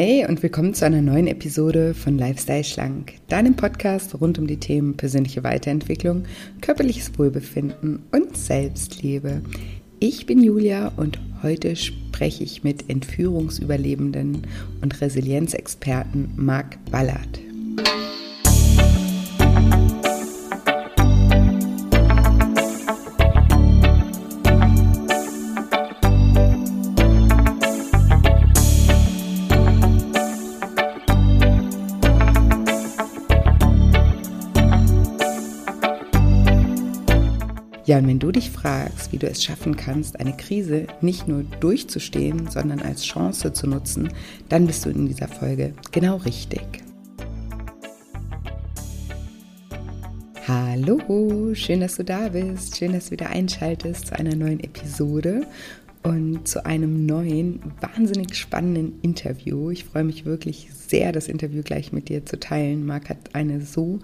Hi 0.00 0.24
und 0.26 0.42
willkommen 0.42 0.72
zu 0.72 0.86
einer 0.86 1.02
neuen 1.02 1.26
Episode 1.26 1.92
von 1.92 2.16
Lifestyle 2.16 2.64
Schlank, 2.64 3.16
deinem 3.28 3.54
Podcast 3.54 4.18
rund 4.18 4.38
um 4.38 4.46
die 4.46 4.56
Themen 4.56 4.96
persönliche 4.96 5.44
Weiterentwicklung, 5.44 6.24
körperliches 6.62 7.18
Wohlbefinden 7.18 8.02
und 8.10 8.34
Selbstliebe. 8.34 9.42
Ich 9.98 10.24
bin 10.24 10.42
Julia 10.42 10.90
und 10.96 11.20
heute 11.42 11.76
spreche 11.76 12.42
ich 12.44 12.64
mit 12.64 12.88
Entführungsüberlebenden 12.88 14.46
und 14.80 15.00
Resilienzexperten 15.02 16.32
Marc 16.34 16.82
Ballard. 16.90 17.38
Ja, 37.90 37.98
und 37.98 38.06
wenn 38.06 38.20
du 38.20 38.30
dich 38.30 38.52
fragst, 38.52 39.10
wie 39.10 39.18
du 39.18 39.26
es 39.26 39.42
schaffen 39.42 39.76
kannst, 39.76 40.20
eine 40.20 40.36
Krise 40.36 40.86
nicht 41.00 41.26
nur 41.26 41.42
durchzustehen, 41.42 42.48
sondern 42.48 42.78
als 42.78 43.02
Chance 43.02 43.52
zu 43.52 43.66
nutzen, 43.66 44.10
dann 44.48 44.68
bist 44.68 44.86
du 44.86 44.90
in 44.90 45.08
dieser 45.08 45.26
Folge 45.26 45.74
genau 45.90 46.18
richtig. 46.18 46.84
Hallo, 50.46 51.52
schön, 51.54 51.80
dass 51.80 51.96
du 51.96 52.04
da 52.04 52.28
bist. 52.28 52.76
Schön, 52.76 52.92
dass 52.92 53.06
du 53.06 53.10
wieder 53.10 53.30
einschaltest 53.30 54.06
zu 54.06 54.16
einer 54.16 54.36
neuen 54.36 54.60
Episode 54.60 55.44
und 56.04 56.46
zu 56.46 56.64
einem 56.64 57.06
neuen, 57.06 57.60
wahnsinnig 57.80 58.36
spannenden 58.36 59.00
Interview. 59.02 59.70
Ich 59.70 59.84
freue 59.84 60.04
mich 60.04 60.24
wirklich 60.24 60.68
sehr, 60.72 61.10
das 61.10 61.26
Interview 61.26 61.62
gleich 61.64 61.92
mit 61.92 62.08
dir 62.08 62.24
zu 62.24 62.38
teilen. 62.38 62.86
Marc 62.86 63.08
hat 63.08 63.34
eine 63.34 63.60
so 63.62 63.98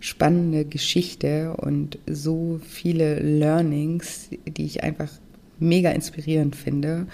spannende 0.00 0.64
Geschichte 0.64 1.54
und 1.56 1.98
so 2.06 2.60
viele 2.66 3.20
Learnings, 3.20 4.30
die 4.46 4.64
ich 4.64 4.82
einfach 4.82 5.10
mega 5.58 5.90
inspirierend 5.90 6.54
finde 6.54 7.06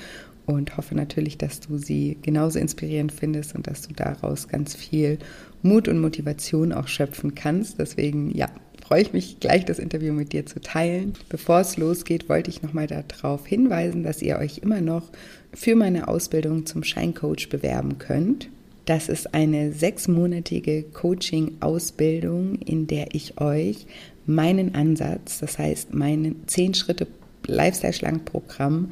und 0.46 0.76
hoffe 0.76 0.94
natürlich, 0.94 1.38
dass 1.38 1.60
du 1.60 1.78
sie 1.78 2.18
genauso 2.22 2.58
inspirierend 2.58 3.12
findest 3.12 3.54
und 3.54 3.66
dass 3.66 3.86
du 3.86 3.94
daraus 3.94 4.48
ganz 4.48 4.74
viel 4.74 5.18
Mut 5.62 5.88
und 5.88 6.00
Motivation 6.00 6.72
auch 6.72 6.88
schöpfen 6.88 7.34
kannst. 7.34 7.78
Deswegen, 7.78 8.34
ja, 8.36 8.48
freue 8.84 9.02
ich 9.02 9.12
mich 9.12 9.40
gleich, 9.40 9.64
das 9.64 9.78
Interview 9.78 10.12
mit 10.12 10.32
dir 10.32 10.44
zu 10.44 10.60
teilen. 10.60 11.14
Bevor 11.28 11.60
es 11.60 11.76
losgeht, 11.76 12.28
wollte 12.28 12.50
ich 12.50 12.62
nochmal 12.62 12.88
darauf 12.88 13.46
hinweisen, 13.46 14.02
dass 14.02 14.20
ihr 14.22 14.38
euch 14.38 14.58
immer 14.58 14.80
noch 14.80 15.10
für 15.54 15.76
meine 15.76 16.08
Ausbildung 16.08 16.66
zum 16.66 16.82
Scheincoach 16.82 17.48
bewerben 17.48 17.98
könnt. 17.98 18.48
Das 18.84 19.08
ist 19.08 19.32
eine 19.32 19.72
sechsmonatige 19.72 20.82
Coaching-Ausbildung, 20.82 22.56
in 22.56 22.86
der 22.86 23.14
ich 23.14 23.40
euch 23.40 23.86
meinen 24.26 24.74
Ansatz, 24.74 25.38
das 25.38 25.58
heißt 25.58 25.94
mein 25.94 26.36
zehn 26.46 26.74
Schritte 26.74 27.06
Lifestyle-Schlank-Programm 27.46 28.90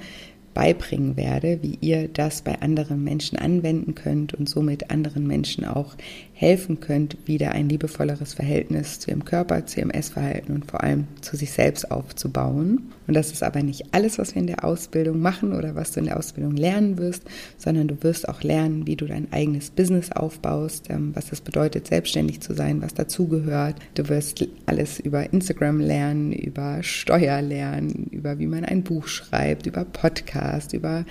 beibringen 0.55 1.17
werde, 1.17 1.61
wie 1.63 1.79
ihr 1.81 2.09
das 2.09 2.43
bei 2.43 2.61
anderen 2.61 3.05
Menschen 3.05 3.39
anwenden 3.39 3.95
könnt 3.95 4.35
und 4.35 4.49
somit 4.49 4.91
anderen 4.91 5.27
Menschen 5.27 5.65
auch 5.65 5.95
helfen 6.41 6.81
könnt, 6.81 7.19
wieder 7.27 7.53
ein 7.53 7.69
liebevolleres 7.69 8.33
Verhältnis 8.33 8.99
zu 8.99 9.11
ihrem 9.11 9.27
Körper, 9.27 9.67
zu 9.67 9.79
ihrem 9.79 9.91
Essverhalten 9.91 10.55
und 10.55 10.71
vor 10.71 10.83
allem 10.83 11.07
zu 11.21 11.37
sich 11.37 11.51
selbst 11.51 11.91
aufzubauen. 11.91 12.93
Und 13.07 13.13
das 13.13 13.31
ist 13.31 13.43
aber 13.43 13.63
nicht 13.63 13.93
alles, 13.93 14.19
was 14.19 14.35
wir 14.35 14.41
in 14.41 14.47
der 14.47 14.65
Ausbildung 14.65 15.21
machen 15.21 15.53
oder 15.53 15.75
was 15.75 15.93
du 15.93 16.01
in 16.01 16.07
der 16.07 16.17
Ausbildung 16.17 16.57
lernen 16.57 16.97
wirst, 16.97 17.25
sondern 17.59 17.89
du 17.89 18.03
wirst 18.03 18.27
auch 18.27 18.43
lernen, 18.43 18.87
wie 18.87 18.97
du 18.97 19.05
dein 19.05 19.31
eigenes 19.35 19.69
Business 19.69 20.13
aufbaust, 20.13 20.89
ähm, 20.89 21.11
was 21.15 21.31
es 21.31 21.43
bedeutet, 21.43 21.89
selbstständig 21.89 22.41
zu 22.41 22.55
sein, 22.55 22.81
was 22.81 22.95
dazugehört. 22.95 23.77
Du 23.95 24.09
wirst 24.09 24.43
alles 24.65 24.99
über 24.99 25.31
Instagram 25.35 25.79
lernen, 25.79 26.33
über 26.33 26.83
Steuer 26.83 27.43
lernen, 27.43 28.09
über 28.13 28.39
wie 28.39 28.47
man 28.47 28.65
ein 28.65 28.83
Buch 28.83 29.09
schreibt, 29.09 29.67
über 29.67 29.85
Podcast, 29.85 30.73
über 30.73 31.05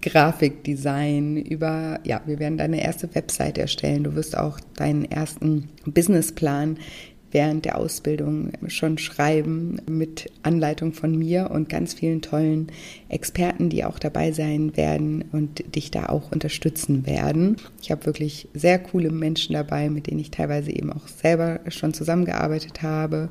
Grafikdesign, 0.00 1.36
über, 1.36 2.00
ja, 2.04 2.22
wir 2.26 2.38
werden 2.38 2.58
deine 2.58 2.82
erste 2.82 3.14
Website 3.14 3.58
erstellen. 3.58 4.04
Du 4.04 4.14
wirst 4.14 4.36
auch 4.36 4.58
deinen 4.76 5.04
ersten 5.04 5.68
Businessplan 5.84 6.78
während 7.34 7.64
der 7.64 7.76
Ausbildung 7.76 8.52
schon 8.68 8.96
schreiben 8.96 9.78
mit 9.90 10.30
Anleitung 10.44 10.92
von 10.92 11.18
mir 11.18 11.50
und 11.50 11.68
ganz 11.68 11.92
vielen 11.92 12.22
tollen 12.22 12.68
Experten, 13.08 13.68
die 13.70 13.84
auch 13.84 13.98
dabei 13.98 14.30
sein 14.30 14.76
werden 14.76 15.24
und 15.32 15.74
dich 15.74 15.90
da 15.90 16.06
auch 16.06 16.30
unterstützen 16.30 17.06
werden. 17.06 17.56
Ich 17.82 17.90
habe 17.90 18.06
wirklich 18.06 18.48
sehr 18.54 18.78
coole 18.78 19.10
Menschen 19.10 19.54
dabei, 19.54 19.90
mit 19.90 20.06
denen 20.06 20.20
ich 20.20 20.30
teilweise 20.30 20.70
eben 20.70 20.92
auch 20.92 21.08
selber 21.08 21.58
schon 21.68 21.92
zusammengearbeitet 21.92 22.82
habe 22.82 23.28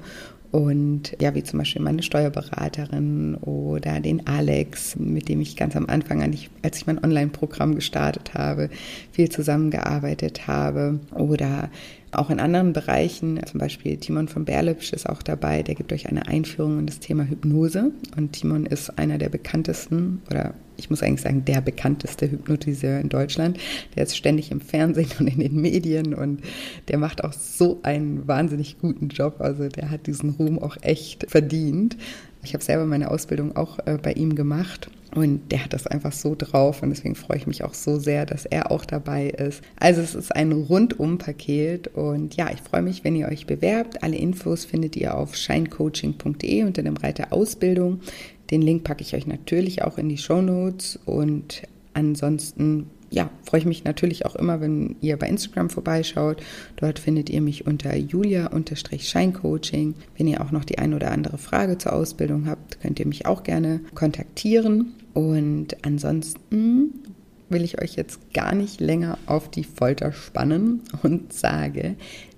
und 0.53 1.17
ja, 1.19 1.33
wie 1.33 1.41
zum 1.41 1.57
Beispiel 1.57 1.81
meine 1.81 2.03
Steuerberaterin 2.03 3.33
oder 3.41 3.99
den 3.99 4.27
Alex, 4.27 4.95
mit 4.95 5.27
dem 5.27 5.41
ich 5.41 5.55
ganz 5.55 5.75
am 5.75 5.87
Anfang, 5.87 6.21
als 6.21 6.77
ich 6.77 6.85
mein 6.85 7.03
Online-Programm 7.03 7.73
gestartet 7.73 8.35
habe, 8.35 8.69
viel 9.11 9.29
zusammengearbeitet 9.29 10.45
habe. 10.45 10.99
Oder 11.15 11.71
auch 12.15 12.29
in 12.29 12.39
anderen 12.39 12.73
Bereichen, 12.73 13.39
zum 13.45 13.59
Beispiel 13.59 13.97
Timon 13.97 14.27
von 14.27 14.45
Berlipsch 14.45 14.93
ist 14.93 15.07
auch 15.07 15.21
dabei, 15.21 15.63
der 15.63 15.75
gibt 15.75 15.93
euch 15.93 16.07
eine 16.07 16.27
Einführung 16.27 16.79
in 16.79 16.85
das 16.85 16.99
Thema 16.99 17.23
Hypnose. 17.23 17.91
Und 18.15 18.33
Timon 18.33 18.65
ist 18.65 18.97
einer 18.97 19.17
der 19.17 19.29
bekanntesten 19.29 20.21
oder 20.29 20.53
ich 20.75 20.89
muss 20.89 21.03
eigentlich 21.03 21.21
sagen, 21.21 21.45
der 21.45 21.61
bekannteste 21.61 22.29
Hypnotiseur 22.29 22.99
in 22.99 23.09
Deutschland. 23.09 23.59
Der 23.95 24.03
ist 24.03 24.17
ständig 24.17 24.51
im 24.51 24.59
Fernsehen 24.59 25.11
und 25.19 25.27
in 25.27 25.39
den 25.39 25.61
Medien 25.61 26.13
und 26.13 26.41
der 26.87 26.97
macht 26.97 27.23
auch 27.23 27.33
so 27.33 27.79
einen 27.83 28.27
wahnsinnig 28.27 28.79
guten 28.79 29.09
Job. 29.09 29.35
Also 29.39 29.67
der 29.67 29.89
hat 29.89 30.07
diesen 30.07 30.31
Ruhm 30.31 30.59
auch 30.59 30.77
echt 30.81 31.29
verdient. 31.29 31.97
Ich 32.43 32.53
habe 32.53 32.63
selber 32.63 32.85
meine 32.85 33.11
Ausbildung 33.11 33.55
auch 33.55 33.79
äh, 33.85 33.97
bei 34.01 34.13
ihm 34.13 34.35
gemacht 34.35 34.89
und 35.15 35.51
der 35.51 35.63
hat 35.63 35.73
das 35.73 35.85
einfach 35.85 36.11
so 36.11 36.35
drauf 36.35 36.81
und 36.81 36.89
deswegen 36.89 37.15
freue 37.15 37.37
ich 37.37 37.47
mich 37.47 37.63
auch 37.63 37.73
so 37.73 37.99
sehr, 37.99 38.25
dass 38.25 38.45
er 38.45 38.71
auch 38.71 38.85
dabei 38.85 39.27
ist. 39.29 39.61
Also 39.79 40.01
es 40.01 40.15
ist 40.15 40.35
ein 40.35 40.51
Rundum-Paket 40.51 41.89
und 41.89 42.35
ja, 42.35 42.49
ich 42.51 42.61
freue 42.61 42.81
mich, 42.81 43.03
wenn 43.03 43.15
ihr 43.15 43.27
euch 43.27 43.45
bewerbt. 43.45 44.01
Alle 44.01 44.17
Infos 44.17 44.65
findet 44.65 44.95
ihr 44.95 45.15
auf 45.15 45.35
shinecoaching.de 45.35 46.63
unter 46.63 46.81
dem 46.81 46.97
Reiter 46.97 47.31
Ausbildung. 47.31 48.01
Den 48.49 48.61
Link 48.61 48.83
packe 48.83 49.03
ich 49.03 49.15
euch 49.15 49.27
natürlich 49.27 49.83
auch 49.83 49.97
in 49.97 50.09
die 50.09 50.17
Show 50.17 50.41
Notes 50.41 50.99
und 51.05 51.63
ansonsten 51.93 52.89
ja, 53.13 53.29
freue 53.45 53.59
ich 53.59 53.65
mich 53.67 53.83
natürlich 53.83 54.25
auch 54.25 54.35
immer, 54.35 54.59
wenn 54.59 54.95
ihr 54.99 55.17
bei 55.17 55.27
Instagram 55.29 55.69
vorbeischaut. 55.69 56.41
Dort 56.77 56.97
findet 56.97 57.29
ihr 57.29 57.41
mich 57.41 57.67
unter 57.67 57.95
julia-scheincoaching. 57.95 59.93
Wenn 60.17 60.27
ihr 60.27 60.41
auch 60.41 60.49
noch 60.49 60.65
die 60.65 60.79
ein 60.79 60.95
oder 60.95 61.11
andere 61.11 61.37
Frage 61.37 61.77
zur 61.77 61.93
Ausbildung 61.93 62.47
habt, 62.47 62.81
könnt 62.81 62.99
ihr 62.99 63.05
mich 63.05 63.27
auch 63.27 63.43
gerne 63.43 63.81
kontaktieren. 63.93 64.95
Und 65.13 65.77
ansonsten 65.85 67.03
will 67.49 67.63
ich 67.63 67.79
euch 67.79 67.95
jetzt 67.95 68.33
gar 68.33 68.55
nicht 68.55 68.81
länger 68.81 69.19
auf 69.27 69.47
die 69.47 69.63
Folter 69.63 70.11
spannen 70.11 70.81
und 71.03 71.31
sage, 71.33 71.95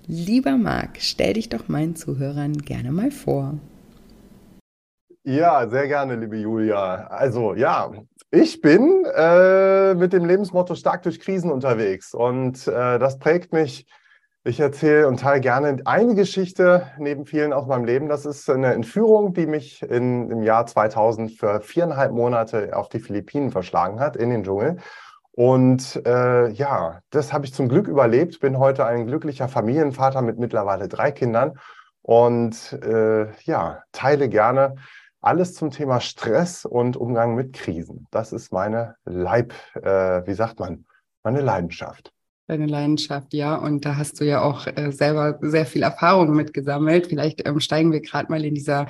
lieber 0.07 0.57
Marc, 0.57 0.97
stell 0.99 1.35
dich 1.35 1.47
doch 1.47 1.69
meinen 1.69 1.95
Zuhörern 1.95 2.57
gerne 2.57 2.91
mal 2.91 3.11
vor. 3.11 3.57
Ja, 5.23 5.69
sehr 5.69 5.87
gerne, 5.87 6.17
liebe 6.17 6.37
Julia. 6.37 7.07
Also 7.07 7.55
ja, 7.55 7.91
ich 8.35 8.59
bin 8.59 9.05
äh, 9.15 9.93
mit 9.95 10.11
dem 10.11 10.25
Lebensmotto 10.25 10.75
stark 10.75 11.03
durch 11.03 11.21
Krisen 11.21 11.51
unterwegs 11.51 12.13
und 12.13 12.67
äh, 12.67 12.99
das 12.99 13.17
prägt 13.17 13.53
mich. 13.53 13.87
Ich 14.43 14.59
erzähle 14.59 15.07
und 15.07 15.21
teile 15.21 15.41
gerne 15.41 15.77
eine 15.85 16.13
Geschichte 16.13 16.85
neben 16.99 17.25
vielen 17.25 17.51
aus 17.51 17.65
meinem 17.65 17.85
Leben. 17.85 18.09
Das 18.09 18.27
ist 18.27 18.47
eine 18.47 18.73
Entführung, 18.73 19.33
die 19.33 19.47
mich 19.47 19.81
in, 19.81 20.29
im 20.29 20.43
Jahr 20.43 20.67
2000 20.67 21.31
für 21.31 21.61
viereinhalb 21.61 22.11
Monate 22.11 22.77
auf 22.77 22.89
die 22.89 22.99
Philippinen 22.99 23.49
verschlagen 23.49 23.99
hat, 23.99 24.15
in 24.15 24.29
den 24.29 24.43
Dschungel. 24.43 24.77
Und 25.31 25.99
äh, 26.05 26.49
ja, 26.49 26.99
das 27.09 27.33
habe 27.33 27.45
ich 27.45 27.53
zum 27.53 27.69
Glück 27.69 27.87
überlebt, 27.87 28.39
bin 28.39 28.59
heute 28.59 28.85
ein 28.85 29.07
glücklicher 29.07 29.47
Familienvater 29.47 30.21
mit 30.21 30.37
mittlerweile 30.37 30.87
drei 30.87 31.11
Kindern 31.11 31.57
und 32.03 32.73
äh, 32.83 33.31
ja, 33.45 33.81
teile 33.93 34.29
gerne 34.29 34.75
alles 35.25 35.55
zum 35.55 35.71
Thema 35.71 35.99
Stress 35.99 36.65
und 36.65 36.97
Umgang 36.97 37.35
mit 37.35 37.53
Krisen. 37.53 38.07
Das 38.11 38.31
ist 38.31 38.51
meine 38.51 38.95
Leib, 39.05 39.53
äh, 39.73 40.25
wie 40.27 40.33
sagt 40.33 40.59
man, 40.59 40.85
meine 41.23 41.41
Leidenschaft. 41.41 42.11
Deine 42.47 42.67
Leidenschaft, 42.67 43.33
ja. 43.33 43.55
Und 43.55 43.85
da 43.85 43.97
hast 43.97 44.21
du 44.21 44.25
ja 44.25 44.43
auch 44.43 44.67
äh, 44.67 44.91
selber 44.91 45.39
sehr 45.41 45.65
viel 45.65 45.81
Erfahrung 45.81 46.35
mitgesammelt. 46.35 47.07
Vielleicht 47.07 47.47
ähm, 47.47 47.59
steigen 47.59 47.91
wir 47.91 48.01
gerade 48.01 48.31
mal 48.31 48.45
in 48.45 48.53
dieser 48.53 48.85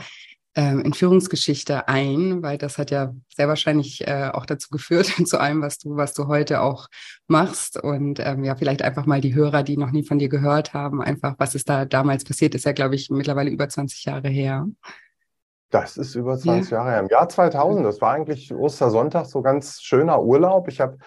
ähm, 0.55 0.83
Entführungsgeschichte 0.83 1.87
ein, 1.87 2.43
weil 2.43 2.57
das 2.57 2.77
hat 2.77 2.91
ja 2.91 3.13
sehr 3.33 3.47
wahrscheinlich 3.47 4.05
äh, 4.05 4.29
auch 4.33 4.45
dazu 4.45 4.69
geführt, 4.69 5.07
zu 5.25 5.39
allem, 5.39 5.61
was 5.61 5.77
du, 5.77 5.95
was 5.95 6.13
du 6.13 6.27
heute 6.27 6.59
auch 6.59 6.87
machst. 7.27 7.81
Und 7.81 8.19
ähm, 8.19 8.43
ja, 8.43 8.55
vielleicht 8.55 8.81
einfach 8.81 9.05
mal 9.05 9.21
die 9.21 9.35
Hörer, 9.35 9.63
die 9.63 9.77
noch 9.77 9.91
nie 9.91 10.03
von 10.03 10.19
dir 10.19 10.29
gehört 10.29 10.73
haben, 10.73 11.01
einfach, 11.01 11.35
was 11.37 11.55
ist 11.55 11.69
da 11.69 11.85
damals 11.85 12.25
passiert, 12.25 12.55
ist 12.55 12.65
ja, 12.65 12.73
glaube 12.73 12.95
ich, 12.95 13.09
mittlerweile 13.09 13.51
über 13.51 13.69
20 13.69 14.03
Jahre 14.03 14.27
her. 14.27 14.67
Das 15.69 15.97
ist 15.97 16.15
über 16.15 16.37
20 16.37 16.71
ja. 16.71 16.77
Jahre 16.77 16.89
her. 16.91 16.99
Im 16.99 17.07
Jahr 17.07 17.27
2000, 17.27 17.85
das 17.85 18.01
war 18.01 18.13
eigentlich 18.13 18.53
Ostersonntag, 18.53 19.25
so 19.25 19.41
ganz 19.41 19.81
schöner 19.81 20.21
Urlaub. 20.21 20.67
Ich 20.67 20.79
habe 20.79 20.97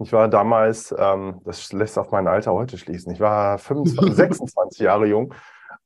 Ich 0.00 0.12
war 0.12 0.28
damals, 0.28 0.94
ähm, 0.96 1.40
das 1.44 1.72
lässt 1.72 1.98
auf 1.98 2.10
mein 2.10 2.26
Alter 2.26 2.52
heute 2.52 2.78
schließen, 2.78 3.12
ich 3.12 3.20
war 3.20 3.58
25, 3.58 4.14
26 4.14 4.78
Jahre 4.80 5.06
jung 5.06 5.34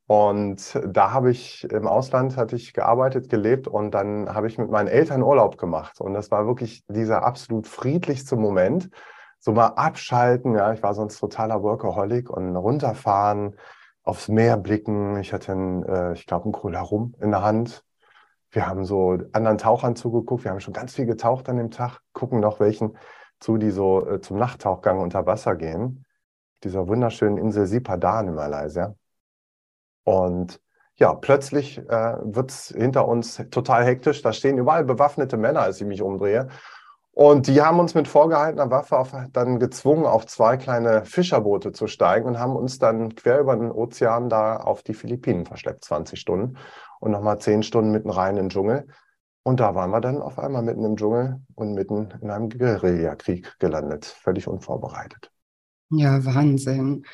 und 0.06 0.80
da 0.86 1.12
habe 1.12 1.30
ich 1.30 1.64
im 1.70 1.86
Ausland 1.86 2.36
hatte 2.36 2.56
ich 2.56 2.72
gearbeitet, 2.72 3.28
gelebt 3.28 3.68
und 3.68 3.92
dann 3.92 4.34
habe 4.34 4.46
ich 4.46 4.56
mit 4.58 4.70
meinen 4.70 4.88
Eltern 4.88 5.22
Urlaub 5.22 5.58
gemacht 5.58 6.00
und 6.00 6.14
das 6.14 6.30
war 6.30 6.46
wirklich 6.46 6.82
dieser 6.88 7.24
absolut 7.24 7.66
friedlichste 7.66 8.36
Moment, 8.36 8.88
so 9.38 9.52
mal 9.52 9.68
abschalten, 9.68 10.54
ja, 10.54 10.72
ich 10.72 10.82
war 10.82 10.94
sonst 10.94 11.18
totaler 11.18 11.62
Workaholic 11.62 12.30
und 12.30 12.56
runterfahren, 12.56 13.56
aufs 14.02 14.28
Meer 14.28 14.56
blicken. 14.56 15.18
Ich 15.18 15.32
hatte, 15.32 15.52
einen, 15.52 15.82
äh, 15.84 16.14
ich 16.14 16.26
glaube, 16.26 16.44
einen 16.44 16.52
Cola 16.52 16.80
Rum 16.80 17.14
in 17.20 17.30
der 17.30 17.42
Hand. 17.42 17.84
Wir 18.50 18.66
haben 18.66 18.84
so 18.84 19.18
anderen 19.32 19.58
Tauchern 19.58 19.96
zugeguckt. 19.96 20.44
Wir 20.44 20.50
haben 20.50 20.60
schon 20.60 20.74
ganz 20.74 20.94
viel 20.94 21.06
getaucht 21.06 21.48
an 21.48 21.56
dem 21.56 21.70
Tag. 21.70 22.00
Gucken 22.12 22.40
noch 22.40 22.60
welchen 22.60 22.96
zu, 23.40 23.56
die 23.56 23.70
so 23.70 24.06
äh, 24.08 24.20
zum 24.20 24.38
Nachttauchgang 24.38 25.00
unter 25.00 25.26
Wasser 25.26 25.54
gehen. 25.54 26.04
Dieser 26.64 26.88
wunderschönen 26.88 27.38
Insel 27.38 27.66
Sipadan 27.66 28.28
in 28.28 28.34
Malaysia. 28.34 28.94
Und 30.04 30.60
ja, 30.96 31.14
plötzlich 31.14 31.78
äh, 31.78 32.16
wird 32.22 32.50
es 32.50 32.68
hinter 32.68 33.06
uns 33.06 33.36
total 33.50 33.84
hektisch. 33.84 34.22
Da 34.22 34.32
stehen 34.32 34.58
überall 34.58 34.84
bewaffnete 34.84 35.36
Männer, 35.36 35.60
als 35.60 35.80
ich 35.80 35.86
mich 35.86 36.02
umdrehe. 36.02 36.48
Und 37.18 37.48
die 37.48 37.60
haben 37.60 37.80
uns 37.80 37.96
mit 37.96 38.06
vorgehaltener 38.06 38.70
Waffe 38.70 38.96
auf, 38.96 39.12
dann 39.32 39.58
gezwungen, 39.58 40.06
auf 40.06 40.24
zwei 40.26 40.56
kleine 40.56 41.04
Fischerboote 41.04 41.72
zu 41.72 41.88
steigen 41.88 42.28
und 42.28 42.38
haben 42.38 42.54
uns 42.54 42.78
dann 42.78 43.12
quer 43.16 43.40
über 43.40 43.56
den 43.56 43.72
Ozean 43.72 44.28
da 44.28 44.58
auf 44.58 44.84
die 44.84 44.94
Philippinen 44.94 45.44
verschleppt, 45.44 45.84
20 45.84 46.20
Stunden 46.20 46.58
und 47.00 47.10
nochmal 47.10 47.40
10 47.40 47.64
Stunden 47.64 47.90
mitten 47.90 48.08
rein 48.08 48.36
in 48.36 48.44
den 48.44 48.50
Dschungel. 48.50 48.86
Und 49.42 49.58
da 49.58 49.74
waren 49.74 49.90
wir 49.90 50.00
dann 50.00 50.22
auf 50.22 50.38
einmal 50.38 50.62
mitten 50.62 50.84
im 50.84 50.96
Dschungel 50.96 51.40
und 51.56 51.74
mitten 51.74 52.14
in 52.22 52.30
einem 52.30 52.50
Guerillakrieg 52.50 53.58
gelandet, 53.58 54.04
völlig 54.04 54.46
unvorbereitet. 54.46 55.32
Ja, 55.90 56.24
Wahnsinn. 56.24 57.04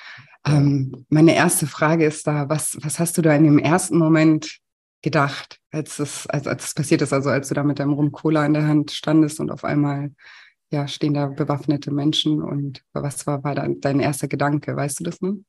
Ähm, 0.47 1.07
meine 1.09 1.35
erste 1.35 1.67
Frage 1.67 2.05
ist 2.05 2.27
da, 2.27 2.51
was, 2.51 2.77
was 2.83 2.99
hast 2.99 3.17
du 3.17 3.23
da 3.23 3.33
in 3.33 3.45
dem 3.45 3.59
ersten 3.59 3.97
Moment 3.97 4.61
gedacht, 5.05 5.61
als 5.71 5.99
es, 5.99 6.27
als, 6.27 6.47
als 6.47 6.65
es 6.65 6.75
passiert 6.75 7.03
ist, 7.03 7.13
also 7.13 7.29
als 7.29 7.49
du 7.49 7.55
da 7.55 7.63
mit 7.63 7.79
deinem 7.79 7.93
Rum 7.93 8.11
Cola 8.11 8.45
in 8.47 8.55
der 8.55 8.67
Hand 8.67 8.91
standest 8.91 9.39
und 9.39 9.51
auf 9.51 9.63
einmal 9.63 10.11
ja, 10.71 10.89
stehen 10.89 11.13
da 11.13 11.27
bewaffnete 11.27 11.93
Menschen 11.93 12.43
und 12.43 12.83
was 12.95 13.27
war, 13.27 13.45
war 13.45 13.55
dein, 13.55 14.01
erster 14.01 14.29
Gedanke, 14.29 14.75
weißt 14.75 15.01
du 15.01 15.05
das 15.05 15.21
nun? 15.21 15.45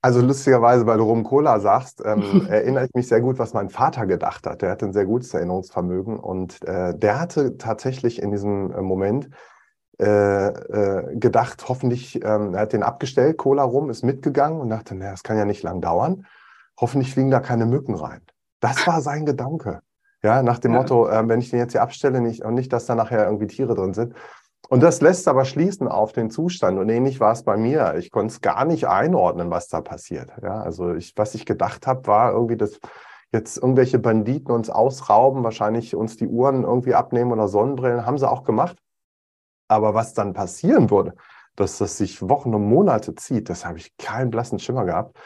Also 0.00 0.20
lustigerweise, 0.20 0.86
weil 0.86 0.98
du 0.98 1.04
Rum 1.04 1.24
Cola 1.24 1.58
sagst, 1.58 2.02
ähm, 2.04 2.46
erinnere 2.48 2.86
ich 2.86 2.94
mich 2.94 3.08
sehr 3.08 3.20
gut, 3.20 3.40
was 3.40 3.52
mein 3.52 3.68
Vater 3.68 4.06
gedacht 4.06 4.46
hat. 4.46 4.62
Der 4.62 4.70
hatte 4.70 4.86
ein 4.86 4.92
sehr 4.92 5.06
gutes 5.06 5.34
Erinnerungsvermögen 5.34 6.16
und 6.16 6.62
äh, 6.64 6.96
der 6.96 7.20
hatte 7.20 7.58
tatsächlich 7.58 8.22
in 8.22 8.30
diesem 8.30 8.70
äh, 8.70 8.80
Moment 8.80 9.28
äh, 10.00 10.48
äh, 10.50 11.16
gedacht, 11.16 11.68
hoffentlich, 11.68 12.24
ähm, 12.24 12.54
er 12.54 12.60
hat 12.60 12.72
den 12.72 12.84
abgestellt, 12.84 13.38
Cola 13.38 13.64
rum, 13.64 13.90
ist 13.90 14.04
mitgegangen 14.04 14.60
und 14.60 14.70
dachte, 14.70 14.94
naja, 14.94 15.10
das 15.10 15.24
kann 15.24 15.36
ja 15.36 15.44
nicht 15.44 15.64
lang 15.64 15.80
dauern. 15.80 16.26
Hoffentlich 16.80 17.12
fliegen 17.12 17.32
da 17.32 17.40
keine 17.40 17.66
Mücken 17.66 17.96
rein. 17.96 18.20
Das 18.60 18.86
war 18.86 19.00
sein 19.00 19.26
Gedanke. 19.26 19.80
Ja, 20.22 20.42
nach 20.42 20.58
dem 20.58 20.72
ja. 20.72 20.80
Motto, 20.80 21.08
äh, 21.08 21.28
wenn 21.28 21.40
ich 21.40 21.50
den 21.50 21.60
jetzt 21.60 21.72
hier 21.72 21.82
abstelle 21.82 22.20
nicht, 22.20 22.44
und 22.44 22.54
nicht, 22.54 22.72
dass 22.72 22.86
da 22.86 22.94
nachher 22.94 23.24
irgendwie 23.26 23.46
Tiere 23.46 23.74
drin 23.74 23.94
sind. 23.94 24.14
Und 24.68 24.82
das 24.82 25.00
lässt 25.00 25.28
aber 25.28 25.44
schließen 25.44 25.88
auf 25.88 26.12
den 26.12 26.30
Zustand. 26.30 26.78
Und 26.78 26.88
ähnlich 26.88 27.20
war 27.20 27.32
es 27.32 27.42
bei 27.42 27.56
mir. 27.56 27.94
Ich 27.96 28.10
konnte 28.10 28.32
es 28.32 28.40
gar 28.40 28.64
nicht 28.64 28.86
einordnen, 28.86 29.50
was 29.50 29.68
da 29.68 29.80
passiert. 29.80 30.30
Ja, 30.42 30.60
also 30.60 30.94
ich, 30.94 31.14
was 31.16 31.34
ich 31.34 31.46
gedacht 31.46 31.86
habe, 31.86 32.06
war 32.06 32.32
irgendwie, 32.32 32.56
dass 32.56 32.78
jetzt 33.32 33.56
irgendwelche 33.56 33.98
Banditen 33.98 34.52
uns 34.52 34.68
ausrauben, 34.68 35.44
wahrscheinlich 35.44 35.94
uns 35.94 36.16
die 36.16 36.26
Uhren 36.26 36.64
irgendwie 36.64 36.94
abnehmen 36.94 37.32
oder 37.32 37.48
Sonnenbrillen. 37.48 38.04
Haben 38.04 38.18
sie 38.18 38.28
auch 38.28 38.44
gemacht. 38.44 38.76
Aber 39.68 39.94
was 39.94 40.14
dann 40.14 40.32
passieren 40.32 40.90
würde, 40.90 41.14
dass 41.56 41.78
das 41.78 41.96
sich 41.96 42.26
Wochen 42.28 42.54
und 42.54 42.68
Monate 42.68 43.14
zieht, 43.14 43.48
das 43.48 43.64
habe 43.64 43.78
ich 43.78 43.96
keinen 43.96 44.30
blassen 44.30 44.58
Schimmer 44.58 44.84
gehabt. 44.84 45.16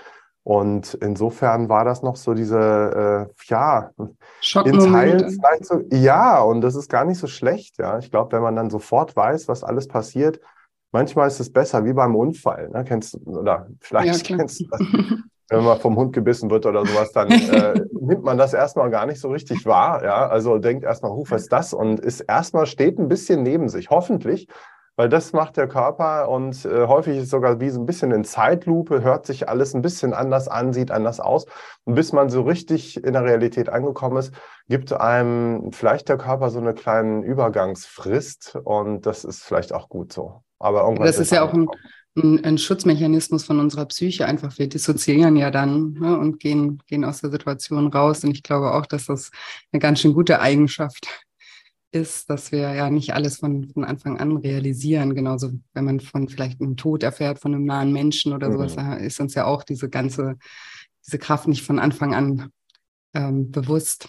Und 0.45 0.95
insofern 0.95 1.69
war 1.69 1.85
das 1.85 2.03
noch 2.03 2.17
so 2.17 2.35
diese, 2.35 3.29
äh, 3.31 3.35
ja, 3.47 3.91
in 4.65 4.79
Teilen 4.79 5.31
vielleicht 5.31 5.65
so, 5.67 5.83
ja, 5.93 6.41
und 6.41 6.63
das 6.63 6.75
ist 6.75 6.91
gar 6.91 7.05
nicht 7.05 7.19
so 7.19 7.29
schlecht, 7.29 7.79
ja. 7.79 7.99
Ich 7.99 8.11
glaube, 8.11 8.33
wenn 8.33 8.43
man 8.43 8.57
dann 8.57 8.69
sofort 8.69 9.15
weiß, 9.15 9.47
was 9.47 9.63
alles 9.63 9.87
passiert, 9.87 10.41
manchmal 10.91 11.29
ist 11.29 11.39
es 11.39 11.53
besser, 11.53 11.85
wie 11.85 11.93
beim 11.93 12.17
Unfall, 12.17 12.71
ne? 12.71 12.85
Kennst 12.85 13.15
du, 13.15 13.39
oder 13.39 13.69
vielleicht 13.81 14.29
ja, 14.29 14.37
kennst 14.37 14.61
du 14.61 14.67
das. 14.71 14.81
Wenn 15.49 15.65
man 15.65 15.79
vom 15.81 15.97
Hund 15.97 16.15
gebissen 16.15 16.51
wird 16.51 16.65
oder 16.65 16.87
sowas, 16.87 17.13
dann 17.13 17.31
äh, 17.31 17.75
nimmt 18.01 18.25
man 18.25 18.39
das 18.39 18.55
erstmal 18.55 18.89
gar 18.89 19.05
nicht 19.05 19.21
so 19.21 19.29
richtig 19.29 19.67
wahr, 19.67 20.03
ja. 20.03 20.27
Also 20.27 20.59
denkt 20.59 20.83
erstmal, 20.83 21.13
huh, 21.13 21.25
was 21.29 21.43
ist 21.43 21.53
das? 21.53 21.75
Und 21.75 22.01
ist 22.01 22.21
erstmal 22.21 22.67
steht 22.67 22.99
ein 22.99 23.09
bisschen 23.09 23.43
neben 23.43 23.69
sich, 23.69 23.91
hoffentlich 23.91 24.49
weil 24.97 25.09
das 25.09 25.33
macht 25.33 25.57
der 25.57 25.69
Körper 25.69 26.29
und 26.29 26.65
äh, 26.65 26.87
häufig 26.87 27.17
ist 27.17 27.25
es 27.25 27.31
sogar 27.31 27.61
wie 27.61 27.71
so 27.71 27.81
ein 27.81 27.87
bisschen 27.87 28.11
in 28.13 28.25
Zeitlupe, 28.25 29.03
hört 29.03 29.27
sich 29.27 29.49
alles 29.49 29.75
ein 29.75 29.83
bisschen 29.83 30.13
anders 30.13 30.49
an, 30.49 30.73
sieht 30.73 30.91
anders 30.91 31.19
aus. 31.19 31.47
Und 31.85 31.95
bis 31.95 32.13
man 32.13 32.29
so 32.29 32.43
richtig 32.43 33.03
in 33.03 33.15
der 33.15 33.25
Realität 33.25 33.69
angekommen 33.69 34.19
ist, 34.19 34.33
gibt 34.69 34.93
einem 34.93 35.73
vielleicht 35.73 36.09
der 36.09 36.19
Körper 36.19 36.51
so 36.51 36.59
eine 36.59 36.75
kleine 36.75 37.25
Übergangsfrist 37.25 38.59
und 38.65 39.07
das 39.07 39.25
ist 39.25 39.43
vielleicht 39.43 39.73
auch 39.73 39.89
gut 39.89 40.13
so. 40.13 40.43
Aber 40.59 40.83
irgendwann 40.83 41.07
das 41.07 41.19
ist 41.19 41.33
ja 41.33 41.43
auch 41.43 41.53
ein, 41.53 41.67
ein, 42.17 42.45
ein, 42.45 42.59
Schutzmechanismus 42.59 43.45
von 43.45 43.59
unserer 43.59 43.87
Psyche. 43.87 44.27
Einfach 44.27 44.57
wir 44.59 44.69
dissoziieren 44.69 45.37
ja 45.37 45.51
dann 45.51 45.95
ne, 45.95 46.19
und 46.19 46.39
gehen, 46.39 46.81
gehen 46.87 47.05
aus 47.05 47.21
der 47.21 47.31
Situation 47.31 47.89
raus. 47.89 48.23
Und 48.23 48.31
ich 48.31 48.43
glaube 48.43 48.73
auch, 48.73 48.87
dass 48.87 49.07
das 49.07 49.31
eine 49.73 49.81
ganz 49.81 50.01
schön 50.01 50.15
gute 50.15 50.41
Eigenschaft 50.41 51.09
ist, 51.93 52.31
dass 52.31 52.53
wir 52.53 52.75
ja 52.75 52.91
nicht 52.91 53.15
alles 53.15 53.37
von, 53.37 53.69
von 53.69 53.85
Anfang 53.85 54.19
an 54.19 54.37
realisieren. 54.39 55.15
Genauso, 55.15 55.53
wenn 55.75 55.85
man 55.85 56.01
von 56.01 56.29
vielleicht 56.29 56.61
einem 56.61 56.77
Tod 56.77 57.03
erfährt, 57.03 57.39
von 57.39 57.55
einem 57.55 57.65
nahen 57.65 57.93
Menschen 57.93 58.33
oder 58.33 58.49
mhm. 58.49 58.53
sowas, 58.55 58.77
da 58.77 58.95
ist 58.95 59.21
uns 59.21 59.35
ja 59.35 59.45
auch 59.45 59.63
diese 59.63 59.89
ganze, 59.89 60.37
diese 61.07 61.19
Kraft 61.19 61.49
nicht 61.49 61.63
von 61.63 61.79
Anfang 61.79 62.15
an 62.15 62.51
ähm, 63.15 63.51
bewusst. 63.51 64.09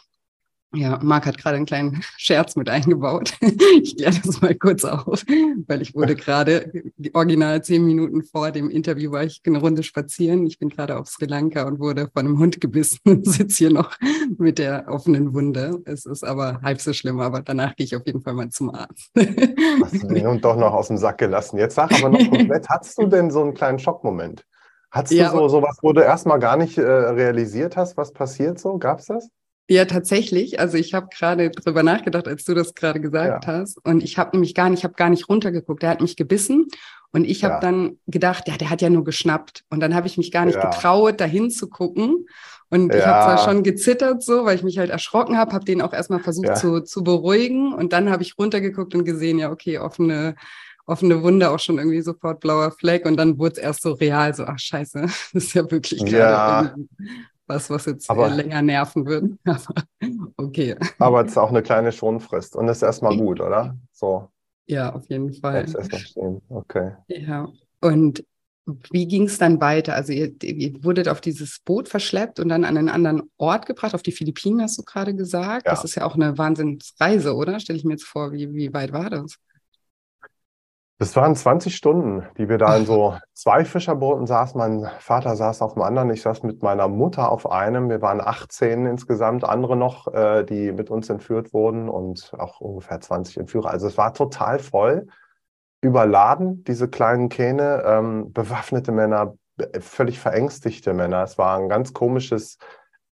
Ja, 0.75 0.99
Marc 1.03 1.27
hat 1.27 1.37
gerade 1.37 1.57
einen 1.57 1.67
kleinen 1.67 2.01
Scherz 2.17 2.55
mit 2.55 2.69
eingebaut. 2.69 3.33
Ich 3.83 3.97
kläre 3.97 4.13
das 4.23 4.41
mal 4.41 4.55
kurz 4.55 4.85
auf, 4.85 5.23
weil 5.67 5.81
ich 5.81 5.95
wurde 5.95 6.15
gerade 6.15 6.71
original 7.13 7.63
zehn 7.63 7.85
Minuten 7.85 8.23
vor 8.23 8.51
dem 8.51 8.69
Interview 8.69 9.11
war 9.11 9.23
ich 9.23 9.41
eine 9.45 9.59
Runde 9.59 9.83
spazieren. 9.83 10.45
Ich 10.45 10.59
bin 10.59 10.69
gerade 10.69 10.97
auf 10.97 11.07
Sri 11.07 11.25
Lanka 11.25 11.63
und 11.63 11.79
wurde 11.79 12.09
von 12.13 12.25
einem 12.25 12.39
Hund 12.39 12.61
gebissen 12.61 12.99
und 13.05 13.27
sitze 13.27 13.57
hier 13.57 13.71
noch 13.71 13.97
mit 14.37 14.59
der 14.59 14.85
offenen 14.87 15.33
Wunde. 15.33 15.81
Es 15.85 16.05
ist 16.05 16.23
aber 16.23 16.61
halb 16.61 16.81
so 16.81 16.93
schlimm, 16.93 17.19
aber 17.19 17.41
danach 17.41 17.75
gehe 17.75 17.85
ich 17.85 17.95
auf 17.95 18.05
jeden 18.05 18.21
Fall 18.21 18.33
mal 18.33 18.49
zum 18.49 18.73
Arzt. 18.73 19.11
Hast 19.15 20.03
du 20.03 20.07
den 20.07 20.27
Hund 20.27 20.45
doch 20.45 20.55
noch 20.55 20.73
aus 20.73 20.87
dem 20.87 20.97
Sack 20.97 21.17
gelassen. 21.17 21.57
Jetzt 21.57 21.75
sag 21.75 21.91
aber 21.93 22.09
noch 22.09 22.29
komplett, 22.29 22.69
hattest 22.69 22.97
du 22.97 23.07
denn 23.07 23.31
so 23.31 23.41
einen 23.41 23.53
kleinen 23.53 23.79
Schockmoment? 23.79 24.45
Hattest 24.91 25.13
du 25.13 25.17
ja, 25.17 25.31
so 25.31 25.47
sowas, 25.47 25.79
wo 25.81 25.93
du 25.93 26.01
erstmal 26.01 26.39
gar 26.39 26.57
nicht 26.57 26.77
äh, 26.77 26.83
realisiert 26.83 27.75
hast, 27.75 27.97
was 27.97 28.13
passiert 28.13 28.59
so? 28.59 28.77
Gab 28.77 28.99
es 28.99 29.07
das? 29.07 29.29
Ja, 29.69 29.85
tatsächlich. 29.85 30.59
Also 30.59 30.77
ich 30.77 30.93
habe 30.93 31.07
gerade 31.07 31.49
drüber 31.49 31.83
nachgedacht, 31.83 32.27
als 32.27 32.43
du 32.43 32.53
das 32.53 32.73
gerade 32.73 32.99
gesagt 32.99 33.45
ja. 33.45 33.53
hast. 33.53 33.77
Und 33.85 34.03
ich 34.03 34.17
habe 34.17 34.31
nämlich 34.33 34.55
gar 34.55 34.69
nicht, 34.69 34.79
ich 34.79 34.83
habe 34.83 34.95
gar 34.95 35.09
nicht 35.09 35.29
runtergeguckt. 35.29 35.83
Der 35.83 35.89
hat 35.89 36.01
mich 36.01 36.17
gebissen 36.17 36.67
und 37.11 37.25
ich 37.25 37.43
habe 37.43 37.55
ja. 37.55 37.59
dann 37.59 37.97
gedacht, 38.07 38.47
ja, 38.47 38.57
der 38.57 38.69
hat 38.69 38.81
ja 38.81 38.89
nur 38.89 39.03
geschnappt. 39.03 39.63
Und 39.69 39.79
dann 39.79 39.95
habe 39.95 40.07
ich 40.07 40.17
mich 40.17 40.31
gar 40.31 40.45
nicht 40.45 40.55
ja. 40.55 40.69
getraut, 40.69 41.21
dahin 41.21 41.49
zu 41.49 41.69
gucken. 41.69 42.27
Und 42.69 42.93
ich 42.93 43.05
habe 43.05 43.23
zwar 43.23 43.37
schon 43.37 43.63
gezittert 43.63 44.23
so, 44.23 44.45
weil 44.45 44.55
ich 44.55 44.63
mich 44.63 44.79
halt 44.79 44.89
erschrocken 44.89 45.37
habe, 45.37 45.53
habe 45.53 45.63
den 45.63 45.81
auch 45.81 45.93
erstmal 45.93 46.21
versucht 46.21 46.57
zu, 46.57 46.81
zu 46.81 47.03
beruhigen. 47.03 47.71
Und 47.71 47.93
dann 47.93 48.09
habe 48.09 48.23
ich 48.23 48.37
runtergeguckt 48.37 48.95
und 48.95 49.05
gesehen, 49.05 49.37
ja, 49.37 49.51
okay, 49.51 49.77
offene, 49.77 50.35
offene 50.87 51.21
Wunde, 51.21 51.51
auch 51.51 51.59
schon 51.59 51.77
irgendwie 51.77 52.01
sofort 52.01 52.39
blauer 52.39 52.71
Fleck. 52.71 53.05
Und 53.05 53.15
dann 53.15 53.37
wurde 53.37 53.53
es 53.53 53.57
erst 53.59 53.83
so 53.83 53.93
real, 53.93 54.33
so, 54.33 54.45
ach 54.45 54.59
scheiße, 54.59 55.01
das 55.33 55.33
ist 55.33 55.53
ja 55.53 55.69
wirklich 55.69 56.01
ja 56.01 56.73
was, 57.47 57.69
was 57.69 57.85
jetzt 57.85 58.09
aber, 58.09 58.29
länger 58.29 58.61
nerven 58.61 59.05
würde. 59.05 59.37
okay. 60.37 60.75
Aber 60.99 61.23
es 61.25 61.31
ist 61.31 61.37
auch 61.37 61.49
eine 61.49 61.61
kleine 61.61 61.91
Schonfrist 61.91 62.55
und 62.55 62.67
das 62.67 62.77
ist 62.77 62.83
erstmal 62.83 63.17
gut, 63.17 63.41
oder? 63.41 63.77
So. 63.91 64.29
Ja, 64.65 64.93
auf 64.93 65.07
jeden 65.09 65.33
Fall. 65.33 65.61
Jetzt 65.61 65.75
erstmal 65.75 66.01
stehen. 66.01 66.41
Okay. 66.49 66.93
Ja. 67.07 67.49
Und 67.81 68.23
wie 68.91 69.07
ging 69.07 69.23
es 69.23 69.37
dann 69.37 69.59
weiter? 69.59 69.93
Also 69.93 70.13
ihr, 70.13 70.31
ihr, 70.41 70.83
wurdet 70.83 71.09
auf 71.09 71.19
dieses 71.19 71.59
Boot 71.59 71.89
verschleppt 71.89 72.39
und 72.39 72.47
dann 72.47 72.63
an 72.63 72.77
einen 72.77 72.89
anderen 72.89 73.23
Ort 73.37 73.65
gebracht, 73.65 73.93
auf 73.93 74.03
die 74.03 74.13
Philippinen 74.13 74.61
hast 74.61 74.77
du 74.77 74.83
gerade 74.83 75.13
gesagt. 75.13 75.65
Ja. 75.65 75.71
Das 75.73 75.83
ist 75.83 75.95
ja 75.95 76.05
auch 76.05 76.15
eine 76.15 76.37
Wahnsinnsreise, 76.37 77.35
oder? 77.35 77.59
Stelle 77.59 77.77
ich 77.77 77.83
mir 77.83 77.93
jetzt 77.93 78.05
vor, 78.05 78.31
wie, 78.31 78.53
wie 78.53 78.73
weit 78.73 78.93
war 78.93 79.09
das? 79.09 79.37
Das 81.03 81.17
waren 81.17 81.35
20 81.35 81.75
Stunden, 81.75 82.25
die 82.37 82.47
wir 82.47 82.57
da 82.57 82.77
in 82.77 82.85
so 82.85 83.17
zwei 83.33 83.65
Fischerbooten 83.65 84.25
saßen. 84.25 84.57
Mein 84.57 84.89
Vater 84.99 85.35
saß 85.35 85.61
auf 85.61 85.73
dem 85.73 85.81
anderen, 85.81 86.09
ich 86.11 86.21
saß 86.21 86.43
mit 86.43 86.63
meiner 86.63 86.87
Mutter 86.87 87.29
auf 87.29 87.51
einem. 87.51 87.89
Wir 87.89 88.01
waren 88.01 88.21
18 88.21 88.85
insgesamt, 88.85 89.43
andere 89.43 89.75
noch, 89.75 90.07
äh, 90.13 90.45
die 90.45 90.71
mit 90.71 90.89
uns 90.89 91.09
entführt 91.09 91.53
wurden 91.53 91.89
und 91.89 92.31
auch 92.37 92.61
ungefähr 92.61 93.01
20 93.01 93.35
Entführer. 93.35 93.69
Also 93.71 93.87
es 93.87 93.97
war 93.97 94.13
total 94.13 94.59
voll, 94.59 95.07
überladen, 95.81 96.63
diese 96.63 96.87
kleinen 96.87 97.27
Kähne, 97.27 97.83
ähm, 97.85 98.31
bewaffnete 98.31 98.93
Männer, 98.93 99.33
völlig 99.81 100.21
verängstigte 100.21 100.93
Männer. 100.93 101.21
Es 101.23 101.37
war 101.37 101.57
ein 101.57 101.67
ganz 101.67 101.91
komisches, 101.91 102.59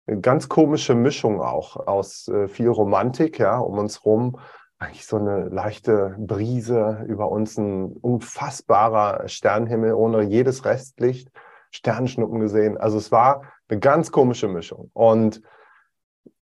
eine 0.06 0.20
ganz 0.20 0.49
komische 0.49 0.94
Mischung 0.94 1.40
auch 1.40 1.75
aus 1.88 2.28
äh, 2.28 2.47
viel 2.47 2.68
Romantik, 2.68 3.40
ja, 3.40 3.59
um 3.59 3.78
uns 3.78 4.04
rum 4.04 4.37
eigentlich 4.81 5.07
so 5.07 5.19
eine 5.19 5.45
leichte 5.51 6.17
Brise 6.19 7.05
über 7.07 7.31
uns, 7.31 7.59
ein 7.59 7.93
unfassbarer 7.93 9.29
Sternenhimmel 9.29 9.93
ohne 9.93 10.23
jedes 10.23 10.65
Restlicht, 10.65 11.31
Sternschnuppen 11.71 12.41
gesehen. 12.41 12.79
Also 12.79 12.97
es 12.97 13.13
war 13.13 13.43
eine 13.69 13.79
ganz 13.79 14.11
komische 14.11 14.49
Mischung. 14.49 14.91
Und 14.95 15.43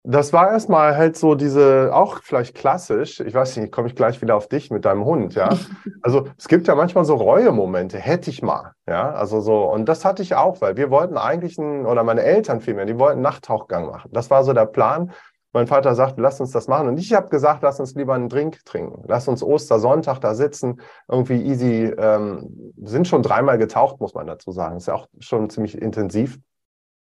das 0.06 0.34
war 0.34 0.51
erstmal 0.51 0.98
halt 0.98 1.18
so 1.18 1.36
diese, 1.36 1.92
auch 1.94 2.20
vielleicht 2.24 2.56
klassisch, 2.56 3.20
ich 3.22 3.34
weiß 3.34 3.58
nicht, 3.58 3.72
komme 3.72 3.88
ich 3.88 3.96
gleich 3.96 4.22
wieder 4.22 4.36
auf 4.36 4.48
dich 4.48 4.70
mit 4.72 4.84
deinem 4.84 5.06
Hund, 5.06 5.36
ja. 5.36 5.50
Also 6.01 6.27
es 6.38 6.50
gibt 6.50 6.68
ja 6.68 6.75
manchmal 6.75 7.06
so 7.06 7.15
Reue-Momente, 7.15 7.98
hätte 7.98 8.30
ich 8.30 8.42
mal, 8.42 8.74
ja. 8.88 9.13
Also 9.13 9.39
so, 9.39 9.63
und 9.63 9.88
das 9.88 10.03
hatte 10.03 10.22
ich 10.22 10.36
auch, 10.36 10.60
weil 10.60 10.75
wir 10.75 10.89
wollten 10.89 11.18
eigentlich 11.18 11.58
ein, 11.58 11.86
oder 11.86 12.03
meine 12.03 12.24
Eltern 12.24 12.60
vielmehr, 12.60 12.86
die 12.86 13.00
wollten 13.00 13.18
einen 13.18 13.22
Nachttauchgang 13.22 13.86
machen. 13.86 14.10
Das 14.13 14.30
war 14.30 14.44
so 14.44 14.51
der 14.51 14.65
Plan. 14.65 15.12
Mein 15.53 15.67
Vater 15.67 15.93
sagt, 15.93 16.19
lass 16.19 16.39
uns 16.39 16.51
das 16.51 16.67
machen. 16.67 16.88
Und 16.88 16.98
ich 16.98 17.13
habe 17.13 17.29
gesagt, 17.29 17.62
lass 17.62 17.79
uns 17.79 17.93
lieber 17.93 18.15
einen 18.15 18.27
Drink 18.27 18.65
trinken. 18.65 19.03
Lass 19.07 19.27
uns 19.27 19.43
Ostersonntag 19.43 20.19
da 20.19 20.33
sitzen, 20.33 20.81
irgendwie 21.07 21.41
easy. 21.43 21.93
Ähm, 21.95 22.74
sind 22.83 23.07
schon 23.07 23.22
dreimal 23.22 23.60
getaucht, 23.60 24.01
muss 24.01 24.15
man 24.15 24.25
dazu 24.25 24.51
sagen. 24.51 24.77
Ist 24.77 24.88
ja 24.88 24.95
auch 24.95 25.07
schon 25.19 25.51
ziemlich 25.51 25.79
intensiv. 25.79 26.39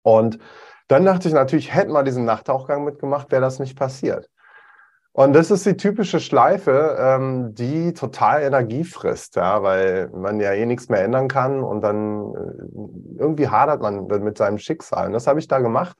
Und 0.03 0.37
dann 0.89 1.05
dachte 1.05 1.29
ich 1.29 1.33
natürlich, 1.33 1.73
hätten 1.73 1.93
wir 1.93 2.03
diesen 2.03 2.25
Nachttauchgang 2.25 2.83
mitgemacht, 2.83 3.31
wäre 3.31 3.41
das 3.41 3.59
nicht 3.59 3.77
passiert. 3.77 4.29
Und 5.13 5.31
das 5.31 5.49
ist 5.49 5.65
die 5.65 5.77
typische 5.77 6.19
Schleife, 6.19 6.97
ähm, 6.99 7.55
die 7.55 7.93
total 7.93 8.41
Energie 8.43 8.83
frisst, 8.83 9.37
ja, 9.37 9.63
weil 9.63 10.09
man 10.09 10.41
ja 10.41 10.51
eh 10.51 10.65
nichts 10.65 10.89
mehr 10.89 11.05
ändern 11.05 11.29
kann 11.29 11.63
und 11.63 11.79
dann 11.79 12.33
äh, 12.35 13.17
irgendwie 13.17 13.47
hadert 13.47 13.81
man 13.81 14.07
mit 14.07 14.37
seinem 14.37 14.57
Schicksal. 14.57 15.07
Und 15.07 15.13
das 15.13 15.25
habe 15.25 15.39
ich 15.39 15.47
da 15.47 15.59
gemacht. 15.59 15.95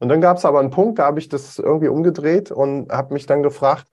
Und 0.00 0.08
dann 0.08 0.20
gab 0.20 0.38
es 0.38 0.44
aber 0.44 0.58
einen 0.58 0.70
Punkt, 0.70 0.98
da 0.98 1.04
habe 1.04 1.20
ich 1.20 1.28
das 1.28 1.58
irgendwie 1.58 1.88
umgedreht 1.88 2.50
und 2.50 2.90
habe 2.90 3.14
mich 3.14 3.26
dann 3.26 3.42
gefragt, 3.42 3.86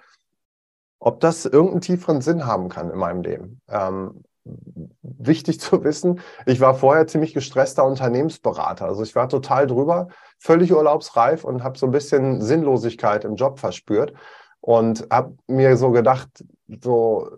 ob 1.00 1.20
das 1.20 1.46
irgendeinen 1.46 1.82
tieferen 1.82 2.22
Sinn 2.22 2.46
haben 2.46 2.70
kann 2.70 2.90
in 2.90 2.98
meinem 2.98 3.22
Leben. 3.22 3.62
Ähm, 3.70 4.24
wichtig 5.02 5.60
zu 5.60 5.84
wissen, 5.84 6.22
ich 6.46 6.60
war 6.60 6.76
vorher 6.76 7.08
ziemlich 7.08 7.34
gestresster 7.34 7.86
Unternehmensberater. 7.86 8.86
Also 8.86 9.04
ich 9.04 9.16
war 9.16 9.30
total 9.30 9.68
drüber, 9.68 10.08
völlig 10.40 10.74
urlaubsreif 10.74 11.44
und 11.44 11.64
habe 11.64 11.78
so 11.78 11.86
ein 11.86 11.92
bisschen 11.92 12.42
Sinnlosigkeit 12.42 13.26
im 13.26 13.36
Job 13.36 13.60
verspürt 13.60 14.14
und 14.62 15.08
habe 15.12 15.38
mir 15.48 15.76
so 15.78 15.92
gedacht, 15.92 16.30
so 16.82 17.30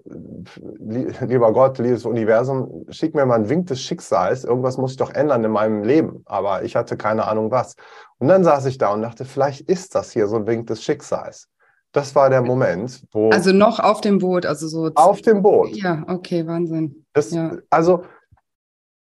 lieber 0.80 1.54
Gott, 1.54 1.78
liebes 1.78 2.06
Universum, 2.06 2.86
schick 2.90 3.14
mir 3.14 3.26
mal 3.26 3.36
einen 3.36 3.50
Wink 3.50 3.68
des 3.68 3.82
Schicksals, 3.82 4.44
irgendwas 4.44 4.78
muss 4.78 4.92
ich 4.92 4.98
doch 4.98 5.12
ändern 5.12 5.44
in 5.44 5.52
meinem 5.52 5.84
Leben, 5.84 6.24
aber 6.26 6.64
ich 6.64 6.76
hatte 6.76 6.98
keine 6.98 7.28
Ahnung 7.28 7.52
was. 7.52 7.76
Und 8.18 8.28
dann 8.28 8.44
saß 8.44 8.66
ich 8.66 8.78
da 8.78 8.92
und 8.92 9.02
dachte, 9.02 9.26
vielleicht 9.26 9.62
ist 9.70 9.94
das 9.94 10.12
hier 10.12 10.28
so 10.28 10.38
ein 10.38 10.48
Wink 10.48 10.68
des 10.68 10.84
Schicksals. 10.84 11.48
Das 11.92 12.16
war 12.16 12.30
der 12.30 12.42
Moment, 12.42 13.04
wo. 13.12 13.30
Also 13.30 13.52
noch 13.52 13.80
auf 13.80 14.02
dem 14.02 14.20
Boot, 14.20 14.46
also 14.46 14.68
so. 14.68 14.92
Auf 14.96 15.22
dem 15.22 15.42
Boot. 15.42 15.76
Ja, 15.76 16.04
okay, 16.08 16.46
Wahnsinn. 16.46 17.06
Das, 17.14 17.32
ja. 17.32 17.58
Also 17.70 18.04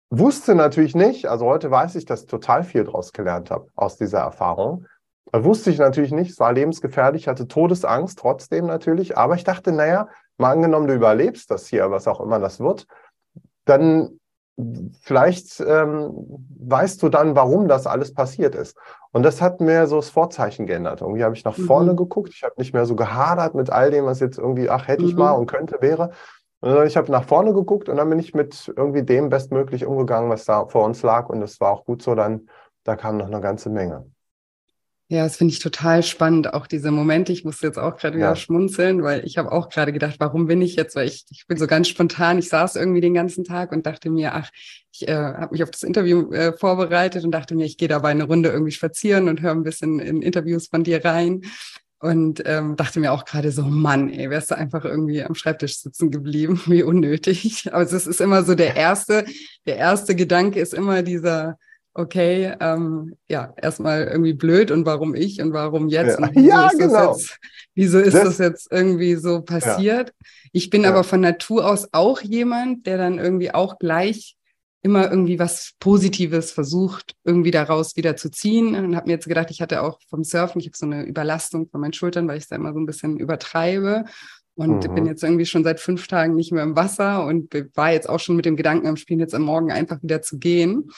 wusste 0.10 0.56
natürlich 0.56 0.96
nicht, 0.96 1.27
also 1.27 1.46
heute 1.46 1.72
weiß 1.72 1.96
ich, 1.96 2.06
dass 2.06 2.22
ich 2.22 2.27
total 2.27 2.63
viel 2.63 2.84
daraus 2.84 3.13
gelernt 3.13 3.51
habe 3.51 3.68
aus 3.75 3.98
dieser 3.98 4.20
Erfahrung. 4.20 4.86
Da 5.33 5.43
wusste 5.43 5.71
ich 5.71 5.79
natürlich 5.79 6.11
nicht, 6.11 6.29
es 6.29 6.39
war 6.39 6.53
lebensgefährlich, 6.53 7.27
hatte 7.27 7.47
Todesangst 7.47 8.19
trotzdem 8.19 8.67
natürlich, 8.67 9.17
aber 9.17 9.33
ich 9.33 9.43
dachte, 9.43 9.71
naja, 9.71 10.07
mal 10.37 10.51
angenommen, 10.51 10.87
du 10.87 10.93
überlebst 10.93 11.49
das 11.49 11.65
hier, 11.65 11.89
was 11.89 12.07
auch 12.07 12.21
immer 12.21 12.37
das 12.37 12.59
wird, 12.59 12.85
dann 13.65 14.19
vielleicht 15.01 15.59
ähm, 15.59 16.11
weißt 16.59 17.01
du 17.01 17.09
dann, 17.09 17.35
warum 17.35 17.67
das 17.67 17.87
alles 17.87 18.13
passiert 18.13 18.53
ist. 18.53 18.77
Und 19.11 19.23
das 19.23 19.41
hat 19.41 19.59
mir 19.59 19.87
so 19.87 19.95
das 19.95 20.11
Vorzeichen 20.11 20.67
geändert. 20.67 21.01
Irgendwie 21.01 21.23
habe 21.23 21.33
ich 21.33 21.43
nach 21.43 21.57
mhm. 21.57 21.65
vorne 21.65 21.95
geguckt. 21.95 22.29
Ich 22.31 22.43
habe 22.43 22.53
nicht 22.57 22.75
mehr 22.75 22.85
so 22.85 22.95
gehadert 22.95 23.55
mit 23.55 23.71
all 23.71 23.89
dem, 23.89 24.05
was 24.05 24.19
jetzt 24.19 24.37
irgendwie, 24.37 24.69
ach, 24.69 24.87
hätte 24.87 25.03
ich 25.03 25.13
mhm. 25.13 25.19
mal 25.19 25.31
und 25.31 25.47
könnte, 25.47 25.81
wäre. 25.81 26.11
Und 26.59 26.85
ich 26.85 26.95
habe 26.95 27.11
nach 27.11 27.23
vorne 27.23 27.55
geguckt 27.55 27.89
und 27.89 27.97
dann 27.97 28.07
bin 28.07 28.19
ich 28.19 28.35
mit 28.35 28.71
irgendwie 28.77 29.01
dem 29.01 29.29
bestmöglich 29.29 29.87
umgegangen, 29.87 30.29
was 30.29 30.45
da 30.45 30.67
vor 30.67 30.85
uns 30.85 31.01
lag. 31.01 31.29
Und 31.29 31.41
das 31.41 31.59
war 31.59 31.71
auch 31.71 31.85
gut 31.85 32.03
so. 32.03 32.13
Dann, 32.13 32.47
da 32.83 32.95
kam 32.95 33.17
noch 33.17 33.25
eine 33.25 33.41
ganze 33.41 33.71
Menge. 33.71 34.05
Ja, 35.13 35.25
das 35.25 35.36
finde 35.36 35.53
ich 35.53 35.60
total 35.60 36.01
spannend, 36.01 36.55
auch 36.55 36.65
diese 36.65 36.89
Momente. 36.89 37.32
Ich 37.32 37.46
musste 37.46 37.67
jetzt 37.67 37.77
auch 37.77 37.98
gerade 37.98 38.17
wieder 38.17 38.29
ja. 38.29 38.36
schmunzeln, 38.36 39.03
weil 39.03 39.24
ich 39.25 39.38
habe 39.38 39.51
auch 39.51 39.70
gerade 39.70 39.93
gedacht, 39.93 40.15
warum 40.17 40.48
bin 40.48 40.60
ich 40.60 40.75
jetzt? 40.75 40.96
Weil 40.96 41.08
ich, 41.08 41.25
ich 41.29 41.46
bin 41.46 41.55
so 41.55 41.67
ganz 41.67 41.88
spontan. 41.88 42.39
Ich 42.39 42.50
saß 42.50 42.77
irgendwie 42.77 43.00
den 43.00 43.13
ganzen 43.13 43.43
Tag 43.43 43.72
und 43.74 43.86
dachte 43.86 44.10
mir, 44.10 44.34
ach, 44.34 44.50
ich 44.91 45.08
äh, 45.08 45.13
habe 45.13 45.51
mich 45.51 45.62
auf 45.62 45.70
das 45.70 45.84
Interview 45.84 46.32
äh, 46.32 46.53
vorbereitet 46.53 47.24
und 47.25 47.29
dachte 47.29 47.53
mir, 47.53 47.65
ich 47.65 47.77
gehe 47.77 47.88
dabei 47.88 48.10
eine 48.10 48.24
Runde 48.24 48.50
irgendwie 48.50 48.72
spazieren 48.72 49.29
und 49.29 49.39
höre 49.39 49.51
ein 49.51 49.62
bisschen 49.62 50.00
in 50.00 50.24
Interviews 50.24 50.70
von 50.70 50.84
dir 50.84 51.05
rein. 51.05 51.43
Und 52.00 52.41
ähm, 52.48 52.75
dachte 52.75 53.00
mir 53.00 53.13
auch 53.13 53.25
gerade 53.25 53.51
so, 53.51 53.62
Mann, 53.62 54.10
ey, 54.10 54.32
wärst 54.32 54.50
du 54.50 54.58
einfach 54.58 54.84
irgendwie 54.84 55.22
am 55.22 55.36
Schreibtisch 55.36 55.77
sitzen 55.77 56.10
geblieben, 56.10 56.60
wie 56.65 56.82
unnötig. 56.82 57.72
Aber 57.72 57.84
es 57.84 57.93
ist 57.93 58.20
immer 58.20 58.41
so 58.43 58.55
der 58.55 58.75
erste, 58.75 59.25
der 59.67 59.77
erste 59.77 60.15
Gedanke 60.15 60.60
ist 60.60 60.74
immer 60.74 61.03
dieser, 61.03 61.60
okay, 61.93 62.55
ähm, 62.59 63.15
ja, 63.27 63.53
erstmal 63.62 64.05
irgendwie 64.05 64.33
blöd 64.33 64.71
und 64.71 64.85
warum 64.85 65.15
ich 65.15 65.41
und 65.41 65.53
warum 65.53 65.88
jetzt? 65.88 66.19
Ja, 66.19 66.27
und 66.27 66.35
wieso 66.35 66.50
ja 66.50 66.67
ist 66.67 66.79
genau. 66.79 67.07
Das 67.07 67.21
jetzt, 67.21 67.39
wieso 67.75 68.00
ist 68.00 68.13
das, 68.13 68.23
das, 68.23 68.38
jetzt 68.39 68.71
irgendwie 68.71 69.15
so 69.15 69.41
passiert? 69.41 70.09
Ja. 70.09 70.27
Ich 70.51 70.69
bin 70.69 70.83
ja. 70.83 70.89
aber 70.89 71.03
von 71.03 71.21
Natur 71.21 71.69
aus 71.69 71.89
auch 71.91 72.21
jemand, 72.21 72.85
der 72.88 72.97
dann 72.97 73.19
irgendwie 73.19 73.53
auch 73.53 73.79
gleich 73.79 74.35
immer 74.83 75.09
irgendwie 75.09 75.39
was 75.39 75.73
Positives 75.79 76.51
versucht, 76.51 77.15
irgendwie 77.23 77.51
daraus 77.51 77.95
wieder 77.95 78.17
zu 78.17 78.29
ziehen. 78.29 78.75
Und 78.75 78.95
habe 78.95 79.07
mir 79.07 79.13
jetzt 79.13 79.27
gedacht, 79.27 79.50
ich 79.50 79.62
hatte 79.62 79.81
auch 79.81 80.00
vom 80.09 80.23
Surfen, 80.25 80.59
ich 80.59 80.67
habe 80.67 80.75
so 80.75 80.85
eine 80.85 81.03
Überlastung 81.03 81.69
von 81.69 81.79
meinen 81.79 81.93
Schultern, 81.93 82.27
weil 82.27 82.38
ich 82.38 82.43
es 82.43 82.50
da 82.50 82.57
immer 82.57 82.73
so 82.73 82.79
ein 82.79 82.85
bisschen 82.85 83.17
übertreibe. 83.17 84.03
Und 84.55 84.88
mhm. 84.88 84.93
bin 84.93 85.05
jetzt 85.05 85.23
irgendwie 85.23 85.45
schon 85.45 85.63
seit 85.63 85.79
fünf 85.79 86.07
Tagen 86.07 86.35
nicht 86.35 86.51
mehr 86.51 86.63
im 86.63 86.75
Wasser 86.75 87.25
und 87.25 87.53
war 87.75 87.91
jetzt 87.91 88.07
auch 88.07 88.19
schon 88.19 88.35
mit 88.35 88.45
dem 88.45 88.55
Gedanken 88.57 88.88
am 88.88 88.97
Spielen, 88.97 89.19
jetzt 89.19 89.33
am 89.33 89.41
Morgen 89.43 89.71
einfach 89.71 90.03
wieder 90.03 90.21
zu 90.21 90.38
gehen. 90.38 90.91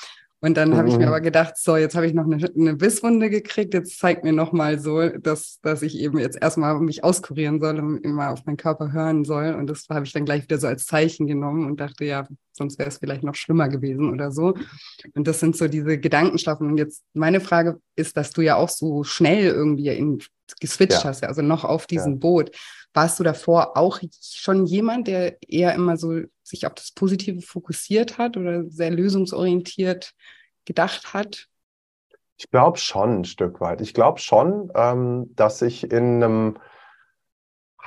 Und 0.46 0.58
dann 0.58 0.78
habe 0.78 0.88
ich 0.88 0.94
mir 0.96 1.08
mhm. 1.08 1.08
aber 1.08 1.22
gedacht, 1.22 1.58
so, 1.58 1.76
jetzt 1.76 1.96
habe 1.96 2.06
ich 2.06 2.14
noch 2.14 2.26
eine, 2.26 2.38
eine 2.56 2.76
Bisswunde 2.76 3.32
gekriegt, 3.32 3.74
jetzt 3.74 3.98
zeigt 3.98 4.24
mir 4.24 4.32
nochmal 4.32 4.78
so, 4.78 5.10
dass, 5.10 5.60
dass 5.64 5.82
ich 5.82 5.98
eben 5.98 6.20
jetzt 6.20 6.38
erstmal 6.40 6.80
mich 6.80 7.04
auskurieren 7.04 7.60
soll 7.60 7.80
und 7.80 7.98
immer 8.06 8.30
auf 8.30 8.46
meinen 8.46 8.58
Körper 8.58 8.94
hören 8.94 9.26
soll. 9.26 9.56
Und 9.56 9.66
das 9.68 9.88
habe 9.90 10.06
ich 10.06 10.14
dann 10.14 10.24
gleich 10.24 10.44
wieder 10.44 10.60
so 10.60 10.68
als 10.68 10.86
Zeichen 10.86 11.26
genommen 11.26 11.66
und 11.66 11.80
dachte, 11.80 12.06
ja, 12.06 12.28
sonst 12.52 12.78
wäre 12.78 12.90
es 12.90 13.00
vielleicht 13.00 13.24
noch 13.24 13.34
schlimmer 13.34 13.70
gewesen 13.70 14.14
oder 14.14 14.32
so. 14.32 14.54
Und 15.16 15.28
das 15.28 15.40
sind 15.40 15.58
so 15.58 15.68
diese 15.68 15.98
Gedankenschlafen. 15.98 16.68
Und 16.68 16.78
jetzt 16.78 17.02
meine 17.16 17.40
Frage 17.40 17.80
ist, 17.96 18.16
dass 18.16 18.30
du 18.30 18.42
ja 18.42 18.56
auch 18.56 18.70
so 18.70 19.04
schnell 19.04 19.46
irgendwie 19.46 19.88
in, 19.88 20.20
geswitcht 20.60 21.04
ja. 21.04 21.06
hast, 21.06 21.24
also 21.24 21.42
noch 21.42 21.64
auf 21.64 21.88
diesem 21.88 22.14
ja. 22.14 22.20
Boot. 22.20 22.52
Warst 22.96 23.20
du 23.20 23.26
davor 23.26 23.76
auch 23.76 24.00
schon 24.22 24.66
jemand, 24.66 25.08
der 25.10 25.38
eher 25.44 25.74
immer 25.76 25.98
so 25.98 26.22
sich 26.44 26.66
auf 26.66 26.76
das 26.76 26.94
Positive 26.94 27.42
fokussiert 27.42 28.18
hat 28.18 28.38
oder 28.38 28.64
sehr 28.70 28.90
lösungsorientiert 28.90 30.14
gedacht 30.64 31.14
hat? 31.14 31.50
Ich 32.38 32.50
glaube 32.50 32.78
schon 32.78 33.20
ein 33.20 33.26
Stück 33.26 33.60
weit. 33.60 33.82
Ich 33.82 33.94
glaube 33.94 34.20
schon, 34.20 34.72
ähm, 34.76 35.30
dass 35.36 35.62
ich 35.62 35.92
in 35.92 36.24
einem 36.24 36.58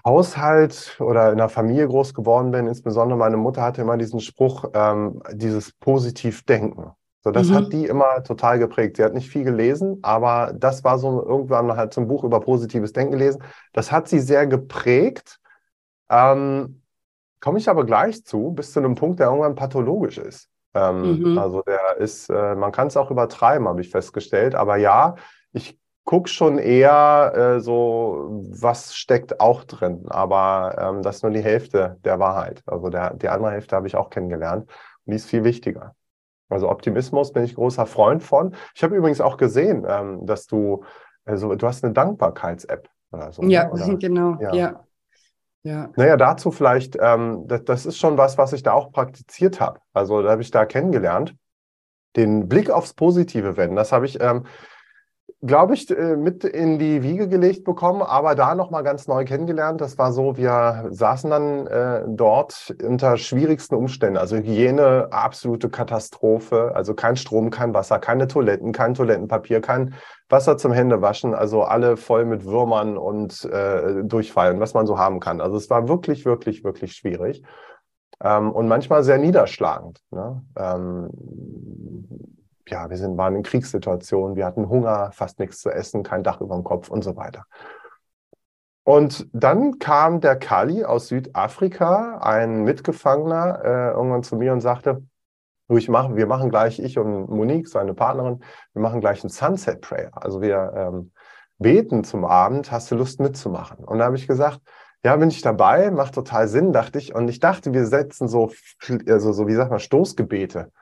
Haushalt 0.04 0.96
oder 1.00 1.32
in 1.32 1.40
einer 1.40 1.48
Familie 1.48 1.88
groß 1.88 2.12
geworden 2.12 2.50
bin. 2.50 2.66
Insbesondere 2.66 3.18
meine 3.18 3.38
Mutter 3.38 3.62
hatte 3.62 3.80
immer 3.80 3.96
diesen 3.96 4.20
Spruch, 4.20 4.66
ähm, 4.74 5.22
dieses 5.32 5.72
Positivdenken. 5.72 6.92
So, 7.28 7.32
das 7.32 7.48
mhm. 7.48 7.54
hat 7.56 7.72
die 7.74 7.84
immer 7.84 8.24
total 8.24 8.58
geprägt. 8.58 8.96
Sie 8.96 9.04
hat 9.04 9.12
nicht 9.12 9.28
viel 9.28 9.44
gelesen, 9.44 9.98
aber 10.00 10.54
das 10.56 10.82
war 10.82 10.98
so 10.98 11.22
irgendwann 11.22 11.76
halt 11.76 11.92
zum 11.92 12.08
Buch 12.08 12.24
über 12.24 12.40
positives 12.40 12.94
Denken 12.94 13.12
gelesen. 13.12 13.42
Das 13.74 13.92
hat 13.92 14.08
sie 14.08 14.18
sehr 14.18 14.46
geprägt. 14.46 15.38
Ähm, 16.08 16.80
Komme 17.40 17.58
ich 17.58 17.68
aber 17.68 17.84
gleich 17.84 18.24
zu, 18.24 18.52
bis 18.52 18.72
zu 18.72 18.80
einem 18.80 18.94
Punkt, 18.94 19.20
der 19.20 19.26
irgendwann 19.26 19.56
pathologisch 19.56 20.16
ist. 20.16 20.48
Ähm, 20.72 21.32
mhm. 21.32 21.38
Also 21.38 21.60
der 21.60 21.98
ist, 21.98 22.30
äh, 22.30 22.54
man 22.54 22.72
kann 22.72 22.86
es 22.88 22.96
auch 22.96 23.10
übertreiben, 23.10 23.68
habe 23.68 23.82
ich 23.82 23.90
festgestellt. 23.90 24.54
Aber 24.54 24.76
ja, 24.76 25.14
ich 25.52 25.78
gucke 26.04 26.30
schon 26.30 26.56
eher 26.56 27.32
äh, 27.36 27.60
so, 27.60 28.42
was 28.48 28.96
steckt 28.96 29.38
auch 29.38 29.64
drin. 29.64 30.06
Aber 30.08 30.76
ähm, 30.80 31.02
das 31.02 31.16
ist 31.16 31.22
nur 31.24 31.32
die 31.32 31.44
Hälfte 31.44 31.98
der 32.06 32.18
Wahrheit. 32.20 32.62
Also 32.64 32.88
der, 32.88 33.12
die 33.12 33.28
andere 33.28 33.50
Hälfte 33.50 33.76
habe 33.76 33.86
ich 33.86 33.96
auch 33.96 34.08
kennengelernt. 34.08 34.64
Und 35.04 35.10
die 35.10 35.16
ist 35.16 35.26
viel 35.26 35.44
wichtiger. 35.44 35.94
Also 36.48 36.68
Optimismus 36.68 37.32
bin 37.32 37.44
ich 37.44 37.54
großer 37.54 37.86
Freund 37.86 38.22
von. 38.22 38.54
Ich 38.74 38.82
habe 38.82 38.96
übrigens 38.96 39.20
auch 39.20 39.36
gesehen, 39.36 39.86
ähm, 39.88 40.26
dass 40.26 40.46
du, 40.46 40.84
also 41.24 41.54
du 41.54 41.66
hast 41.66 41.84
eine 41.84 41.92
Dankbarkeits-App 41.92 42.88
oder 43.12 43.32
so. 43.32 43.42
Ne? 43.42 43.52
Ja, 43.52 43.70
oder? 43.70 43.94
genau. 43.98 44.36
Ja. 44.40 44.54
ja. 44.54 44.84
Ja. 45.64 45.90
Naja, 45.96 46.16
dazu 46.16 46.50
vielleicht, 46.50 46.96
ähm, 47.00 47.44
das, 47.46 47.64
das, 47.64 47.84
ist 47.84 47.98
schon 47.98 48.16
was, 48.16 48.38
was 48.38 48.52
ich 48.52 48.62
da 48.62 48.72
auch 48.72 48.92
praktiziert 48.92 49.60
habe. 49.60 49.80
Also 49.92 50.22
da 50.22 50.30
habe 50.30 50.40
ich 50.40 50.50
da 50.50 50.64
kennengelernt. 50.64 51.34
Den 52.16 52.48
Blick 52.48 52.70
aufs 52.70 52.94
Positive 52.94 53.56
wenden, 53.56 53.76
das 53.76 53.92
habe 53.92 54.06
ich, 54.06 54.20
ähm, 54.20 54.46
glaube 55.40 55.74
ich, 55.74 55.88
äh, 55.90 56.16
mit 56.16 56.44
in 56.44 56.78
die 56.78 57.02
Wiege 57.02 57.28
gelegt 57.28 57.64
bekommen, 57.64 58.02
aber 58.02 58.34
da 58.34 58.54
nochmal 58.54 58.82
ganz 58.82 59.06
neu 59.06 59.24
kennengelernt. 59.24 59.80
Das 59.80 59.96
war 59.96 60.12
so, 60.12 60.36
wir 60.36 60.86
saßen 60.90 61.30
dann 61.30 61.66
äh, 61.68 62.04
dort 62.08 62.74
unter 62.82 63.16
schwierigsten 63.16 63.76
Umständen. 63.76 64.16
Also 64.16 64.36
Hygiene, 64.36 65.08
absolute 65.10 65.70
Katastrophe. 65.70 66.72
Also 66.74 66.94
kein 66.94 67.16
Strom, 67.16 67.50
kein 67.50 67.72
Wasser, 67.72 67.98
keine 68.00 68.26
Toiletten, 68.26 68.72
kein 68.72 68.94
Toilettenpapier, 68.94 69.60
kein 69.60 69.94
Wasser 70.28 70.58
zum 70.58 70.72
Händewaschen. 70.72 71.34
Also 71.34 71.62
alle 71.62 71.96
voll 71.96 72.24
mit 72.24 72.44
Würmern 72.44 72.98
und 72.98 73.44
äh, 73.44 74.02
Durchfallen, 74.02 74.58
was 74.58 74.74
man 74.74 74.86
so 74.86 74.98
haben 74.98 75.20
kann. 75.20 75.40
Also 75.40 75.56
es 75.56 75.70
war 75.70 75.88
wirklich, 75.88 76.24
wirklich, 76.24 76.64
wirklich 76.64 76.94
schwierig. 76.94 77.44
Ähm, 78.20 78.50
und 78.50 78.66
manchmal 78.66 79.04
sehr 79.04 79.18
niederschlagend. 79.18 80.00
Ne? 80.10 80.42
Ähm, 80.56 81.10
ja, 82.70 82.90
wir 82.90 82.96
sind, 82.96 83.16
waren 83.16 83.36
in 83.36 83.42
Kriegssituationen, 83.42 84.36
wir 84.36 84.46
hatten 84.46 84.68
Hunger, 84.68 85.10
fast 85.12 85.38
nichts 85.38 85.60
zu 85.60 85.70
essen, 85.70 86.02
kein 86.02 86.22
Dach 86.22 86.40
über 86.40 86.54
dem 86.54 86.64
Kopf 86.64 86.88
und 86.90 87.02
so 87.02 87.16
weiter. 87.16 87.44
Und 88.84 89.28
dann 89.34 89.78
kam 89.78 90.20
der 90.20 90.36
Kali 90.36 90.84
aus 90.84 91.08
Südafrika, 91.08 92.18
ein 92.22 92.64
Mitgefangener, 92.64 93.60
äh, 93.62 93.90
irgendwann 93.90 94.22
zu 94.22 94.36
mir 94.36 94.54
und 94.54 94.62
sagte, 94.62 95.02
du, 95.68 95.76
ich 95.76 95.90
mach, 95.90 96.14
wir 96.14 96.26
machen 96.26 96.48
gleich, 96.48 96.78
ich 96.78 96.98
und 96.98 97.28
Monique, 97.28 97.68
seine 97.68 97.92
Partnerin, 97.92 98.42
wir 98.72 98.80
machen 98.80 99.00
gleich 99.00 99.22
ein 99.22 99.28
Sunset 99.28 99.82
Prayer. 99.82 100.10
Also 100.14 100.40
wir 100.40 100.72
ähm, 100.74 101.12
beten 101.58 102.02
zum 102.02 102.24
Abend, 102.24 102.72
hast 102.72 102.90
du 102.90 102.94
Lust 102.94 103.20
mitzumachen? 103.20 103.84
Und 103.84 103.98
da 103.98 104.06
habe 104.06 104.16
ich 104.16 104.26
gesagt, 104.26 104.60
ja, 105.04 105.14
bin 105.16 105.28
ich 105.28 105.42
dabei, 105.42 105.90
macht 105.90 106.14
total 106.14 106.48
Sinn, 106.48 106.72
dachte 106.72 106.98
ich. 106.98 107.14
Und 107.14 107.28
ich 107.28 107.40
dachte, 107.40 107.72
wir 107.72 107.86
setzen 107.86 108.26
so, 108.26 108.50
also 109.06 109.32
so 109.32 109.46
wie 109.46 109.54
sagt 109.54 109.70
man, 109.70 109.80
Stoßgebete 109.80 110.72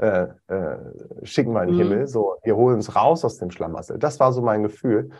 äh, 0.00 0.28
äh, 0.48 0.78
schicken 1.22 1.52
wir 1.52 1.62
in 1.62 1.68
den 1.68 1.76
mhm. 1.76 1.82
Himmel. 1.82 2.06
So, 2.06 2.36
wir 2.42 2.56
holen 2.56 2.76
uns 2.76 2.96
raus 2.96 3.24
aus 3.24 3.36
dem 3.36 3.50
Schlamassel. 3.50 3.98
Das 3.98 4.18
war 4.18 4.32
so 4.32 4.42
mein 4.42 4.62
Gefühl. 4.62 5.10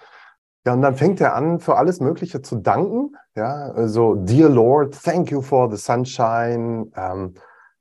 Ja, 0.67 0.75
und 0.75 0.83
dann 0.83 0.95
fängt 0.95 1.21
er 1.21 1.35
an, 1.35 1.59
für 1.59 1.77
alles 1.77 2.01
Mögliche 2.01 2.43
zu 2.43 2.57
danken. 2.57 3.17
Ja, 3.35 3.89
so, 3.89 4.15
Dear 4.15 4.49
Lord, 4.49 4.95
thank 5.03 5.31
you 5.31 5.41
for 5.41 5.71
the 5.71 5.77
sunshine. 5.77 6.91
Um, 6.97 7.35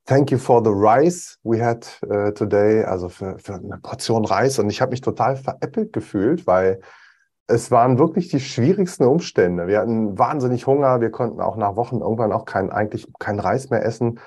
thank 0.05 0.31
you 0.31 0.37
for 0.37 0.63
the 0.63 0.71
rice 0.71 1.37
we 1.43 1.63
had 1.63 1.85
uh, 2.05 2.31
today. 2.31 2.83
Also 2.83 3.09
für, 3.09 3.37
für 3.37 3.55
eine 3.55 3.79
Portion 3.81 4.25
Reis. 4.25 4.59
Und 4.59 4.69
ich 4.69 4.81
habe 4.81 4.91
mich 4.91 5.01
total 5.01 5.35
veräppelt 5.35 5.93
gefühlt, 5.93 6.47
weil 6.47 6.79
es 7.47 7.71
waren 7.71 7.97
wirklich 7.97 8.29
die 8.29 8.39
schwierigsten 8.39 9.05
Umstände. 9.05 9.67
Wir 9.67 9.79
hatten 9.79 10.17
wahnsinnig 10.17 10.67
Hunger. 10.67 11.01
Wir 11.01 11.11
konnten 11.11 11.41
auch 11.41 11.57
nach 11.57 11.75
Wochen 11.75 12.01
irgendwann 12.01 12.31
auch 12.31 12.45
kein, 12.45 12.71
eigentlich 12.71 13.07
keinen 13.19 13.39
Reis 13.39 13.69
mehr 13.69 13.83
essen. 13.83 14.19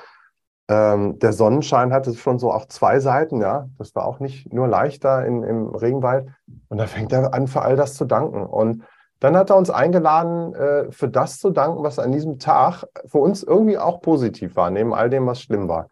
Ähm, 0.68 1.18
der 1.18 1.32
Sonnenschein 1.32 1.92
hatte 1.92 2.14
schon 2.14 2.38
so 2.38 2.52
auch 2.52 2.66
zwei 2.66 3.00
Seiten, 3.00 3.40
ja. 3.40 3.68
Das 3.78 3.94
war 3.94 4.06
auch 4.06 4.20
nicht 4.20 4.52
nur 4.52 4.68
leichter 4.68 5.24
in, 5.26 5.42
im 5.42 5.74
Regenwald. 5.74 6.28
Und 6.68 6.78
da 6.78 6.86
fängt 6.86 7.12
er 7.12 7.34
an, 7.34 7.46
für 7.46 7.62
all 7.62 7.76
das 7.76 7.94
zu 7.94 8.04
danken. 8.04 8.46
Und 8.46 8.84
dann 9.20 9.36
hat 9.36 9.50
er 9.50 9.56
uns 9.56 9.70
eingeladen, 9.70 10.54
äh, 10.54 10.90
für 10.90 11.08
das 11.08 11.38
zu 11.38 11.50
danken, 11.50 11.82
was 11.82 11.98
an 11.98 12.12
diesem 12.12 12.38
Tag 12.38 12.84
für 13.06 13.18
uns 13.18 13.42
irgendwie 13.42 13.78
auch 13.78 14.00
positiv 14.00 14.56
war, 14.56 14.70
neben 14.70 14.94
all 14.94 15.10
dem, 15.10 15.26
was 15.26 15.40
schlimm 15.40 15.68
war. 15.68 15.88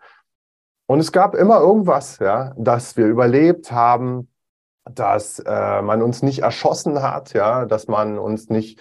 Und 0.87 0.99
es 0.99 1.13
gab 1.13 1.37
immer 1.37 1.61
irgendwas, 1.61 2.19
ja, 2.19 2.53
dass 2.57 2.97
wir 2.97 3.07
überlebt 3.07 3.71
haben, 3.71 4.29
dass 4.85 5.39
äh, 5.39 5.83
man 5.83 6.03
uns 6.03 6.23
nicht 6.23 6.41
erschossen 6.41 7.03
hat, 7.03 7.33
ja, 7.33 7.67
dass 7.67 7.87
man 7.87 8.19
uns 8.19 8.49
nicht 8.49 8.81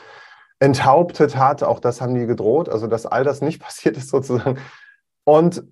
enthauptet 0.59 1.37
hat, 1.37 1.63
auch 1.63 1.79
das 1.79 2.01
haben 2.01 2.15
die 2.15 2.25
gedroht, 2.25 2.69
also 2.69 2.87
dass 2.87 3.05
all 3.05 3.23
das 3.23 3.41
nicht 3.41 3.61
passiert 3.61 3.97
ist 3.97 4.09
sozusagen. 4.09 4.59
Und 5.23 5.63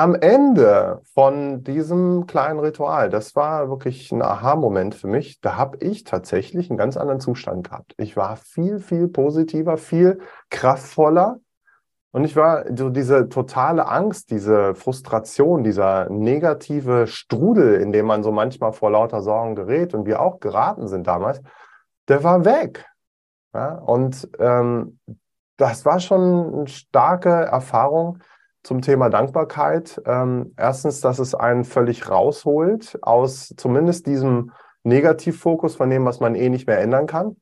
am 0.00 0.14
Ende 0.14 1.02
von 1.12 1.62
diesem 1.62 2.26
kleinen 2.26 2.58
Ritual, 2.58 3.10
das 3.10 3.36
war 3.36 3.68
wirklich 3.68 4.10
ein 4.12 4.22
Aha-Moment 4.22 4.94
für 4.94 5.08
mich, 5.08 5.40
da 5.42 5.58
habe 5.58 5.76
ich 5.84 6.04
tatsächlich 6.04 6.70
einen 6.70 6.78
ganz 6.78 6.96
anderen 6.96 7.20
Zustand 7.20 7.68
gehabt. 7.68 7.92
Ich 7.98 8.16
war 8.16 8.36
viel, 8.36 8.78
viel 8.78 9.08
positiver, 9.08 9.76
viel 9.76 10.20
kraftvoller. 10.48 11.38
Und 12.12 12.24
ich 12.24 12.34
war 12.34 12.64
so 12.74 12.88
diese 12.88 13.28
totale 13.28 13.86
Angst, 13.86 14.30
diese 14.30 14.74
Frustration, 14.74 15.64
dieser 15.64 16.08
negative 16.08 17.06
Strudel, 17.06 17.74
in 17.74 17.92
dem 17.92 18.06
man 18.06 18.22
so 18.22 18.32
manchmal 18.32 18.72
vor 18.72 18.90
lauter 18.90 19.20
Sorgen 19.20 19.54
gerät 19.54 19.92
und 19.92 20.06
wir 20.06 20.22
auch 20.22 20.40
geraten 20.40 20.88
sind 20.88 21.06
damals, 21.06 21.42
der 22.08 22.24
war 22.24 22.46
weg. 22.46 22.86
Ja, 23.52 23.74
und 23.74 24.28
ähm, 24.38 24.98
das 25.58 25.84
war 25.84 26.00
schon 26.00 26.54
eine 26.54 26.68
starke 26.68 27.28
Erfahrung, 27.28 28.20
zum 28.62 28.82
Thema 28.82 29.08
Dankbarkeit. 29.08 30.00
Ähm, 30.06 30.54
erstens, 30.56 31.00
dass 31.00 31.18
es 31.18 31.34
einen 31.34 31.64
völlig 31.64 32.10
rausholt 32.10 32.98
aus 33.02 33.54
zumindest 33.56 34.06
diesem 34.06 34.52
Negativfokus 34.82 35.76
von 35.76 35.90
dem, 35.90 36.04
was 36.04 36.20
man 36.20 36.34
eh 36.34 36.48
nicht 36.48 36.66
mehr 36.66 36.80
ändern 36.80 37.06
kann. 37.06 37.36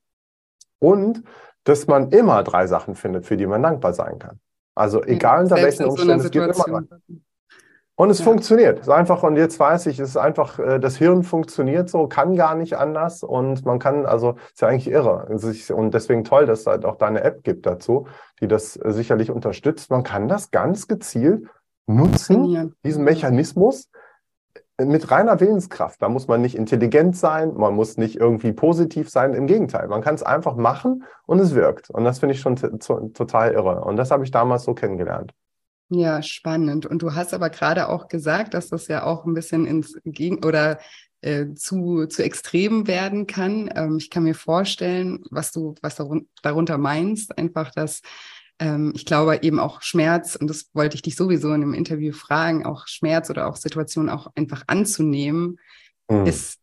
Und 0.78 1.22
dass 1.64 1.86
man 1.86 2.10
immer 2.10 2.42
drei 2.44 2.66
Sachen 2.66 2.94
findet, 2.94 3.26
für 3.26 3.36
die 3.36 3.46
man 3.46 3.62
dankbar 3.62 3.92
sein 3.92 4.18
kann. 4.18 4.40
Also 4.74 5.02
egal 5.02 5.42
unter 5.42 5.56
welchen 5.56 5.86
Umständen, 5.86 6.24
es 6.24 6.30
gibt 6.30 6.54
immer 6.54 6.82
drei. 6.82 6.98
Und 7.98 8.10
es 8.10 8.20
ja. 8.20 8.26
funktioniert. 8.26 8.78
Es 8.78 8.86
ist 8.86 8.92
einfach, 8.92 9.24
und 9.24 9.34
jetzt 9.34 9.58
weiß 9.58 9.86
ich, 9.86 9.98
es 9.98 10.10
ist 10.10 10.16
einfach, 10.16 10.60
äh, 10.60 10.78
das 10.78 10.96
Hirn 10.96 11.24
funktioniert 11.24 11.90
so, 11.90 12.06
kann 12.06 12.36
gar 12.36 12.54
nicht 12.54 12.74
anders 12.74 13.24
und 13.24 13.66
man 13.66 13.80
kann, 13.80 14.06
also 14.06 14.36
ist 14.52 14.60
ja 14.60 14.68
eigentlich 14.68 14.88
irre. 14.88 15.26
Und 15.74 15.92
deswegen 15.94 16.22
toll, 16.22 16.46
dass 16.46 16.60
es 16.60 16.66
halt 16.68 16.84
auch 16.84 16.94
deine 16.94 17.24
App 17.24 17.42
gibt 17.42 17.66
dazu, 17.66 18.06
die 18.40 18.46
das 18.46 18.76
äh, 18.76 18.92
sicherlich 18.92 19.32
unterstützt. 19.32 19.90
Man 19.90 20.04
kann 20.04 20.28
das 20.28 20.52
ganz 20.52 20.86
gezielt 20.86 21.48
nutzen, 21.88 22.72
diesen 22.84 23.02
Mechanismus 23.02 23.90
äh, 24.76 24.84
mit 24.84 25.10
reiner 25.10 25.40
Willenskraft. 25.40 26.00
Da 26.00 26.08
muss 26.08 26.28
man 26.28 26.40
nicht 26.40 26.54
intelligent 26.54 27.16
sein, 27.16 27.54
man 27.56 27.74
muss 27.74 27.96
nicht 27.96 28.14
irgendwie 28.14 28.52
positiv 28.52 29.10
sein. 29.10 29.34
Im 29.34 29.48
Gegenteil, 29.48 29.88
man 29.88 30.02
kann 30.02 30.14
es 30.14 30.22
einfach 30.22 30.54
machen 30.54 31.02
und 31.26 31.40
es 31.40 31.56
wirkt. 31.56 31.90
Und 31.90 32.04
das 32.04 32.20
finde 32.20 32.36
ich 32.36 32.40
schon 32.40 32.54
total 32.54 33.54
irre. 33.54 33.80
Und 33.84 33.96
das 33.96 34.12
habe 34.12 34.22
ich 34.22 34.30
damals 34.30 34.62
so 34.62 34.74
kennengelernt. 34.74 35.34
Ja, 35.90 36.22
spannend. 36.22 36.84
Und 36.84 37.00
du 37.02 37.14
hast 37.14 37.32
aber 37.32 37.48
gerade 37.48 37.88
auch 37.88 38.08
gesagt, 38.08 38.54
dass 38.54 38.68
das 38.68 38.88
ja 38.88 39.04
auch 39.04 39.24
ein 39.24 39.34
bisschen 39.34 39.66
ins 39.66 39.98
Gegen 40.04 40.44
oder 40.44 40.78
äh, 41.22 41.54
zu, 41.54 42.06
zu 42.06 42.22
extrem 42.22 42.86
werden 42.86 43.26
kann. 43.26 43.70
Ähm, 43.74 43.96
ich 43.98 44.10
kann 44.10 44.24
mir 44.24 44.34
vorstellen, 44.34 45.24
was 45.30 45.50
du, 45.50 45.74
was 45.80 45.96
darunter 46.42 46.78
meinst, 46.78 47.36
einfach, 47.38 47.70
dass 47.70 48.02
ähm, 48.58 48.92
ich 48.94 49.06
glaube 49.06 49.38
eben 49.42 49.58
auch 49.58 49.82
Schmerz, 49.82 50.36
und 50.36 50.48
das 50.48 50.70
wollte 50.74 50.96
ich 50.96 51.02
dich 51.02 51.16
sowieso 51.16 51.48
in 51.48 51.62
einem 51.62 51.74
Interview 51.74 52.12
fragen, 52.12 52.66
auch 52.66 52.86
Schmerz 52.86 53.30
oder 53.30 53.48
auch 53.48 53.56
Situationen 53.56 54.10
auch 54.10 54.28
einfach 54.34 54.64
anzunehmen, 54.66 55.58
mhm. 56.08 56.26
ist 56.26 56.58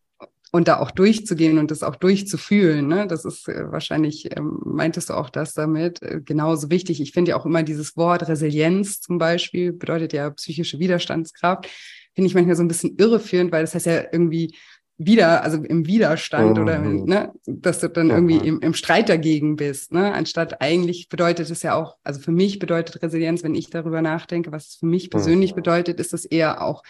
und 0.56 0.70
da 0.70 0.80
auch 0.80 0.91
durchzugehen 0.91 1.58
und 1.58 1.70
das 1.70 1.84
auch 1.84 1.98
durchzufühlen. 1.98 2.88
Ne? 2.88 3.08
Das 3.08 3.26
ist 3.26 3.50
äh, 3.50 3.70
wahrscheinlich, 3.74 4.30
ähm, 4.38 4.58
meintest 4.63 5.10
du 5.10 5.13
auch 5.13 5.30
das 5.30 5.54
damit, 5.54 6.02
äh, 6.02 6.22
genauso 6.24 6.70
wichtig. 6.70 7.02
Ich 7.02 7.12
finde 7.12 7.32
ja 7.32 7.38
auch 7.38 7.46
immer 7.46 7.62
dieses 7.62 7.98
Wort 7.98 8.26
Resilienz 8.30 9.02
zum 9.02 9.18
Beispiel, 9.18 9.74
bedeutet 9.74 10.13
ja 10.13 10.30
psychische 10.30 10.80
Widerstandskraft, 10.80 11.68
finde 12.13 12.30
ich 12.30 12.36
manchmal 12.36 12.56
so 12.56 12.63
ein 12.63 12.70
bisschen 12.70 12.96
irreführend, 12.98 13.52
weil 13.52 13.63
das 13.63 13.76
heißt 13.76 13.86
ja 13.86 14.04
irgendwie 14.13 14.56
wieder, 14.98 15.44
also 15.44 15.62
im 15.62 15.88
Widerstand 15.88 16.56
mhm. 16.56 16.63
oder 16.63 16.80
ne, 16.80 17.34
dass 17.46 17.82
du 17.82 17.89
dann 17.89 18.10
irgendwie 18.10 18.39
mhm. 18.39 18.46
im, 18.46 18.60
im 18.62 18.74
Streit 18.76 19.10
dagegen 19.10 19.58
bist, 19.58 19.91
ne? 19.91 20.13
Anstatt 20.13 20.62
eigentlich 20.62 21.10
bedeutet 21.10 21.50
es 21.50 21.63
ja 21.63 21.76
auch, 21.76 21.98
also 22.06 22.22
für 22.22 22.32
mich 22.32 22.60
bedeutet 22.60 23.04
Resilienz, 23.04 23.44
wenn 23.44 23.56
ich 23.56 23.70
darüber 23.70 24.02
nachdenke, 24.02 24.54
was 24.54 24.70
es 24.70 24.76
für 24.76 24.86
mich 24.86 25.10
persönlich 25.10 25.52
mhm. 25.52 25.56
bedeutet, 25.58 26.00
ist 26.00 26.13
es 26.13 26.24
eher 26.24 26.62
auch 26.62 26.82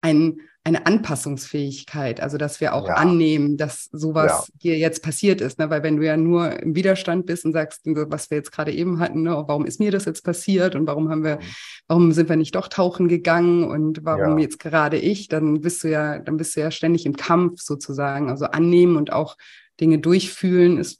ein, 0.00 0.40
eine 0.64 0.86
Anpassungsfähigkeit, 0.86 2.20
also 2.20 2.36
dass 2.36 2.60
wir 2.60 2.74
auch 2.74 2.88
ja. 2.88 2.94
annehmen, 2.94 3.56
dass 3.56 3.88
sowas 3.92 4.48
ja. 4.48 4.54
hier 4.60 4.78
jetzt 4.78 5.02
passiert 5.02 5.40
ist. 5.40 5.58
Ne? 5.58 5.70
Weil 5.70 5.82
wenn 5.82 5.96
du 5.96 6.04
ja 6.04 6.16
nur 6.16 6.60
im 6.60 6.74
Widerstand 6.74 7.26
bist 7.26 7.44
und 7.44 7.52
sagst, 7.52 7.82
was 7.84 8.30
wir 8.30 8.38
jetzt 8.38 8.52
gerade 8.52 8.72
eben 8.72 9.00
hatten, 9.00 9.22
ne? 9.22 9.30
warum 9.46 9.64
ist 9.64 9.80
mir 9.80 9.90
das 9.90 10.04
jetzt 10.04 10.24
passiert 10.24 10.74
und 10.74 10.86
warum 10.86 11.08
haben 11.08 11.24
wir, 11.24 11.36
mhm. 11.36 11.42
warum 11.86 12.12
sind 12.12 12.28
wir 12.28 12.36
nicht 12.36 12.54
doch 12.54 12.68
tauchen 12.68 13.08
gegangen 13.08 13.64
und 13.64 14.04
warum 14.04 14.38
ja. 14.38 14.44
jetzt 14.44 14.58
gerade 14.58 14.98
ich, 14.98 15.28
dann 15.28 15.60
bist 15.60 15.84
du 15.84 15.88
ja, 15.88 16.18
dann 16.18 16.36
bist 16.36 16.54
du 16.54 16.60
ja 16.60 16.70
ständig 16.70 17.06
im 17.06 17.16
Kampf 17.16 17.60
sozusagen. 17.60 18.30
Also 18.30 18.46
annehmen 18.46 18.96
und 18.96 19.12
auch 19.12 19.36
Dinge 19.80 19.98
durchfühlen 19.98 20.76
ist 20.76 20.98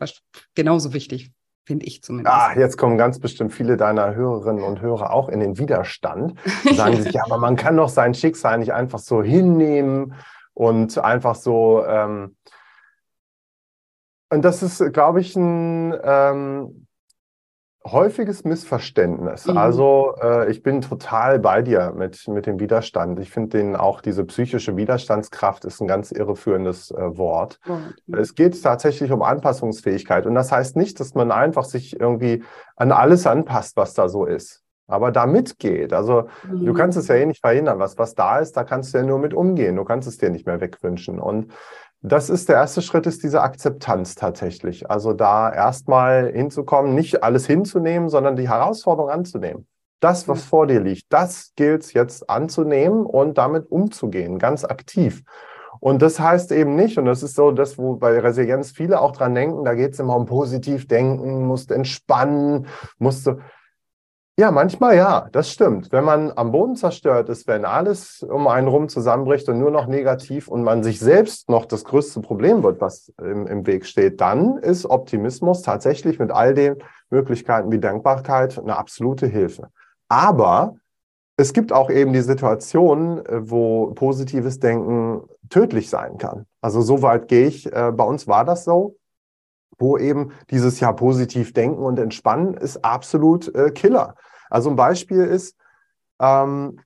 genauso 0.55 0.93
wichtig 0.93 1.33
finde 1.69 1.85
ich 1.85 2.03
zumindest. 2.03 2.35
Ah, 2.35 2.59
jetzt 2.59 2.79
kommen 2.79 2.97
ganz 2.97 3.21
bestimmt 3.21 3.53
viele 3.53 3.77
deiner 3.77 4.15
Hörerinnen 4.15 4.65
und 4.65 4.81
Hörer 4.81 5.13
auch 5.13 5.29
in 5.29 5.39
den 5.39 5.59
Widerstand. 5.59 6.33
Sagen 6.75 7.03
sich, 7.03 7.13
ja, 7.13 7.23
aber 7.27 7.37
man 7.37 7.57
kann 7.57 7.77
doch 7.77 7.91
sein 7.91 8.15
Schicksal 8.15 8.59
nicht 8.59 8.73
einfach 8.73 8.99
so 8.99 9.23
hinnehmen 9.23 10.15
und 10.55 10.97
einfach 10.97 11.35
so. 11.35 11.85
Ähm 11.85 12.37
und 14.31 14.47
das 14.47 14.63
ist, 14.63 14.95
glaube 14.95 15.21
ich, 15.21 15.37
ein, 15.37 15.95
ähm, 16.03 16.87
häufiges 17.93 18.45
Missverständnis. 18.45 19.47
Mhm. 19.47 19.57
Also 19.57 20.15
äh, 20.21 20.51
ich 20.51 20.63
bin 20.63 20.81
total 20.81 21.39
bei 21.39 21.63
dir 21.63 21.93
mit, 21.97 22.27
mit 22.29 22.47
dem 22.47 22.61
Widerstand. 22.61 23.19
Ich 23.21 23.31
finde 23.31 23.59
den 23.59 23.77
auch 23.77 24.01
diese 24.01 24.25
psychische 24.25 24.77
Widerstandskraft 24.77 25.65
ist 25.65 25.81
ein 25.81 25.89
ganz 25.89 26.13
irreführendes 26.13 26.91
äh, 26.91 27.17
Wort. 27.17 27.59
Mhm. 27.67 28.15
Es 28.15 28.35
geht 28.35 28.61
tatsächlich 28.63 29.13
um 29.13 29.23
Anpassungsfähigkeit. 29.23 30.27
Und 30.27 30.35
das 30.35 30.53
heißt 30.53 30.77
nicht, 30.77 31.01
dass 31.01 31.15
man 31.15 31.31
einfach 31.31 31.65
sich 31.65 31.99
irgendwie 31.99 32.43
an 32.77 32.93
alles 32.93 33.27
anpasst, 33.27 33.77
was 33.77 33.95
da 33.95 34.09
so 34.09 34.25
ist. 34.25 34.63
Aber 34.87 35.13
da 35.13 35.27
mitgeht. 35.27 35.93
Also 35.93 36.29
mhm. 36.51 36.65
du 36.65 36.73
kannst 36.73 36.97
es 36.97 37.09
ja 37.09 37.17
eh 37.17 37.27
nicht 37.27 37.43
verhindern. 37.43 37.79
Was, 37.79 37.99
was 37.99 38.15
da 38.15 38.39
ist, 38.39 38.57
da 38.57 38.65
kannst 38.65 38.95
du 38.95 38.99
ja 38.99 39.05
nur 39.05 39.19
mit 39.19 39.35
umgehen. 39.35 39.77
Du 39.77 39.85
kannst 39.85 40.09
es 40.09 40.17
dir 40.17 40.31
nicht 40.31 40.47
mehr 40.47 40.61
wegwünschen. 40.61 41.21
Und 41.21 41.53
Das 42.01 42.31
ist 42.31 42.49
der 42.49 42.57
erste 42.57 42.81
Schritt, 42.81 43.07
ist 43.07 43.25
diese 43.25 43.43
Akzeptanz 43.43 44.15
tatsächlich. 44.15 44.89
Also 44.89 45.13
da 45.13 45.53
erstmal 45.53 46.31
hinzukommen, 46.33 46.95
nicht 46.95 47.25
alles 47.25 47.47
hinzunehmen, 47.47 48.09
sondern 48.09 48.37
die 48.37 48.49
Herausforderung 48.49 49.11
anzunehmen. 49.11 49.67
Das, 50.01 50.29
was 50.29 50.45
vor 50.45 50.69
dir 50.69 50.81
liegt, 50.81 51.13
das 51.13 51.53
gilt 51.57 51.83
es 51.83 51.93
jetzt 51.93 52.31
anzunehmen 52.31 53.05
und 53.05 53.37
damit 53.37 53.69
umzugehen, 53.69 54.39
ganz 54.39 54.65
aktiv. 54.65 55.25
Und 55.81 56.03
das 56.03 56.21
heißt 56.21 56.53
eben 56.53 56.77
nicht, 56.77 56.99
und 56.99 57.07
das 57.07 57.23
ist 57.23 57.35
so 57.35 57.51
das, 57.51 57.79
wo 57.79 57.97
bei 57.97 58.19
Resilienz 58.19 58.71
viele 58.71 59.01
auch 59.01 59.13
dran 59.13 59.35
denken, 59.35 59.65
da 59.65 59.75
geht 59.75 59.95
es 59.95 60.01
immer 60.01 60.17
um 60.17 60.27
positiv 60.27 60.87
denken, 60.87 61.47
musst 61.47 61.71
entspannen, 61.73 62.67
musst 62.99 63.27
du. 63.27 63.41
Ja, 64.39 64.53
manchmal 64.53 64.95
ja, 64.95 65.29
das 65.33 65.51
stimmt. 65.51 65.91
Wenn 65.91 66.05
man 66.05 66.31
am 66.37 66.53
Boden 66.53 66.77
zerstört 66.77 67.29
ist, 67.29 67.49
wenn 67.49 67.65
alles 67.65 68.23
um 68.23 68.47
einen 68.47 68.69
rum 68.69 68.89
zusammenbricht 68.89 69.49
und 69.49 69.59
nur 69.59 69.73
noch 69.73 69.89
negativ 69.89 70.47
und 70.47 70.63
man 70.63 70.85
sich 70.85 71.01
selbst 71.01 71.49
noch 71.49 71.65
das 71.65 71.83
größte 71.83 72.21
Problem 72.21 72.63
wird, 72.63 72.81
was 72.81 73.13
im, 73.21 73.49
im 73.49 73.67
Weg 73.67 73.85
steht, 73.85 74.21
dann 74.21 74.59
ist 74.59 74.87
Optimismus 74.87 75.63
tatsächlich 75.63 76.21
mit 76.21 76.31
all 76.31 76.55
den 76.55 76.77
Möglichkeiten 77.11 77.73
wie 77.73 77.81
Dankbarkeit 77.81 78.57
eine 78.57 78.77
absolute 78.77 79.27
Hilfe. 79.27 79.71
Aber 80.09 80.77
es 81.37 81.53
gibt 81.53 81.73
auch 81.73 81.91
eben 81.91 82.13
die 82.13 82.21
Situation, 82.21 83.25
wo 83.29 83.93
positives 83.95 84.61
Denken 84.61 85.23
tödlich 85.49 85.91
sein 85.91 86.17
kann. 86.17 86.47
Also 86.61 86.81
so 86.81 87.03
weit 87.03 87.27
gehe 87.27 87.49
ich. 87.49 87.67
Äh, 87.73 87.91
bei 87.91 88.05
uns 88.05 88.29
war 88.29 88.45
das 88.45 88.63
so 88.63 88.95
wo 89.79 89.97
eben 89.97 90.33
dieses 90.51 90.81
ja 90.81 90.93
positiv 90.93 91.53
denken 91.53 91.83
und 91.83 91.99
entspannen 91.99 92.55
ist 92.55 92.85
absolut 92.85 93.55
äh, 93.55 93.71
Killer. 93.71 94.17
Also 94.51 94.71
ein 94.71 94.77
Beispiel 94.77 95.23
ist, 95.23 95.57
ähm, 96.21 96.81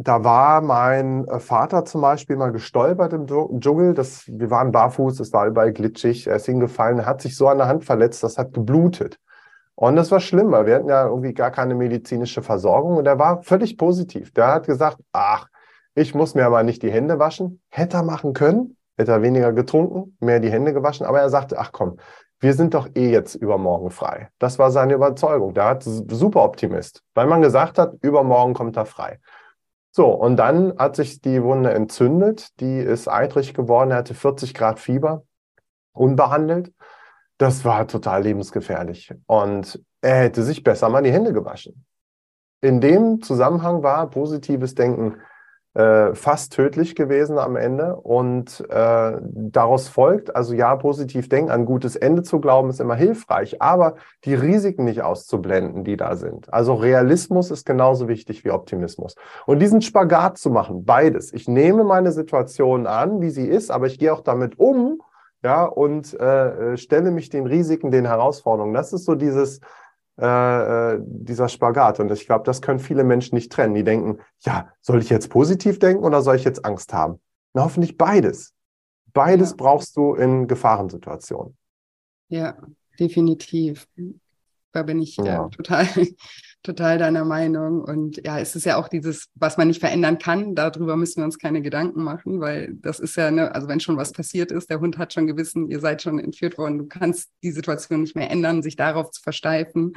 da 0.00 0.22
war 0.22 0.60
mein 0.60 1.26
äh, 1.26 1.40
Vater 1.40 1.84
zum 1.84 2.00
Beispiel 2.00 2.36
mal 2.36 2.52
gestolpert 2.52 3.12
im 3.12 3.26
Dschungel. 3.60 3.94
Das, 3.94 4.24
wir 4.28 4.50
waren 4.50 4.70
barfuß, 4.70 5.18
es 5.18 5.32
war 5.32 5.46
überall 5.46 5.72
glitschig. 5.72 6.28
Er 6.28 6.36
ist 6.36 6.46
hingefallen, 6.46 7.04
hat 7.04 7.20
sich 7.20 7.36
so 7.36 7.48
an 7.48 7.58
der 7.58 7.66
Hand 7.66 7.84
verletzt, 7.84 8.22
das 8.22 8.38
hat 8.38 8.54
geblutet. 8.54 9.18
Und 9.74 9.96
das 9.96 10.10
war 10.10 10.20
schlimm, 10.20 10.50
weil 10.50 10.66
wir 10.66 10.76
hatten 10.76 10.88
ja 10.88 11.06
irgendwie 11.06 11.34
gar 11.34 11.50
keine 11.50 11.74
medizinische 11.74 12.42
Versorgung. 12.42 12.96
Und 12.96 13.06
er 13.06 13.18
war 13.18 13.42
völlig 13.42 13.76
positiv. 13.76 14.32
Der 14.32 14.48
hat 14.48 14.66
gesagt, 14.66 14.98
ach, 15.12 15.46
ich 15.94 16.14
muss 16.14 16.34
mir 16.34 16.46
aber 16.46 16.62
nicht 16.62 16.82
die 16.82 16.90
Hände 16.90 17.18
waschen. 17.18 17.60
Hätte 17.68 17.96
er 17.98 18.02
machen 18.04 18.32
können, 18.32 18.76
hätte 18.96 19.12
er 19.12 19.22
weniger 19.22 19.52
getrunken, 19.52 20.16
mehr 20.20 20.40
die 20.40 20.50
Hände 20.50 20.72
gewaschen. 20.72 21.06
Aber 21.06 21.20
er 21.20 21.30
sagte, 21.30 21.58
ach 21.58 21.72
komm, 21.72 21.98
wir 22.40 22.54
sind 22.54 22.74
doch 22.74 22.88
eh 22.94 23.10
jetzt 23.10 23.34
übermorgen 23.34 23.90
frei. 23.90 24.30
Das 24.38 24.58
war 24.58 24.70
seine 24.70 24.94
Überzeugung. 24.94 25.54
Der 25.54 25.64
hat 25.64 25.82
super 25.82 26.44
Optimist, 26.44 27.02
weil 27.14 27.26
man 27.26 27.42
gesagt 27.42 27.78
hat, 27.78 27.94
übermorgen 28.00 28.54
kommt 28.54 28.76
er 28.76 28.86
frei. 28.86 29.18
So, 29.90 30.06
und 30.06 30.36
dann 30.36 30.78
hat 30.78 30.96
sich 30.96 31.20
die 31.20 31.42
Wunde 31.42 31.72
entzündet, 31.72 32.60
die 32.60 32.78
ist 32.78 33.08
eitrig 33.08 33.54
geworden, 33.54 33.90
er 33.90 33.96
hatte 33.98 34.14
40 34.14 34.54
Grad 34.54 34.78
Fieber, 34.78 35.24
unbehandelt. 35.92 36.72
Das 37.38 37.64
war 37.64 37.86
total 37.88 38.22
lebensgefährlich. 38.22 39.12
Und 39.26 39.82
er 40.00 40.16
hätte 40.22 40.42
sich 40.42 40.62
besser 40.62 40.88
mal 40.88 41.02
die 41.02 41.12
Hände 41.12 41.32
gewaschen. 41.32 41.84
In 42.60 42.80
dem 42.80 43.22
Zusammenhang 43.22 43.82
war 43.82 44.10
positives 44.10 44.74
Denken 44.74 45.16
äh, 45.78 46.12
fast 46.16 46.54
tödlich 46.54 46.96
gewesen 46.96 47.38
am 47.38 47.54
Ende. 47.54 47.94
Und 47.94 48.64
äh, 48.68 49.12
daraus 49.22 49.86
folgt, 49.86 50.34
also 50.34 50.52
ja, 50.52 50.74
positiv 50.74 51.28
denken, 51.28 51.52
an 51.52 51.66
gutes 51.66 51.94
Ende 51.94 52.24
zu 52.24 52.40
glauben, 52.40 52.68
ist 52.68 52.80
immer 52.80 52.96
hilfreich, 52.96 53.62
aber 53.62 53.94
die 54.24 54.34
Risiken 54.34 54.84
nicht 54.84 55.02
auszublenden, 55.02 55.84
die 55.84 55.96
da 55.96 56.16
sind. 56.16 56.52
Also 56.52 56.74
Realismus 56.74 57.52
ist 57.52 57.64
genauso 57.64 58.08
wichtig 58.08 58.44
wie 58.44 58.50
Optimismus. 58.50 59.14
Und 59.46 59.60
diesen 59.60 59.80
Spagat 59.80 60.36
zu 60.36 60.50
machen, 60.50 60.84
beides. 60.84 61.32
Ich 61.32 61.46
nehme 61.46 61.84
meine 61.84 62.10
Situation 62.10 62.88
an, 62.88 63.20
wie 63.20 63.30
sie 63.30 63.46
ist, 63.46 63.70
aber 63.70 63.86
ich 63.86 64.00
gehe 64.00 64.12
auch 64.12 64.22
damit 64.22 64.58
um, 64.58 65.00
ja, 65.44 65.64
und 65.64 66.12
äh, 66.18 66.76
stelle 66.76 67.12
mich 67.12 67.30
den 67.30 67.46
Risiken, 67.46 67.92
den 67.92 68.04
Herausforderungen. 68.04 68.74
Das 68.74 68.92
ist 68.92 69.04
so 69.04 69.14
dieses, 69.14 69.60
äh, 70.20 70.94
äh, 70.94 70.98
dieser 71.00 71.48
Spagat. 71.48 72.00
Und 72.00 72.10
ich 72.10 72.26
glaube, 72.26 72.44
das 72.44 72.60
können 72.60 72.80
viele 72.80 73.04
Menschen 73.04 73.34
nicht 73.36 73.52
trennen. 73.52 73.74
Die 73.74 73.84
denken, 73.84 74.18
ja, 74.40 74.68
soll 74.80 75.00
ich 75.00 75.10
jetzt 75.10 75.30
positiv 75.30 75.78
denken 75.78 76.04
oder 76.04 76.22
soll 76.22 76.36
ich 76.36 76.44
jetzt 76.44 76.64
Angst 76.64 76.92
haben? 76.92 77.20
Na, 77.54 77.64
hoffentlich 77.64 77.96
beides. 77.96 78.52
Beides 79.12 79.50
ja. 79.50 79.56
brauchst 79.56 79.96
du 79.96 80.14
in 80.14 80.48
Gefahrensituationen. 80.48 81.56
Ja, 82.28 82.56
definitiv. 82.98 83.86
Da 84.72 84.82
bin 84.82 85.00
ich 85.00 85.16
ja. 85.16 85.46
äh, 85.46 85.50
total, 85.50 85.86
total 86.68 86.98
deiner 86.98 87.24
Meinung. 87.24 87.80
Und 87.80 88.20
ja, 88.24 88.38
es 88.38 88.54
ist 88.54 88.66
ja 88.66 88.76
auch 88.76 88.88
dieses, 88.88 89.28
was 89.34 89.56
man 89.56 89.68
nicht 89.68 89.80
verändern 89.80 90.18
kann, 90.18 90.54
darüber 90.54 90.96
müssen 90.96 91.20
wir 91.20 91.24
uns 91.24 91.38
keine 91.38 91.62
Gedanken 91.62 92.02
machen, 92.02 92.40
weil 92.40 92.74
das 92.74 93.00
ist 93.00 93.16
ja, 93.16 93.30
ne, 93.30 93.54
also 93.54 93.68
wenn 93.68 93.80
schon 93.80 93.96
was 93.96 94.12
passiert 94.12 94.52
ist, 94.52 94.68
der 94.68 94.80
Hund 94.80 94.98
hat 94.98 95.14
schon 95.14 95.26
gewissen, 95.26 95.70
ihr 95.70 95.80
seid 95.80 96.02
schon 96.02 96.18
entführt 96.18 96.58
worden, 96.58 96.78
du 96.78 96.86
kannst 96.86 97.30
die 97.42 97.52
Situation 97.52 98.02
nicht 98.02 98.14
mehr 98.14 98.30
ändern, 98.30 98.62
sich 98.62 98.76
darauf 98.76 99.10
zu 99.10 99.22
versteifen, 99.22 99.94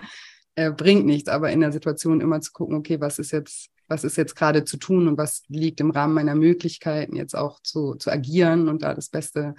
äh, 0.56 0.72
bringt 0.72 1.06
nichts. 1.06 1.30
Aber 1.30 1.52
in 1.52 1.60
der 1.60 1.74
Situation 1.74 2.22
immer 2.22 2.40
zu 2.40 2.54
gucken, 2.54 2.78
okay, 2.78 3.02
was 3.02 3.20
ist 3.20 3.32
jetzt, 3.32 3.68
was 3.90 4.06
ist 4.06 4.16
jetzt 4.16 4.38
gerade 4.38 4.64
zu 4.64 4.78
tun 4.78 5.10
und 5.10 5.18
was 5.18 5.44
liegt 5.50 5.82
im 5.82 5.92
Rahmen 5.92 6.14
meiner 6.14 6.36
Möglichkeiten, 6.36 7.18
jetzt 7.18 7.36
auch 7.36 7.60
zu, 7.62 7.96
zu 7.96 8.10
agieren 8.12 8.70
und 8.70 8.82
da 8.84 8.94
das 8.94 9.10
Beste 9.10 9.56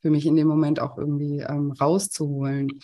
für 0.00 0.10
mich 0.10 0.26
in 0.26 0.36
dem 0.36 0.46
Moment 0.46 0.80
auch 0.80 0.96
irgendwie 0.96 1.40
ähm, 1.40 1.72
rauszuholen. 1.72 2.80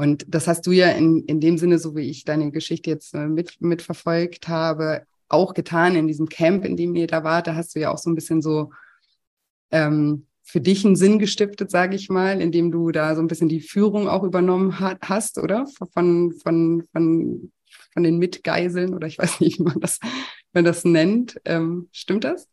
Und 0.00 0.24
das 0.34 0.48
hast 0.48 0.66
du 0.66 0.70
ja 0.72 0.88
in, 0.92 1.26
in 1.26 1.40
dem 1.40 1.58
Sinne, 1.58 1.78
so 1.78 1.94
wie 1.94 2.08
ich 2.08 2.24
deine 2.24 2.50
Geschichte 2.50 2.88
jetzt 2.88 3.12
äh, 3.14 3.26
mit, 3.26 3.60
mitverfolgt 3.60 4.48
habe, 4.48 5.02
auch 5.28 5.52
getan 5.52 5.94
in 5.94 6.06
diesem 6.06 6.26
Camp, 6.26 6.64
in 6.64 6.74
dem 6.78 6.94
ihr 6.94 7.06
da 7.06 7.22
wart. 7.22 7.48
Da 7.48 7.54
hast 7.54 7.74
du 7.74 7.80
ja 7.80 7.92
auch 7.92 7.98
so 7.98 8.08
ein 8.08 8.14
bisschen 8.14 8.40
so 8.40 8.70
ähm, 9.70 10.24
für 10.42 10.62
dich 10.62 10.86
einen 10.86 10.96
Sinn 10.96 11.18
gestiftet, 11.18 11.70
sage 11.70 11.96
ich 11.96 12.08
mal, 12.08 12.40
indem 12.40 12.70
du 12.70 12.92
da 12.92 13.14
so 13.14 13.20
ein 13.20 13.26
bisschen 13.26 13.50
die 13.50 13.60
Führung 13.60 14.08
auch 14.08 14.22
übernommen 14.22 14.80
hat, 14.80 15.00
hast, 15.02 15.36
oder? 15.36 15.66
Von, 15.92 16.32
von, 16.32 16.88
von, 16.92 17.52
von 17.92 18.02
den 18.02 18.16
Mitgeiseln 18.16 18.94
oder 18.94 19.06
ich 19.06 19.18
weiß 19.18 19.40
nicht, 19.40 19.58
wie 19.58 19.64
man 19.64 19.80
das, 19.80 19.98
man 20.54 20.64
das 20.64 20.86
nennt. 20.86 21.38
Ähm, 21.44 21.90
stimmt 21.92 22.24
das? 22.24 22.48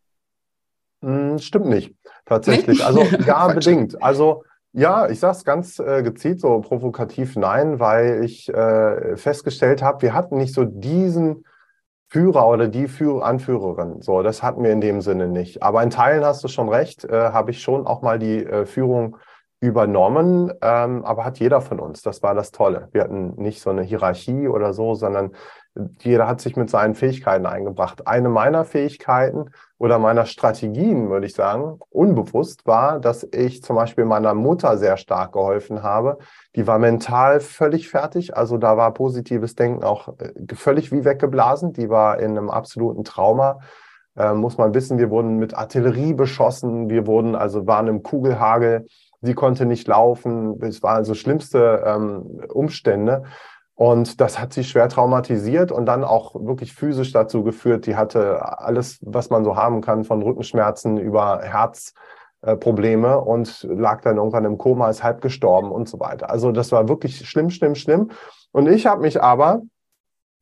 Hm, 1.01 1.37
stimmt 1.37 1.67
nicht, 1.67 1.95
tatsächlich. 2.25 2.83
Also 2.83 3.03
ja, 3.25 3.47
bedingt. 3.47 4.03
Also 4.03 4.43
ja, 4.77 5.09
ich 5.09 5.19
sage 5.19 5.35
es 5.35 5.43
ganz 5.43 5.79
äh, 5.79 6.03
gezielt 6.03 6.39
so 6.39 6.61
provokativ 6.61 7.35
nein, 7.35 7.79
weil 7.79 8.23
ich 8.23 8.47
äh, 8.47 9.17
festgestellt 9.17 9.81
habe, 9.81 10.03
wir 10.03 10.13
hatten 10.13 10.37
nicht 10.37 10.53
so 10.53 10.65
diesen 10.65 11.45
Führer 12.09 12.47
oder 12.47 12.67
die 12.67 12.87
Führer, 12.87 13.25
Anführerin. 13.25 14.03
So, 14.03 14.21
das 14.21 14.43
hatten 14.43 14.63
wir 14.63 14.71
in 14.71 14.79
dem 14.79 15.01
Sinne 15.01 15.29
nicht. 15.29 15.63
Aber 15.63 15.81
in 15.81 15.89
Teilen 15.89 16.23
hast 16.23 16.43
du 16.43 16.47
schon 16.47 16.69
recht, 16.69 17.05
äh, 17.05 17.31
habe 17.31 17.49
ich 17.49 17.61
schon 17.63 17.87
auch 17.87 18.03
mal 18.03 18.19
die 18.19 18.45
äh, 18.45 18.67
Führung 18.67 19.17
übernommen, 19.59 20.53
ähm, 20.61 21.03
aber 21.03 21.25
hat 21.25 21.39
jeder 21.39 21.61
von 21.61 21.79
uns. 21.79 22.03
Das 22.03 22.21
war 22.21 22.35
das 22.35 22.51
Tolle. 22.51 22.89
Wir 22.91 23.01
hatten 23.01 23.33
nicht 23.41 23.61
so 23.61 23.71
eine 23.71 23.81
Hierarchie 23.81 24.47
oder 24.47 24.73
so, 24.73 24.93
sondern 24.93 25.31
jeder 25.99 26.27
hat 26.27 26.41
sich 26.41 26.55
mit 26.55 26.69
seinen 26.69 26.95
Fähigkeiten 26.95 27.45
eingebracht. 27.45 28.07
Eine 28.07 28.29
meiner 28.29 28.65
Fähigkeiten 28.65 29.51
oder 29.77 29.99
meiner 29.99 30.25
Strategien, 30.25 31.09
würde 31.09 31.25
ich 31.25 31.33
sagen, 31.33 31.79
unbewusst 31.89 32.65
war, 32.65 32.99
dass 32.99 33.27
ich 33.31 33.63
zum 33.63 33.75
Beispiel 33.75 34.05
meiner 34.05 34.33
Mutter 34.33 34.77
sehr 34.77 34.97
stark 34.97 35.33
geholfen 35.33 35.83
habe. 35.83 36.17
Die 36.55 36.67
war 36.67 36.79
mental 36.79 37.39
völlig 37.39 37.89
fertig. 37.89 38.35
Also 38.35 38.57
da 38.57 38.77
war 38.77 38.93
positives 38.93 39.55
Denken 39.55 39.83
auch 39.83 40.09
äh, 40.19 40.55
völlig 40.55 40.91
wie 40.91 41.05
weggeblasen. 41.05 41.73
Die 41.73 41.89
war 41.89 42.19
in 42.19 42.31
einem 42.31 42.49
absoluten 42.49 43.03
Trauma. 43.03 43.59
Äh, 44.17 44.33
muss 44.33 44.57
man 44.57 44.73
wissen, 44.73 44.97
wir 44.97 45.09
wurden 45.11 45.37
mit 45.37 45.53
Artillerie 45.53 46.13
beschossen. 46.13 46.89
Wir 46.89 47.05
wurden, 47.05 47.35
also 47.35 47.67
waren 47.67 47.87
im 47.87 48.03
Kugelhagel. 48.03 48.87
Sie 49.21 49.33
konnte 49.33 49.65
nicht 49.65 49.87
laufen. 49.87 50.59
Es 50.63 50.81
waren 50.81 50.97
also 50.97 51.13
schlimmste 51.13 51.83
ähm, 51.85 52.41
Umstände. 52.51 53.23
Und 53.77 54.21
das 54.21 54.39
hat 54.39 54.53
sie 54.53 54.63
schwer 54.63 54.89
traumatisiert 54.89 55.71
und 55.71 55.85
dann 55.85 56.03
auch 56.03 56.33
wirklich 56.33 56.73
physisch 56.73 57.11
dazu 57.11 57.43
geführt. 57.43 57.85
Die 57.85 57.95
hatte 57.95 58.59
alles, 58.59 58.97
was 59.03 59.29
man 59.29 59.43
so 59.43 59.55
haben 59.55 59.81
kann, 59.81 60.03
von 60.03 60.23
Rückenschmerzen 60.23 60.97
über 60.97 61.41
Herzprobleme 61.43 63.19
und 63.21 63.67
lag 63.69 64.01
dann 64.01 64.17
irgendwann 64.17 64.45
im 64.45 64.57
Koma, 64.57 64.89
ist 64.89 65.03
halb 65.03 65.21
gestorben 65.21 65.71
und 65.71 65.87
so 65.87 65.99
weiter. 65.99 66.31
Also 66.31 66.51
das 66.51 66.71
war 66.71 66.89
wirklich 66.89 67.29
schlimm, 67.29 67.51
schlimm, 67.51 67.75
schlimm. 67.75 68.09
Und 68.51 68.67
ich 68.67 68.87
habe 68.87 69.01
mich 69.01 69.21
aber 69.21 69.61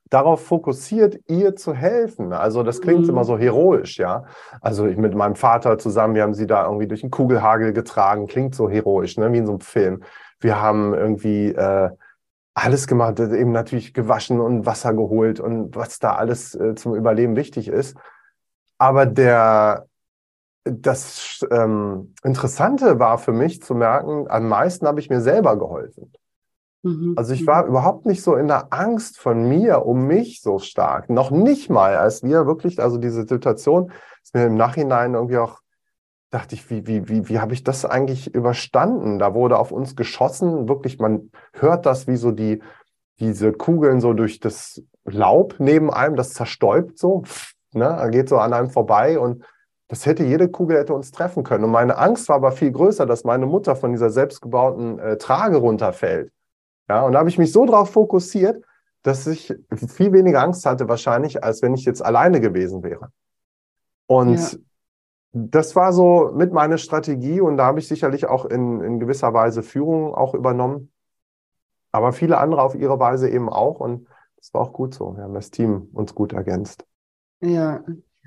darauf 0.10 0.46
fokussiert, 0.46 1.20
ihr 1.28 1.58
zu 1.58 1.74
helfen. 1.74 2.32
Also 2.32 2.64
das 2.64 2.80
klingt 2.80 3.04
mhm. 3.04 3.10
immer 3.10 3.26
so 3.26 3.38
heroisch, 3.38 3.98
ja. 3.98 4.24
Also 4.62 4.86
ich 4.86 4.96
mit 4.96 5.14
meinem 5.14 5.36
Vater 5.36 5.78
zusammen, 5.78 6.16
wir 6.16 6.24
haben 6.24 6.36
sie 6.36 6.48
da 6.48 6.64
irgendwie 6.64 6.88
durch 6.88 7.02
den 7.02 7.12
Kugelhagel 7.12 7.74
getragen, 7.74 8.28
klingt 8.28 8.56
so 8.56 8.70
heroisch, 8.70 9.18
ne? 9.18 9.34
wie 9.34 9.40
in 9.40 9.46
so 9.46 9.52
einem 9.52 9.60
Film. 9.60 10.04
Wir 10.40 10.62
haben 10.62 10.94
irgendwie 10.94 11.50
äh, 11.50 11.90
alles 12.56 12.88
gemacht, 12.88 13.20
eben 13.20 13.52
natürlich 13.52 13.94
gewaschen 13.94 14.40
und 14.40 14.66
Wasser 14.66 14.94
geholt 14.94 15.40
und 15.40 15.76
was 15.76 16.00
da 16.00 16.16
alles 16.16 16.56
äh, 16.56 16.74
zum 16.74 16.96
Überleben 16.96 17.36
wichtig 17.36 17.68
ist. 17.68 17.98
Aber 18.78 19.06
der, 19.06 19.88
das 20.64 21.46
ähm, 21.52 22.16
Interessante 22.24 22.98
war 22.98 23.18
für 23.18 23.34
mich 23.34 23.62
zu 23.62 23.76
merken, 23.76 24.28
am 24.30 24.48
meisten 24.48 24.88
habe 24.88 25.02
ich 25.02 25.10
mir 25.10 25.22
selber 25.22 25.60
geholfen. 25.60 26.14
Mhm. 26.84 27.14
Also 27.18 27.34
ich 27.34 27.46
war 27.46 27.66
überhaupt 27.66 28.06
nicht 28.06 28.24
so 28.24 28.36
in 28.36 28.48
der 28.48 28.72
Angst 28.72 29.20
von 29.20 29.50
mir 29.50 29.86
um 29.86 30.08
mich 30.08 30.42
so 30.42 30.58
stark. 30.58 31.10
Noch 31.10 31.32
nicht 31.32 31.70
mal, 31.70 31.98
als 31.98 32.24
wir 32.24 32.46
wirklich, 32.48 32.82
also 32.82 32.98
diese 32.98 33.28
Situation 33.28 33.92
ist 34.24 34.34
mir 34.34 34.46
im 34.46 34.56
Nachhinein 34.56 35.14
irgendwie 35.14 35.40
auch 35.40 35.60
dachte 36.36 36.54
ich, 36.54 36.70
wie, 36.70 36.86
wie, 36.86 37.08
wie, 37.08 37.30
wie 37.30 37.40
habe 37.40 37.54
ich 37.54 37.64
das 37.64 37.86
eigentlich 37.86 38.36
überstanden? 38.36 39.20
Da 39.20 39.34
wurde 39.34 39.58
auf 39.58 39.72
uns 39.72 39.96
geschossen, 39.96 40.68
wirklich, 40.68 41.00
man 41.00 41.32
hört 41.54 41.86
das, 41.86 42.08
wie 42.08 42.18
so 42.18 42.32
die, 42.32 42.62
diese 43.20 43.54
Kugeln 43.54 44.02
so 44.02 44.12
durch 44.12 44.42
das 44.42 44.84
Laub 45.06 45.56
neben 45.60 45.92
einem, 45.92 46.18
das 46.18 46.34
zerstäubt 46.34 47.00
so, 47.00 47.24
ne, 47.74 48.10
geht 48.12 48.28
so 48.28 48.38
an 48.38 48.52
einem 48.52 48.70
vorbei 48.70 49.18
und 49.18 49.46
das 49.88 50.06
hätte 50.06 50.26
jede 50.26 50.50
Kugel 50.50 50.78
hätte 50.78 50.94
uns 50.94 51.12
treffen 51.12 51.44
können. 51.44 51.64
Und 51.64 51.72
meine 51.72 51.98
Angst 51.98 52.28
war 52.28 52.36
aber 52.36 52.52
viel 52.52 52.72
größer, 52.72 53.06
dass 53.06 53.24
meine 53.24 53.46
Mutter 53.46 53.78
von 53.78 53.92
dieser 53.92 54.10
selbstgebauten 54.10 55.00
äh, 55.00 55.18
Trage 55.18 55.58
runterfällt. 55.58 56.34
Ja, 56.90 57.04
und 57.04 57.14
da 57.14 57.20
habe 57.20 57.30
ich 57.30 57.38
mich 57.38 57.54
so 57.54 57.66
darauf 57.66 57.92
fokussiert, 57.92 58.62
dass 59.04 59.26
ich 59.26 59.54
viel 59.88 60.12
weniger 60.12 60.42
Angst 60.42 60.66
hatte 60.66 60.90
wahrscheinlich, 60.90 61.44
als 61.44 61.62
wenn 61.62 61.76
ich 61.76 61.86
jetzt 61.86 62.04
alleine 62.04 62.42
gewesen 62.42 62.84
wäre. 62.84 63.12
Und 64.08 64.38
ja. 64.38 64.58
Das 65.38 65.76
war 65.76 65.92
so 65.92 66.32
mit 66.34 66.54
meiner 66.54 66.78
Strategie 66.78 67.42
und 67.42 67.58
da 67.58 67.66
habe 67.66 67.80
ich 67.80 67.90
sicherlich 67.90 68.26
auch 68.26 68.46
in, 68.46 68.80
in 68.80 69.00
gewisser 69.02 69.34
Weise 69.34 69.64
Führung 69.64 70.16
auch 70.16 70.34
übernommen. 70.34 70.92
Aber 71.92 72.14
viele 72.14 72.38
andere 72.38 72.62
auf 72.62 72.74
ihre 72.74 73.00
Weise 73.00 73.30
eben 73.30 73.50
auch 73.50 73.82
und 73.82 74.08
das 74.38 74.54
war 74.54 74.62
auch 74.62 74.72
gut 74.72 74.94
so. 74.94 75.18
Wir 75.18 75.24
haben 75.24 75.34
das 75.34 75.52
Team 75.52 75.90
uns 75.92 76.16
gut 76.16 76.32
ergänzt. 76.32 76.86
Ja, 77.42 77.84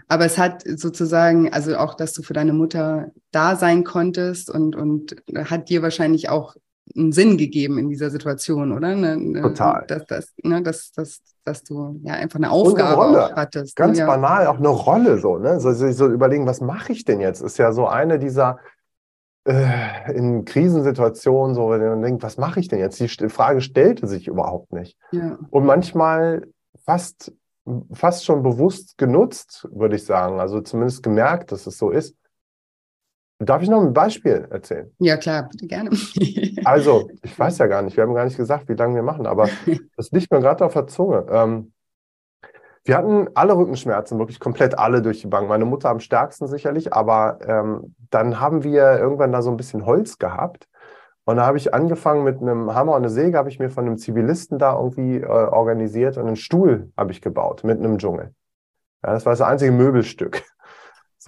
aber 0.07 0.27
es 0.27 0.37
hat 0.37 0.65
sozusagen, 0.67 1.51
also 1.51 1.79
auch, 1.79 1.95
dass 1.95 2.13
du 2.13 2.23
für 2.23 2.35
deine 2.35 2.53
Mutter 2.53 3.11
da 3.31 3.57
sein 3.57 3.85
konntest 3.85 4.51
und, 4.51 4.77
und 4.77 5.17
hat 5.35 5.71
dir 5.71 5.81
wahrscheinlich 5.81 6.29
auch 6.29 6.57
einen 6.97 7.13
Sinn 7.13 7.37
gegeben 7.37 7.79
in 7.79 7.89
dieser 7.89 8.11
Situation, 8.11 8.73
oder? 8.73 8.95
Ne, 8.95 9.17
ne, 9.17 9.43
Total. 9.43 9.85
Dass, 9.87 10.07
dass, 10.07 10.35
ne, 10.43 10.63
dass, 10.63 10.93
dass, 10.93 11.21
dass 11.45 11.63
du 11.65 12.01
ja 12.03 12.15
einfach 12.15 12.39
eine 12.39 12.51
Aufgabe 12.51 13.03
eine 13.07 13.25
auch 13.25 13.33
hattest. 13.33 13.77
Ganz 13.77 13.99
ja. 13.99 14.07
banal, 14.07 14.47
auch 14.47 14.59
eine 14.59 14.69
Rolle 14.69 15.19
so, 15.19 15.39
ne? 15.39 15.61
So, 15.61 15.73
so 15.73 16.07
überlegen, 16.09 16.47
was 16.47 16.61
mache 16.61 16.93
ich 16.93 17.05
denn 17.05 17.21
jetzt? 17.21 17.41
Ist 17.41 17.59
ja 17.59 17.73
so 17.73 17.87
eine 17.87 18.19
dieser 18.19 18.59
äh, 19.49 20.13
in 20.15 20.45
Krisensituationen, 20.45 21.55
so, 21.55 21.71
wenn 21.71 21.81
man 21.81 22.03
denkt, 22.03 22.23
was 22.23 22.37
mache 22.37 22.61
ich 22.61 22.69
denn 22.69 22.81
jetzt? 22.81 23.01
Die 23.01 23.09
Frage 23.09 23.63
stellte 23.63 24.07
sich 24.07 24.29
überhaupt 24.29 24.73
nicht. 24.73 24.99
Ja. 25.11 25.39
Und 25.51 25.65
manchmal 25.65 26.47
fast, 26.85 27.33
fast 27.93 28.27
schon 28.27 28.43
bewusst 28.43 28.99
genutzt, 28.99 29.67
würde 29.73 29.97
ich 29.97 30.05
sagen. 30.05 30.39
Also 30.39 30.61
zumindest 30.61 31.03
gemerkt, 31.03 31.51
dass 31.51 31.67
es 31.67 31.79
so 31.79 31.91
ist. 31.91 32.15
Darf 33.41 33.63
ich 33.63 33.69
noch 33.69 33.81
ein 33.81 33.93
Beispiel 33.93 34.49
erzählen? 34.51 34.91
Ja, 34.99 35.17
klar, 35.17 35.49
bitte 35.49 35.67
gerne. 35.67 35.91
also, 36.65 37.09
ich 37.23 37.39
weiß 37.39 37.59
ja 37.59 37.69
gar 37.69 37.83
nicht, 37.83 37.97
wir 37.97 38.03
haben 38.03 38.15
gar 38.15 38.25
nicht 38.25 38.37
gesagt, 38.37 38.69
wie 38.69 38.75
lange 38.75 38.97
wir 38.97 39.03
machen, 39.03 39.27
aber 39.27 39.49
das 39.97 40.11
liegt 40.11 40.33
mir 40.33 40.41
gerade 40.41 40.65
auf 40.65 40.73
der 40.73 40.89
Zunge. 40.89 41.25
Ähm, 41.31 41.73
wir 42.85 42.97
hatten 42.97 43.29
alle 43.35 43.57
Rückenschmerzen, 43.57 44.19
wirklich 44.19 44.41
komplett 44.41 44.79
alle 44.79 45.03
durch 45.03 45.21
die 45.21 45.27
Bank. 45.27 45.49
Meine 45.49 45.67
Mutter 45.67 45.91
am 45.91 46.01
stärksten 46.01 46.49
sicherlich, 46.49 46.93
aber 46.93 47.39
ähm, 47.47 47.95
dann 48.11 48.41
haben 48.41 48.65
wir 48.65 48.99
irgendwann 48.99 49.31
da 49.31 49.43
so 49.43 49.51
ein 49.51 49.57
bisschen 49.57 49.87
Holz 49.87 50.19
gehabt. 50.19 50.69
Und 51.25 51.37
da 51.37 51.45
habe 51.45 51.59
ich 51.59 51.75
angefangen 51.75 52.25
mit 52.25 52.41
einem 52.41 52.75
Hammer 52.75 52.93
und 52.93 53.03
einer 53.03 53.11
Säge, 53.11 53.37
habe 53.37 53.51
ich 53.51 53.59
mir 53.59 53.69
von 53.69 53.85
einem 53.85 53.99
Zivilisten 53.99 54.59
da 54.59 54.75
irgendwie 54.75 55.19
äh, 55.19 55.27
organisiert 55.27 56.17
und 56.17 56.27
einen 56.27 56.37
Stuhl 56.37 56.91
habe 56.97 57.13
ich 57.13 57.21
gebaut 57.21 57.63
mit 57.63 57.79
einem 57.79 57.99
Dschungel. 57.99 58.35
Ja, 59.05 59.13
das 59.13 59.27
war 59.27 59.33
das 59.33 59.43
einzige 59.43 59.71
Möbelstück. 59.71 60.43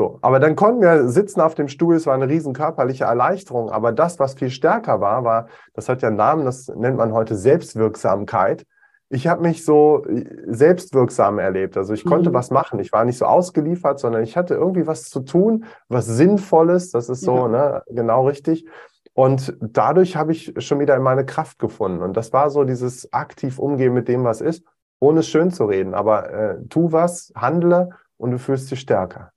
So, 0.01 0.19
aber 0.23 0.41
dann 0.41 0.57
konnten 0.57 0.81
wir 0.81 1.09
sitzen 1.11 1.43
auf 1.43 1.55
dem 1.55 1.69
Stuhl, 1.69 1.95
es 1.95 2.07
war 2.07 2.15
eine 2.15 2.27
riesen 2.27 2.55
körperliche 2.55 3.05
Erleichterung. 3.05 3.69
Aber 3.69 3.93
das, 3.93 4.19
was 4.19 4.33
viel 4.33 4.49
stärker 4.49 5.03
war, 5.03 5.25
war, 5.25 5.49
das 5.75 5.91
hat 5.91 6.01
ja 6.01 6.09
einen 6.09 6.17
Namen, 6.17 6.47
das 6.47 6.69
nennt 6.69 6.97
man 6.97 7.13
heute 7.13 7.37
Selbstwirksamkeit. 7.37 8.65
Ich 9.11 9.27
habe 9.27 9.43
mich 9.43 9.63
so 9.63 10.07
äh, 10.07 10.25
selbstwirksam 10.47 11.39
erlebt. 11.39 11.77
Also 11.77 11.93
ich 11.93 12.07
konnte 12.07 12.31
mhm. 12.31 12.35
was 12.35 12.51
machen. 12.51 12.81
Ich 12.81 12.93
war 12.93 13.05
nicht 13.05 13.19
so 13.19 13.27
ausgeliefert, 13.27 14.01
sondern 14.01 14.23
ich 14.23 14.39
hatte 14.39 14.55
irgendwie 14.55 14.87
was 14.87 15.11
zu 15.11 15.21
tun, 15.21 15.67
was 15.91 16.07
Sinnvolles. 16.07 16.93
Das 16.93 17.11
ist 17.11 17.21
so, 17.21 17.37
ja. 17.37 17.49
ne, 17.49 17.83
genau 17.91 18.27
richtig. 18.27 18.67
Und 19.13 19.55
dadurch 19.61 20.17
habe 20.17 20.33
ich 20.33 20.55
schon 20.65 20.81
wieder 20.81 20.97
in 20.97 21.03
meine 21.03 21.27
Kraft 21.27 21.59
gefunden. 21.59 22.01
Und 22.01 22.17
das 22.17 22.33
war 22.33 22.49
so 22.49 22.65
dieses 22.65 23.13
aktiv 23.13 23.59
umgehen 23.59 23.93
mit 23.93 24.09
dem, 24.09 24.25
was 24.25 24.41
ist, 24.41 24.65
ohne 24.99 25.21
es 25.21 25.29
schön 25.29 25.51
zu 25.51 25.67
reden. 25.67 25.93
Aber 25.93 26.31
äh, 26.33 26.57
tu 26.71 26.91
was, 26.91 27.35
handle 27.37 27.91
und 28.17 28.31
du 28.31 28.39
fühlst 28.39 28.71
dich 28.71 28.81
stärker. 28.81 29.33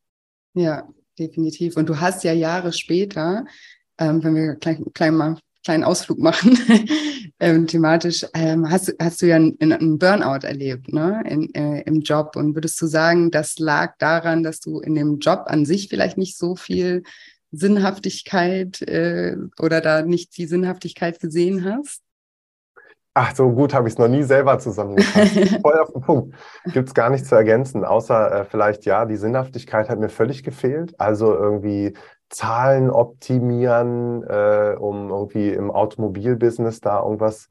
Ja, 0.54 0.88
definitiv. 1.18 1.78
Und 1.78 1.90
du 1.90 2.00
hast 2.00 2.24
ja 2.24 2.34
Jahre 2.34 2.74
später, 2.74 3.46
ähm, 3.98 4.24
wenn 4.24 4.36
wir 4.36 4.56
gleich, 4.56 4.80
gleich 4.94 5.12
mal 5.12 5.38
kleinen 5.64 5.84
Ausflug 5.84 6.20
machen, 6.20 6.58
ähm, 7.40 7.68
thematisch, 7.68 8.26
ähm, 8.34 8.70
hast, 8.70 8.94
hast 9.00 9.22
du 9.22 9.28
ja 9.28 9.38
einen, 9.38 9.58
einen 9.60 9.98
Burnout 9.98 10.46
erlebt 10.46 10.92
ne? 10.92 11.24
In, 11.28 11.54
äh, 11.56 11.82
im 11.84 12.02
Job. 12.02 12.36
Und 12.36 12.56
würdest 12.56 12.82
du 12.82 12.86
sagen, 12.86 13.32
das 13.32 13.60
lag 13.60 13.96
daran, 13.98 14.44
dass 14.44 14.60
du 14.60 14.80
in 14.80 14.96
dem 14.96 15.20
Job 15.20 15.44
an 15.46 15.66
sich 15.66 15.90
vielleicht 15.90 16.18
nicht 16.18 16.38
so 16.38 16.56
viel 16.56 17.04
Sinnhaftigkeit 17.52 18.82
äh, 18.82 19.38
oder 19.60 19.80
da 19.80 20.02
nicht 20.02 20.38
die 20.38 20.48
Sinnhaftigkeit 20.48 21.20
gesehen 21.20 21.64
hast? 21.64 22.02
Ach, 23.16 23.36
so 23.36 23.52
gut 23.52 23.76
habe 23.76 23.88
ich 23.88 23.94
es 23.94 24.00
noch 24.00 24.08
nie 24.08 24.24
selber 24.24 24.58
zusammengefasst. 24.58 25.60
Voll 25.62 25.80
auf 25.80 25.92
den 25.92 26.02
Punkt. 26.02 26.36
Gibt 26.74 26.88
es 26.88 26.94
gar 26.96 27.12
nichts 27.12 27.30
zu 27.30 27.36
ergänzen, 27.36 27.86
außer 27.86 28.42
äh, 28.42 28.46
vielleicht, 28.46 28.86
ja, 28.86 29.06
die 29.06 29.18
Sinnhaftigkeit 29.18 29.88
hat 29.90 30.00
mir 30.00 30.10
völlig 30.10 30.44
gefehlt. 30.44 31.00
Also 31.00 31.34
irgendwie 31.34 31.94
Zahlen 32.30 32.90
optimieren, 32.90 34.24
äh, 34.24 34.76
um 34.80 35.12
irgendwie 35.12 35.50
im 35.50 35.70
Automobilbusiness 35.70 36.82
da 36.82 37.04
irgendwas 37.04 37.50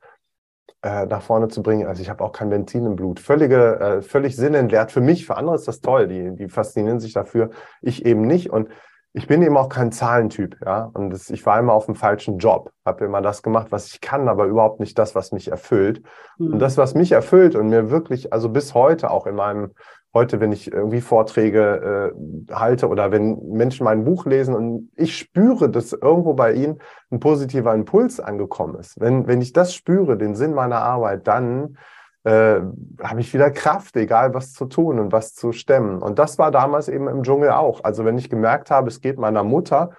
äh, 0.83 1.07
nach 1.07 1.23
vorne 1.23 1.47
zu 1.47 1.63
bringen. 1.63 1.87
Also 1.87 2.03
ich 2.03 2.11
habe 2.11 2.25
auch 2.25 2.33
kein 2.33 2.51
Benzin 2.51 2.85
im 2.85 2.97
Blut. 2.97 3.21
Völlige, 3.21 3.79
äh, 3.79 4.03
völlig 4.03 4.35
sinnentleert. 4.35 4.91
Für 4.91 5.01
mich, 5.01 5.27
für 5.27 5.37
andere 5.37 5.55
ist 5.55 5.69
das 5.69 5.81
toll. 5.81 6.09
Die, 6.09 6.35
die 6.35 6.49
faszinieren 6.49 6.99
sich 6.99 7.13
dafür. 7.13 7.51
Ich 7.81 8.05
eben 8.05 8.23
nicht. 8.23 8.51
Und 8.51 8.69
ich 9.15 9.27
bin 9.27 9.43
eben 9.43 9.57
auch 9.57 9.69
kein 9.69 9.93
Zahlentyp, 9.93 10.57
ja. 10.65 10.91
Und 10.95 11.11
das, 11.11 11.29
ich 11.29 11.45
war 11.45 11.59
immer 11.59 11.75
auf 11.75 11.87
dem 11.87 11.95
falschen 11.95 12.39
Job, 12.39 12.73
habe 12.85 13.05
immer 13.05 13.21
das 13.21 13.43
gemacht, 13.43 13.67
was 13.71 13.89
ich 13.89 14.01
kann, 14.01 14.29
aber 14.29 14.47
überhaupt 14.47 14.81
nicht 14.81 14.99
das, 14.99 15.15
was 15.15 15.33
mich 15.33 15.49
erfüllt. 15.49 16.03
Mhm. 16.39 16.55
Und 16.55 16.59
das, 16.61 16.79
was 16.79 16.95
mich 16.95 17.13
erfüllt 17.13 17.55
und 17.55 17.69
mir 17.69 17.91
wirklich, 17.91 18.33
also 18.33 18.49
bis 18.49 18.73
heute 18.73 19.11
auch 19.11 19.27
in 19.27 19.35
meinem, 19.35 19.73
heute, 20.15 20.41
wenn 20.41 20.53
ich 20.53 20.73
irgendwie 20.73 21.03
Vorträge 21.03 22.13
äh, 22.15 22.55
halte 22.55 22.89
oder 22.89 23.11
wenn 23.11 23.39
Menschen 23.51 23.85
mein 23.85 24.05
Buch 24.05 24.25
lesen 24.25 24.55
und 24.55 24.91
ich 24.97 25.17
spüre, 25.17 25.69
dass 25.69 25.93
irgendwo 25.93 26.33
bei 26.33 26.53
ihnen 26.55 26.81
ein 27.11 27.21
positiver 27.21 27.75
Impuls 27.75 28.19
angekommen 28.19 28.77
ist. 28.77 28.99
Wenn, 28.99 29.27
wenn 29.27 29.43
ich 29.43 29.53
das 29.53 29.75
spüre, 29.75 30.17
den 30.17 30.35
Sinn 30.35 30.55
meiner 30.55 30.81
Arbeit, 30.81 31.27
dann 31.27 31.77
äh, 32.25 32.61
habe 33.03 33.21
ich 33.21 33.35
wieder 33.35 33.51
Kraft, 33.51 33.97
egal 33.97 34.35
was 34.35 34.53
zu 34.53 34.67
tun 34.67 34.99
und 34.99 35.13
was 35.13 35.35
zu 35.35 35.53
stemmen. 35.53 36.03
Und 36.03 36.19
das 36.19 36.39
war 36.39 36.51
damals 36.51 36.89
eben 36.89 37.09
im 37.09 37.23
Dschungel 37.23 37.51
auch. 37.51 37.83
Also 37.85 38.05
wenn 38.05 38.19
ich 38.19 38.31
gemerkt 38.31 38.71
habe, 38.71 38.89
es 38.89 39.01
geht 39.01 39.19
meiner 39.19 39.43
Mutter 39.43 39.91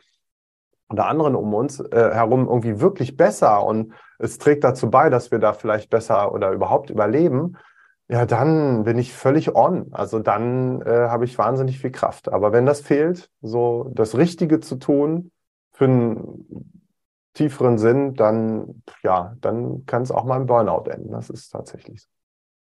oder 0.89 1.07
anderen 1.07 1.36
um 1.36 1.53
uns 1.53 1.79
äh, 1.79 2.12
herum 2.13 2.47
irgendwie 2.47 2.79
wirklich 2.79 3.17
besser 3.17 3.65
und 3.65 3.93
es 4.19 4.38
trägt 4.38 4.63
dazu 4.63 4.89
bei, 4.89 5.09
dass 5.09 5.31
wir 5.31 5.39
da 5.39 5.53
vielleicht 5.53 5.89
besser 5.89 6.31
oder 6.33 6.51
überhaupt 6.51 6.89
überleben, 6.89 7.57
ja, 8.07 8.25
dann 8.25 8.83
bin 8.83 8.97
ich 8.97 9.13
völlig 9.13 9.55
on. 9.55 9.88
Also 9.91 10.19
dann 10.19 10.81
äh, 10.81 11.07
habe 11.09 11.25
ich 11.25 11.38
wahnsinnig 11.38 11.79
viel 11.79 11.91
Kraft. 11.91 12.31
Aber 12.31 12.51
wenn 12.51 12.65
das 12.65 12.81
fehlt, 12.81 13.29
so 13.41 13.89
das 13.93 14.17
Richtige 14.17 14.59
zu 14.59 14.75
tun 14.75 15.31
für 15.71 15.86
einen 15.86 16.79
tieferen 17.33 17.77
Sinn, 17.77 18.13
dann 18.13 18.83
ja, 19.01 19.36
dann 19.41 19.86
kann 19.86 20.03
es 20.03 20.12
auch 20.12 20.25
mal 20.25 20.38
im 20.38 20.45
Burnout 20.45 20.89
enden. 20.89 21.12
Das 21.12 21.29
ist 21.29 21.49
tatsächlich 21.49 22.03
so. 22.03 22.12